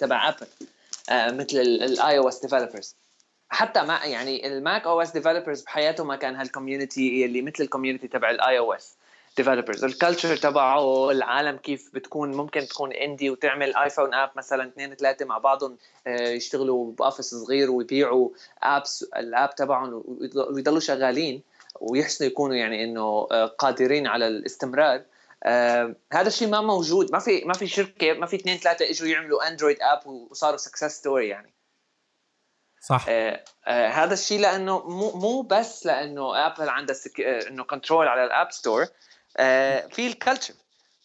تبع 0.00 0.28
Apple 0.28 0.46
مثل 1.10 1.58
ال 1.60 2.18
iOS 2.18 2.40
developers 2.40 2.96
حتى 3.48 3.82
ما 3.82 4.00
يعني 4.04 4.46
ال 4.46 4.86
Mac 4.86 5.02
OS 5.02 5.10
developers 5.10 5.62
بحياتهم 5.62 6.06
ما 6.06 6.16
كان 6.16 6.36
هال 6.36 6.52
community 6.52 7.24
اللي 7.24 7.42
مثل 7.42 7.64
ال 7.64 7.68
community 7.68 8.08
تبع 8.08 8.30
ال 8.30 8.58
iOS 8.58 8.94
developers 9.36 9.84
ال 9.84 9.91
culture 9.91 10.36
تبعه 10.36 11.10
العالم 11.10 11.56
كيف 11.56 11.90
بتكون 11.94 12.30
ممكن 12.34 12.66
تكون 12.66 12.92
indie 12.92 13.30
وتعمل 13.30 13.76
iPhone 13.76 14.14
app 14.14 14.30
مثلا 14.36 14.68
اثنين 14.68 14.94
ثلاثة 14.94 15.24
مع 15.24 15.38
بعضهم 15.38 15.76
يشتغلوا 16.06 16.92
ب 16.92 16.98
office 16.98 17.34
صغير 17.34 17.70
ويبيعوا 17.70 18.28
apps 18.62 19.02
ال 19.16 19.25
app 19.25 19.54
تبعهم 19.54 20.02
ويضلوا 20.34 20.80
شغالين. 20.80 21.42
ويحسنوا 21.80 22.30
يكونوا 22.30 22.56
يعني 22.56 22.84
إنه 22.84 23.22
قادرين 23.46 24.06
على 24.06 24.28
الاستمرار. 24.28 25.04
آه 25.44 25.94
هذا 26.12 26.28
الشيء 26.28 26.48
ما 26.48 26.60
موجود. 26.60 27.12
ما 27.12 27.18
في 27.18 27.44
ما 27.44 27.52
في 27.52 27.66
شركة 27.66 28.12
ما 28.12 28.26
في 28.26 28.36
اثنين 28.36 28.56
ثلاثة 28.58 28.90
إجوا 28.90 29.08
يعملوا 29.08 29.48
Android 29.48 29.76
app 29.80 30.06
وصاروا 30.06 30.56
success 30.56 30.98
story 30.98 31.28
يعني. 31.28 31.54
صح. 32.80 33.06
آه 33.08 33.44
آه 33.66 33.88
هذا 33.88 34.14
الشيء 34.14 34.40
لأنه 34.40 34.88
مو 34.88 35.10
مو 35.10 35.42
بس 35.42 35.86
لأنه 35.86 36.46
Apple 36.46 36.68
عندها 36.68 36.94
سك... 36.94 37.20
آه 37.20 37.48
إنه 37.48 37.64
control 37.64 38.08
على 38.08 38.24
ال 38.24 38.31
App 38.31 38.52
Store 38.52 38.86
آه 39.36 39.86
في 39.86 40.06
ال 40.06 40.12
culture 40.12 40.54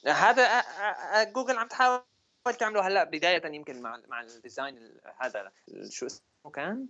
هذا 0.07 0.43
آه 0.43 0.63
آه 0.84 1.23
جوجل 1.23 1.57
عم 1.57 1.67
تحاول 1.67 2.01
تعمله 2.59 2.88
هلأ 2.88 3.03
بداية 3.03 3.45
يمكن 3.45 3.82
مع 3.82 4.01
مع 4.07 4.21
ال 4.21 4.33
design 4.33 4.99
هذا 5.19 5.51
شو 5.89 6.05
اسمه 6.05 6.51
كان؟ 6.53 6.88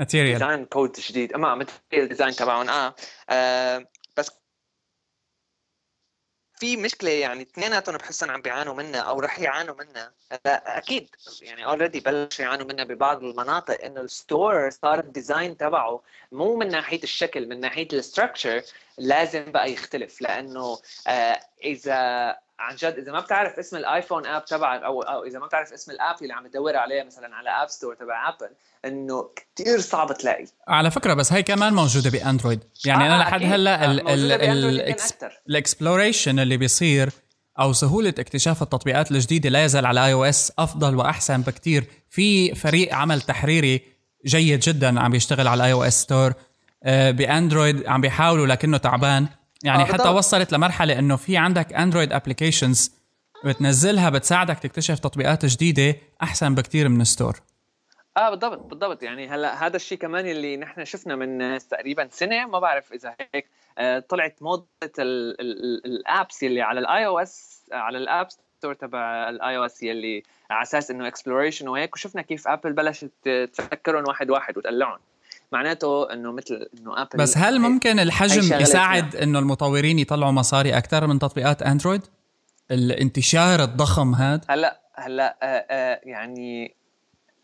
Material 0.00 0.38
Design 0.38 0.64
code 0.64 0.92
جديد. 0.92 1.36
ما 1.36 1.54
Material 1.54 2.08
Design 2.08 2.32
تبعهم. 2.32 2.68
آه. 2.68 2.94
آه 3.30 3.86
بس 4.16 4.30
في 6.58 6.76
مشكلة 6.76 7.10
يعني 7.10 7.42
اثنيناتهم 7.42 7.96
بحسهم 7.96 8.30
عم 8.30 8.42
بيعانوا 8.42 8.74
منها 8.74 9.00
أو 9.00 9.20
رح 9.20 9.38
يعانوا 9.38 9.74
منها. 9.74 10.12
أكيد 10.46 11.08
يعني 11.42 11.64
already 11.64 12.00
بلشوا 12.00 12.44
يعانوا 12.44 12.66
منها 12.66 12.84
ببعض 12.84 13.22
المناطق 13.24 13.84
إنه 13.84 14.00
ال 14.00 14.12
store 14.12 14.70
صار 14.70 14.98
ال 15.00 15.08
design 15.08 15.56
تبعه 15.56 16.02
مو 16.32 16.56
من 16.56 16.68
ناحية 16.68 17.02
الشكل 17.02 17.48
من 17.48 17.60
ناحية 17.60 17.88
ال 17.92 17.99
structure 17.99 18.62
لازم 18.98 19.52
بقى 19.52 19.72
يختلف. 19.72 20.20
لأنه 20.20 20.78
آه 21.06 21.40
إذا 21.64 22.36
عن 22.60 22.76
جد 22.76 22.94
إذا 22.98 23.12
ما 23.12 23.20
بتعرف 23.20 23.58
اسم 23.58 23.76
ال 23.76 23.83
iPhone 23.83 24.26
app 24.26 24.44
تبعك 24.44 24.82
أو 24.82 25.02
أو 25.02 25.24
إذا 25.24 25.38
ما 25.38 25.46
بتعرف 25.46 25.72
اسم 25.72 25.92
ال 25.92 25.98
app 25.98 26.16
اللي 26.22 26.34
عم 26.34 26.46
تدور 26.46 26.76
عليه 26.76 27.02
مثلا 27.02 27.34
على 27.34 27.50
App 27.50 27.68
Store 27.68 27.94
تبع 27.94 28.28
Apple 28.28 28.50
إنه 28.84 29.30
كثير 29.56 29.80
صعب 29.80 30.12
تلاقي. 30.18 30.46
على 30.68 30.90
فكرة 30.90 31.14
بس 31.14 31.32
هي 31.32 31.42
كمان 31.42 31.72
موجودة 31.72 32.10
ب 32.10 32.16
Android. 32.16 32.60
يعني 32.84 33.04
آه 33.04 33.06
أنا 33.06 33.22
لحد 33.22 33.42
هلأ 33.42 33.84
ال 35.48 35.56
exploration 35.56 36.38
اللي 36.38 36.56
بيصير 36.56 37.10
أو 37.60 37.72
سهولة 37.72 38.14
اكتشاف 38.18 38.62
التطبيقات 38.62 39.10
الجديدة 39.10 39.48
لا 39.50 39.64
يزال 39.64 39.86
على 39.86 40.06
iOS 40.06 40.52
أفضل 40.58 40.96
وأحسن 40.96 41.42
بكثير 41.42 41.84
في 42.10 42.54
فريق 42.54 42.94
عمل 42.94 43.20
تحريري 43.20 43.82
جيد 44.26 44.60
جدا 44.60 45.00
عم 45.00 45.10
بيشتغل 45.10 45.48
على 45.48 45.58
ال 45.58 45.72
iOS 45.72 45.84
store 45.84 46.02
ب 46.02 46.32
Android 46.86 47.86
عم 47.86 48.00
بيحاولوا 48.00 48.46
لكنه 48.46 48.76
تعبان. 48.76 49.26
يعني 49.64 49.82
آه 49.82 49.86
حتى 49.86 50.08
وصلت 50.08 50.52
لمرحلة 50.52 50.98
إنه 50.98 51.16
في 51.16 51.36
عندك 51.36 51.72
Android 51.72 52.12
applications 52.12 53.00
بتنزلها 53.44 54.10
بتساعدك 54.10 54.58
تكتشف 54.58 54.98
تطبيقات 54.98 55.46
جديدة 55.46 55.96
أحسن 56.22 56.54
بكثير 56.54 56.88
من 56.88 57.04
store 57.04 57.40
آه 58.16 58.30
بالضبط 58.30 58.58
بالضبط. 58.58 59.02
يعني 59.02 59.28
هلا 59.28 59.66
هذا 59.66 59.76
الشيء 59.76 59.98
كمان 59.98 60.26
اللي 60.26 60.56
نحن 60.56 60.84
شفنا 60.84 61.16
من 61.16 61.58
تقريبا 61.58 62.08
سنة 62.10 62.46
ما 62.46 62.58
بعرف 62.58 62.92
إذا 62.92 63.14
هيك 63.34 63.50
آه 63.78 63.98
طلعت 63.98 64.42
موضة 64.42 64.68
ال 64.98 65.27
apps 65.27 66.44
اللي 66.44 66.62
على 66.62 66.80
ال 66.80 67.06
iOS 67.06 67.62
على 67.72 67.98
ال 67.98 68.06
App 68.06 68.28
Store 68.30 68.74
تبع 68.74 69.28
ال 69.28 69.56
iOS 69.56 69.82
يلي 69.82 70.22
على 70.50 70.62
أساس 70.62 70.90
إنه 70.90 71.08
exploration 71.08 71.68
وهيك 71.68 71.94
وشفنا 71.94 72.22
كيف 72.22 72.48
Apple 72.48 72.72
بلشت 72.72 73.10
تفكرهم 73.52 74.04
واحد 74.08 74.30
واحد 74.30 74.58
وتقلعهم. 74.58 74.98
معناته 75.52 76.12
إنه 76.12 76.32
مثل 76.32 76.68
إنه 76.78 77.02
Apple 77.02 77.18
بس 77.18 77.38
هل 77.38 77.58
ممكن 77.58 77.98
الحجم 77.98 78.60
يساعد 78.60 79.16
إنه 79.16 79.38
المطورين 79.38 79.98
يطلعوا 79.98 80.32
مصاري 80.32 80.76
أكثر 80.76 81.06
من 81.06 81.18
تطبيقات 81.18 81.62
Android؟ 81.62 82.02
الانتشار 82.70 83.62
الضخم 83.62 84.14
هذا 84.14 84.40
هلا 84.48 84.80
هلا 84.94 85.36
آه 85.42 85.66
آه 85.70 86.00
يعني 86.04 86.74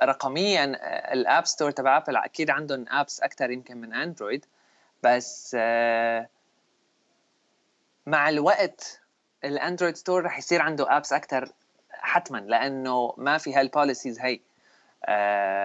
رقميا 0.03 0.65
آه، 0.65 1.13
ال 1.13 1.21
App 1.21 1.47
Store 1.47 1.71
تبع 1.71 1.97
Apple 1.97 2.17
أكيد 2.17 2.51
عندهم 2.51 2.85
apps 2.89 3.21
أكثر 3.21 3.51
يمكن 3.51 3.77
من 3.77 3.95
Android 3.95 4.45
بس 5.03 5.57
مع 8.07 8.29
الوقت 8.29 9.01
ال 9.45 9.51
Android 9.51 9.97
store 9.97 10.25
رح 10.25 10.39
يصير 10.39 10.63
عنده 10.63 10.97
apps 10.97 11.13
أكثر 11.13 11.49
حتما 11.91 12.39
لأنه 12.39 13.15
ما 13.17 13.39
في 13.39 13.55
هال 13.55 13.68
policies 13.68 14.21
هي 14.21 14.41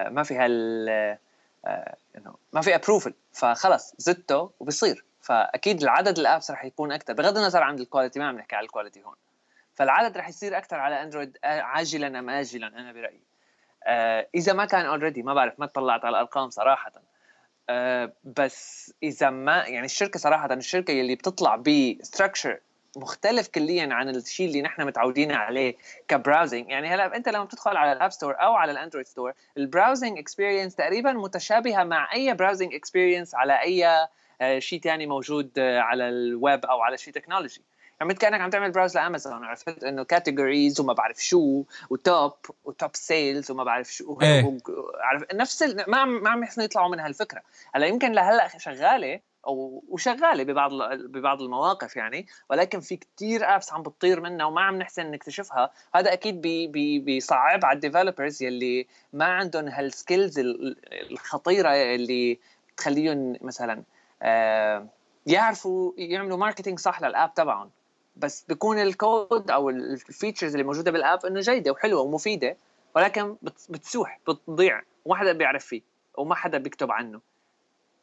ما 0.09 0.23
في 0.23 0.35
هال 0.37 1.17
إنه 1.65 2.35
ما 2.53 2.61
في 2.61 2.75
approval 2.75 3.13
فخلص 3.33 3.95
زدته 3.97 4.51
وبصير. 4.59 5.05
فأكيد 5.21 5.81
العدد 5.81 6.19
ال 6.19 6.26
apps 6.26 6.51
رح 6.51 6.65
يكون 6.65 6.91
أكثر 6.91 7.13
بغض 7.13 7.37
النظر 7.37 7.63
عن 7.63 7.79
ال 7.79 7.84
quality 7.84 8.19
ما 8.19 8.27
عم 8.27 8.35
نحكي 8.35 8.55
على 8.55 8.65
ال 8.65 8.70
quality 8.70 9.03
هون. 9.03 9.15
فالعدد 9.73 10.17
رح 10.17 10.29
يصير 10.29 10.57
أكثر 10.57 10.75
على 10.75 11.03
Android 11.03 11.37
آه، 11.43 11.61
عاجلا 11.61 12.19
أم 12.19 12.29
اجلا 12.29 12.67
أنا 12.67 12.91
برأيي. 12.91 13.21
آه 13.83 14.27
إذا 14.35 14.53
ما 14.53 14.65
كان 14.65 14.85
already 14.85 15.23
ما 15.23 15.33
بعرف 15.33 15.59
ما 15.59 15.65
اطلعت 15.65 16.05
على 16.05 16.15
الأرقام 16.15 16.49
صراحة. 16.49 16.91
آه 17.69 18.13
بس 18.23 18.93
إذا 19.03 19.29
ما 19.29 19.57
يعني 19.57 19.85
الشركة 19.85 20.19
صراحة 20.19 20.53
الشركة 20.53 21.01
اللي 21.01 21.15
بتطلع 21.15 21.55
ب 21.55 21.66
structure 21.66 22.59
مختلف 22.97 23.47
كليا 23.47 23.93
عن 23.93 24.09
الشيء 24.09 24.47
اللي 24.47 24.61
نحن 24.61 24.85
متعودين 24.85 25.31
عليه 25.31 25.75
ك 26.07 26.14
browsing 26.14 26.69
يعني 26.69 26.87
هلا 26.87 27.15
انت 27.15 27.29
لما 27.29 27.43
بتدخل 27.43 27.77
على 27.77 27.91
ال 27.91 27.96
App 27.96 28.11
Store 28.11 28.33
أو 28.41 28.53
على 28.53 28.71
ال 28.71 28.76
Android 28.76 29.07
store 29.07 29.33
ال 29.57 29.64
browsing 29.64 30.17
experience 30.17 30.75
تقريبا 30.75 31.13
متشابهة 31.13 31.83
مع 31.83 32.13
أي 32.13 32.33
browsing 32.33 32.73
experience 32.73 33.35
على 33.35 33.61
أي 33.61 34.07
آه، 34.41 34.59
شيء 34.59 34.81
ثاني 34.81 35.07
موجود 35.07 35.51
آه، 35.57 35.79
على 35.79 36.09
الويب 36.09 36.65
أو 36.65 36.81
على 36.81 36.97
شيء 36.97 37.13
تكنولوجي 37.13 37.61
يعني 38.01 38.13
كأنك 38.13 38.41
عم 38.41 38.49
تعمل 38.49 38.71
browse 38.71 38.97
لأمازون 38.97 39.43
عرفت؟ 39.43 39.83
إنه 39.83 40.03
categories 40.03 40.79
وما 40.79 40.93
بعرف 40.93 41.23
شو 41.23 41.63
و 41.89 42.00
top 42.00 42.33
و 42.63 42.70
top 42.70 42.89
sales 42.93 43.51
وما 43.51 43.63
بعرف 43.63 43.93
شو 43.93 44.17
إيه. 44.21 44.57
عارف 45.01 45.23
نفس 45.33 45.63
ما 45.87 45.97
عم 45.97 46.23
ما 46.23 46.29
عم 46.29 46.43
يحسنوا 46.43 46.65
يطلعوا 46.65 46.89
من 46.89 46.99
هالفكرة. 46.99 47.41
هلا 47.75 47.87
يمكن 47.87 48.11
لهلأ 48.11 48.47
شغالة 48.57 49.19
أو 49.47 49.83
وشغالة 49.89 50.43
ببعض 50.43 50.71
ببعض 50.93 51.41
المواقف 51.41 51.95
يعني 51.95 52.25
ولكن 52.49 52.79
في 52.79 52.95
كتير 52.95 53.55
apps 53.55 53.73
عم 53.73 53.81
بتطير 53.81 54.21
منها 54.21 54.45
وما 54.45 54.61
عم 54.61 54.75
نحسن 54.75 55.11
نكتشفها 55.11 55.71
هذا 55.95 56.13
أكيد 56.13 56.41
بي 56.41 56.67
بي 56.67 56.99
بيصعب 56.99 57.65
على 57.65 57.75
ال 57.75 57.81
developers 57.81 58.43
يلي 58.43 58.87
ما 59.13 59.25
عندهم 59.25 59.67
هال 59.67 59.85
skills 59.85 60.39
الخطيرة 61.11 61.69
اللي 61.69 62.39
تخليهم 62.77 63.35
مثلا 63.41 63.83
آه، 64.21 64.87
يعرفوا 65.25 65.93
يعملوا 65.97 66.37
marketing 66.37 66.79
صح 66.79 67.01
لل 67.01 67.14
app 67.14 67.33
تبعهم. 67.33 67.69
بس 68.15 68.45
بيكون 68.47 68.79
الكود 68.79 69.51
أو 69.51 69.69
ال 69.69 69.78
features 69.78 70.51
اللي 70.51 70.63
موجودة 70.63 70.91
بال 70.91 71.05
app 71.05 71.25
إنه 71.25 71.39
جيدة 71.39 71.71
وحلوة 71.71 72.01
ومفيدة 72.01 72.57
ولكن 72.95 73.35
بتسوح 73.69 74.19
بتضيع. 74.27 74.81
وما 75.05 75.15
حدا 75.15 75.31
بيعرف 75.31 75.65
فيه 75.65 75.81
وما 76.17 76.35
حدا 76.35 76.57
بيكتب 76.57 76.91
عنه. 76.91 77.19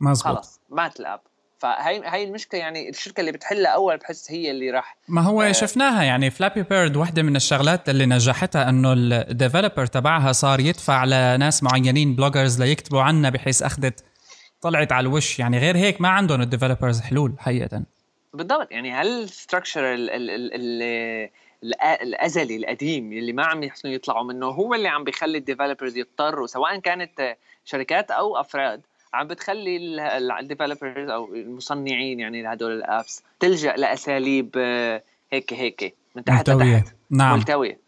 مزبوط. 0.01 0.36
خلص 0.36 0.61
مات 0.70 1.01
ال 1.01 1.05
app. 1.05 1.20
فهي 1.59 2.03
هي 2.05 2.24
المشكلة 2.24 2.61
يعني 2.61 2.88
الشركة 2.88 3.20
اللي 3.20 3.32
بتحلها 3.32 3.70
أول 3.70 3.96
بحس 3.96 4.30
هي 4.30 4.51
اللي 4.51 4.70
راح 4.70 4.96
ما 5.09 5.20
هو 5.20 5.42
آه 5.42 5.53
شفناها 5.53 6.03
يعني 6.03 6.30
Flappy 6.30 6.62
Bird 6.62 6.96
وحده 6.96 7.22
من 7.22 7.36
الشغلات 7.36 7.88
اللي 7.88 8.07
نجحتها 8.07 8.68
إنه 8.68 8.92
ال 8.92 9.02
developer 9.02 9.86
تبعها 9.86 10.32
صار 10.32 10.61
يدفع 10.61 11.05
لناس 11.05 11.62
معينين 11.62 12.14
bloggers 12.16 12.62
ليكتبوا 12.62 13.03
عنا 13.03 13.30
بحيث 13.30 13.62
أخذت 13.62 14.05
طلعت 14.61 14.92
على 14.92 15.09
الوش. 15.09 15.38
يعني 15.38 15.59
غير 15.59 15.76
هيك 15.76 16.01
ما 16.01 16.09
عندهم 16.09 16.40
ال 16.40 16.46
developers 16.46 17.01
حلول 17.01 17.34
حقيقة. 17.38 17.82
بالضبط 18.34 18.72
يعني 18.72 18.92
هل 18.92 19.22
ال 19.22 19.30
structure 19.30 19.94
الأزلي 22.03 22.57
القديم 22.57 23.12
اللي 23.12 23.32
ما 23.32 23.44
عم 23.44 23.62
يحسنوا 23.62 23.94
يطلعوا 23.94 24.24
منه 24.24 24.46
هو 24.46 24.74
اللي 24.74 24.88
عم 24.88 25.05
بيخلي 25.05 25.38
ال 25.38 25.44
developers 25.44 25.96
يضطروا 25.96 26.46
سواء 26.46 26.78
كانت 26.78 27.36
شركات 27.64 28.11
أو 28.11 28.36
أفراد 28.36 28.80
عم 29.14 29.26
بتخلي 29.26 29.76
ال 30.40 30.47
developers 30.47 31.11
أو 31.11 31.34
المصنعين 31.34 32.20
يعني 32.20 32.42
لهدول 32.42 32.72
ال 32.72 32.82
apps 32.82 33.22
تلجأ 33.40 33.72
لأساليب 33.72 34.50
آه، 34.56 35.02
هيك 35.32 35.52
هيك 35.52 35.94
من 36.14 36.24
تحت 36.24 36.50
ملتوية. 36.50 36.76
لتحت. 36.76 36.94
نعم. 37.11 37.38
ملتوية. 37.38 37.80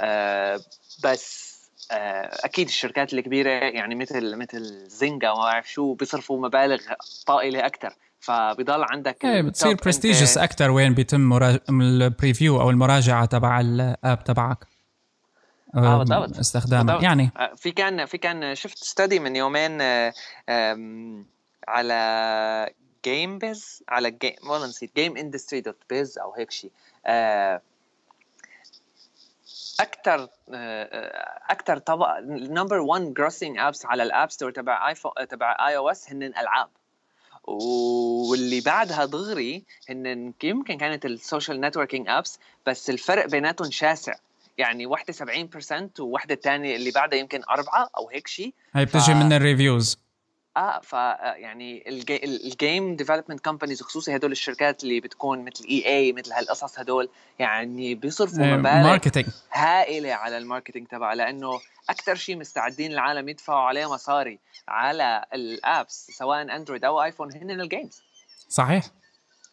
آه 0.00 0.60
بس 1.04 1.54
آه 1.92 2.30
أكيد 2.44 2.66
الشركات 2.68 3.14
الكبيرة 3.14 3.50
يعني 3.50 3.94
مثل 3.94 4.36
مثل 4.36 4.88
Zynga 4.88 5.30
وما 5.30 5.42
بعرف 5.42 5.70
شو 5.72 5.94
بيصرفوا 5.94 6.46
مبالغ 6.46 6.78
طائلة 7.26 7.66
أكثر 7.66 7.94
فبضل 8.20 8.84
عندك 8.90 9.24
إيه 9.24 9.42
بتصير 9.42 9.74
prestigious 9.84 10.38
أكثر 10.38 10.70
وين 10.70 10.94
بيتم 10.94 11.20
مراج... 11.20 11.58
ال 11.70 11.81
preview 11.81 12.60
أو 12.60 12.70
المراجعة 12.70 13.24
تبع 13.24 13.60
ال 13.60 13.76
app 13.76 14.24
تبعك. 14.24 14.73
آه 15.76 15.98
بالضبط 15.98 16.38
استخدامه. 16.38 17.02
يعني 17.02 17.30
آه، 17.36 17.54
في 17.56 17.70
كان 17.70 18.06
في 18.06 18.18
كان 18.18 18.54
شفت 18.54 18.78
study 18.78 19.18
من 19.18 19.36
يومين 19.36 19.78
آه، 19.80 20.12
على 21.68 22.70
game 23.04 23.38
biz 23.38 23.82
على 23.88 24.10
جيم 24.10 24.34
والله 24.42 24.66
نسيت 24.66 24.96
game 24.96 25.16
industry 25.16 25.60
dot 25.60 25.76
biz 25.90 26.18
أو 26.18 26.34
هيك 26.34 26.50
شيء 26.50 26.70
أكثر 29.80 30.28
أكثر 31.50 31.78
طبق 31.78 32.18
number 32.28 32.80
1 32.80 33.14
grossing 33.14 33.58
apps 33.58 33.86
على 33.86 34.02
ال 34.02 34.09
App 34.09 34.30
Store 34.30 34.50
تبع 34.50 34.88
iPhone 34.88 35.12
تبع 35.30 35.68
iOS 35.68 36.10
هن 36.10 36.22
الألعاب. 36.22 36.68
واللي 37.44 38.60
بعدها 38.60 39.04
دغري 39.04 39.64
هن 39.90 40.32
يمكن 40.42 40.78
كانت 40.78 41.06
ال 41.06 41.14
social 41.14 41.60
networking 41.60 42.08
apps 42.08 42.38
بس 42.66 42.90
الفرق 42.90 43.26
بيناتهم 43.26 43.70
شاسع. 43.70 44.14
يعني 44.58 44.86
وحده 44.86 45.12
70% 45.12 46.00
ووحده 46.00 46.34
الثانية 46.34 46.76
اللي 46.76 46.90
بعدها 46.90 47.18
يمكن 47.18 47.42
أربعة 47.50 47.90
أو 47.96 48.10
هيك 48.10 48.26
شيء 48.26 48.54
هي 48.72 48.84
بتجي 48.84 49.12
ف... 49.12 49.16
من 49.16 49.32
ال 49.32 49.40
reviews 49.40 49.98
آه 50.56 50.80
ف 50.80 50.92
يعني 50.92 51.84
ال 52.46 52.56
game 52.56 52.96
development 52.96 53.40
companies 53.40 53.82
خصوصي 53.82 54.16
هدول 54.16 54.32
الشركات 54.32 54.82
اللي 54.82 55.00
بتكون 55.00 55.44
مثل 55.44 55.64
EA 55.64 56.12
مثل 56.12 56.32
هالقصص 56.32 56.78
هدول 56.78 57.08
يعني 57.38 57.94
بيصرفوا 57.94 58.44
إيه، 58.44 58.56
مبالغ 58.56 58.98
هائلة 59.52 60.12
على 60.12 60.38
ال 60.38 60.43
marketing 60.43 60.86
تبعها 60.86 61.14
لأنه 61.14 61.60
أكثر 61.90 62.14
شيء 62.14 62.36
مستعدين 62.36 62.92
العالم 62.92 63.28
يدفعوا 63.28 63.60
عليه 63.60 63.92
مصاري 63.92 64.38
على 64.68 65.24
ال 65.34 65.49
apps 65.49 66.10
سواء 66.10 66.56
Android 66.56 66.84
أو 66.84 67.02
iPhone 67.02 67.32
هن 67.32 67.60
ال 67.60 67.67
games 67.67 68.02
صحيح. 68.48 68.84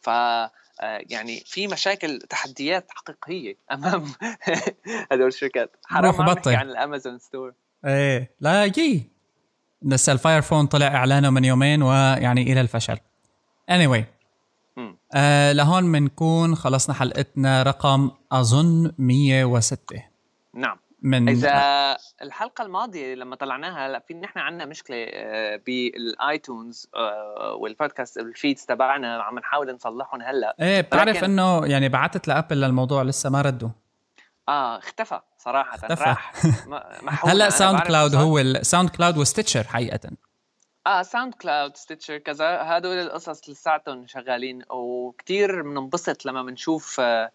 ف 0.01 0.09
آه، 0.09 0.51
يعني 0.81 1.43
في 1.45 1.67
مشاكل 1.67 2.19
تحديات 2.19 2.87
حقيقية 2.89 3.57
أمام 3.73 4.05
هدول 5.11 5.27
الشركات. 5.27 5.75
حرام 5.85 6.25
بطل 6.25 6.55
عن 6.55 6.69
الأمازون 6.69 7.19
store 7.19 7.53
إيه 7.85 8.31
لا 8.39 8.65
يجي 8.65 9.09
بس 9.81 10.09
ال 10.09 10.16
Fire 10.16 10.41
Phone 10.41 10.65
طلع 10.65 10.87
إعلانه 10.87 11.29
من 11.29 11.45
يومين 11.45 11.83
ويعني 11.83 12.41
إلى 12.41 12.61
الفشل. 12.61 12.97
Anyway. 13.71 14.03
آه 15.13 15.51
لهون 15.51 15.91
بنكون 15.91 16.55
خلصنا 16.55 16.95
حلقتنا 16.95 17.63
رقم 17.63 18.11
أظن 18.31 18.91
106 18.97 20.03
نعم. 20.53 20.77
من 21.01 21.29
إذا 21.29 21.97
الحلقة 22.21 22.61
الماضية 22.61 23.15
لما 23.15 23.35
طلعناها 23.35 23.87
هلا 23.87 23.99
في 23.99 24.13
نحن 24.13 24.39
عندنا 24.39 24.65
مشكلة 24.65 25.05
آه، 25.13 25.55
بال 25.65 25.96
iTunes 25.96 26.87
آه، 26.95 27.53
والبودكاست 27.59 28.17
ال 28.17 28.25
feeds 28.25 28.65
تبعنا 28.65 29.21
عم 29.23 29.39
نحاول 29.39 29.73
نصلحهم 29.75 30.21
هلأ. 30.21 30.55
إيه 30.61 30.81
بتعرف 30.81 31.07
ولكن- 31.15 31.23
إنه 31.23 31.65
يعني 31.65 31.89
بعثت 31.89 32.27
لأبل 32.27 32.61
للموضوع 32.61 33.03
لسه 33.03 33.29
ما 33.29 33.41
ردوا. 33.41 33.69
آه 34.49 34.77
اختفى 34.77 35.19
صراحة 35.37 35.75
اختفى. 35.75 36.03
راح. 36.03 36.33
هلأ 37.25 37.49
SoundCloud 37.49 38.15
هو 38.15 38.39
ال 38.39 38.89
SoundCloud 38.89 39.25
و 39.25 39.30
Stitcher 39.30 39.65
حقيقه. 39.67 39.99
آه 40.87 41.01
SoundCloud 41.01 41.77
Stitcher 41.77 42.17
كذا 42.17 42.45
هدول 42.61 42.97
القصص 42.97 43.49
لساتهم 43.49 44.07
شغالين. 44.07 44.61
وكتير 44.69 45.61
بننبسط 45.61 46.25
لما 46.25 46.43
بنشوف 46.43 46.99
آه، 46.99 47.31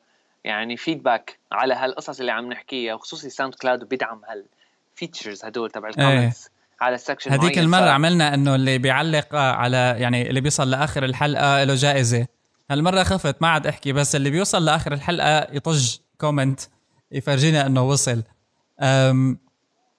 يعني 0.47 0.77
feedback 0.77 1.39
على 1.53 1.75
هالقصص 1.75 2.21
اللي 2.21 2.33
عم 2.33 2.53
نحكيها 2.53 2.95
وخصوصي 2.95 3.31
SoundCloud 3.31 3.85
بيدعم 3.89 4.23
هال 4.25 4.49
features 4.49 5.45
هدول 5.45 5.71
تبع 5.71 5.89
ال 5.89 5.96
comments 5.96 6.51
على 6.81 6.95
ال 6.95 6.99
section 6.99 7.33
هذيك. 7.33 7.59
المرة 7.59 7.81
ف- 7.81 7.89
عملنا 7.89 8.35
إنه 8.35 8.55
اللي 8.55 8.79
بيعلق 8.79 9.35
على 9.35 9.77
يعني 9.99 10.29
اللي 10.29 10.41
بيوصل 10.41 10.71
لآخر 10.71 11.05
الحلقة 11.05 11.65
له 11.65 11.75
جائزة. 11.75 12.27
هالمرة 12.71 13.03
خفت 13.03 13.43
ما 13.43 13.49
عاد 13.49 13.67
أحكي 13.67 13.93
بس 13.93 14.17
اللي 14.17 14.31
بيوصل 14.31 14.65
لآخر 14.65 14.93
الحلقة 14.93 15.47
يطج 15.57 15.97
comment 16.21 16.61
يفرجينا 17.13 17.67
إنه 17.67 17.83
وصل. 17.89 18.23
أم 18.81 19.39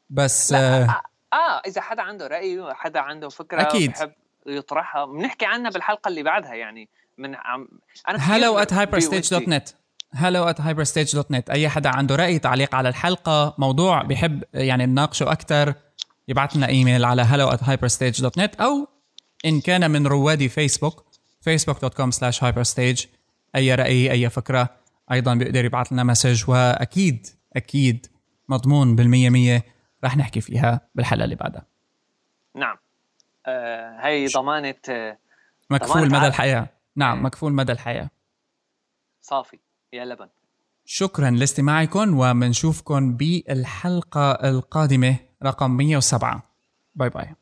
بس 0.09 0.51
لا 0.51 0.59
آه، 0.59 0.83
آه, 0.83 1.01
آه 1.35 1.61
إذا 1.67 1.81
حدا 1.81 2.01
عنده 2.01 2.27
رأي 2.27 2.73
حدا 2.73 2.99
عنده 2.99 3.29
فكرة 3.29 3.61
أكيد. 3.61 3.91
بحب 3.91 4.11
يطرحها. 4.45 5.05
بنحكي 5.05 5.45
عنها 5.45 5.71
بالحلقة 5.71 6.07
اللي 6.09 6.23
بعدها 6.23 6.53
يعني 6.53 6.89
من 7.17 7.35
عم 7.35 7.67
أنا 8.07 8.17
كتير 8.17 8.27
hello 8.27 8.65
at 8.67 8.73
بودي- 8.73 9.01
hyperstage.net 9.21 9.73
hello 10.17 10.53
at 10.53 10.61
hyperstage.net 10.61 11.49
أي 11.51 11.69
حدا 11.69 11.89
عنده 11.89 12.15
رأي 12.15 12.39
تعليق 12.39 12.75
على 12.75 12.89
الحلقة 12.89 13.55
موضوع 13.57 14.03
بيحب 14.03 14.43
يعني 14.53 14.85
نناقشه 14.85 15.31
أكثر 15.31 15.73
يبعث 16.27 16.57
لنا 16.57 16.67
إيميل 16.67 17.05
على 17.05 17.23
hello 17.25 17.57
at 17.57 17.59
hyperstage.net 17.59 18.61
أو 18.61 18.87
إن 19.45 19.61
كان 19.61 19.91
من 19.91 20.07
رواد 20.07 20.47
فيسبوك 20.47 21.05
facebook.com 21.49 22.11
slash 22.11 22.39
hyperstage. 22.39 23.07
أي 23.55 23.75
رأي 23.75 24.11
أي 24.11 24.29
فكرة 24.29 24.69
أيضا 25.11 25.35
بيقدر 25.35 25.65
يبعث 25.65 25.93
لنا 25.93 26.03
مسج 26.03 26.49
وأكيد 26.49 27.27
أكيد 27.55 28.07
مضمون 28.49 28.95
بالمية 28.95 29.29
مية 29.29 29.63
رح 30.03 30.17
نحكي 30.17 30.41
فيها 30.41 30.81
بالحلقة 30.95 31.23
اللي 31.23 31.35
بعدها. 31.35 31.65
نعم. 32.55 32.77
آه 33.45 33.99
هي 34.01 34.27
ضمانة 34.27 34.75
آه 34.89 35.17
مكفول 35.69 36.11
مدى. 36.11 36.27
الحياة. 36.27 36.69
نعم 36.95 37.17
إيه. 37.17 37.23
مكفول 37.23 37.53
مدى 37.53 37.71
الحياة. 37.71 38.09
صافي. 39.21 39.59
يا 39.93 40.05
لبن. 40.05 40.27
شكرا 40.85 41.29
لاستماعكم 41.29 42.19
ومنشوفكم 42.19 43.17
بالحلقة 43.17 44.31
القادمة 44.31 45.19
رقم 45.43 45.71
107 45.71 46.43
باي 46.95 47.09
باي. 47.09 47.35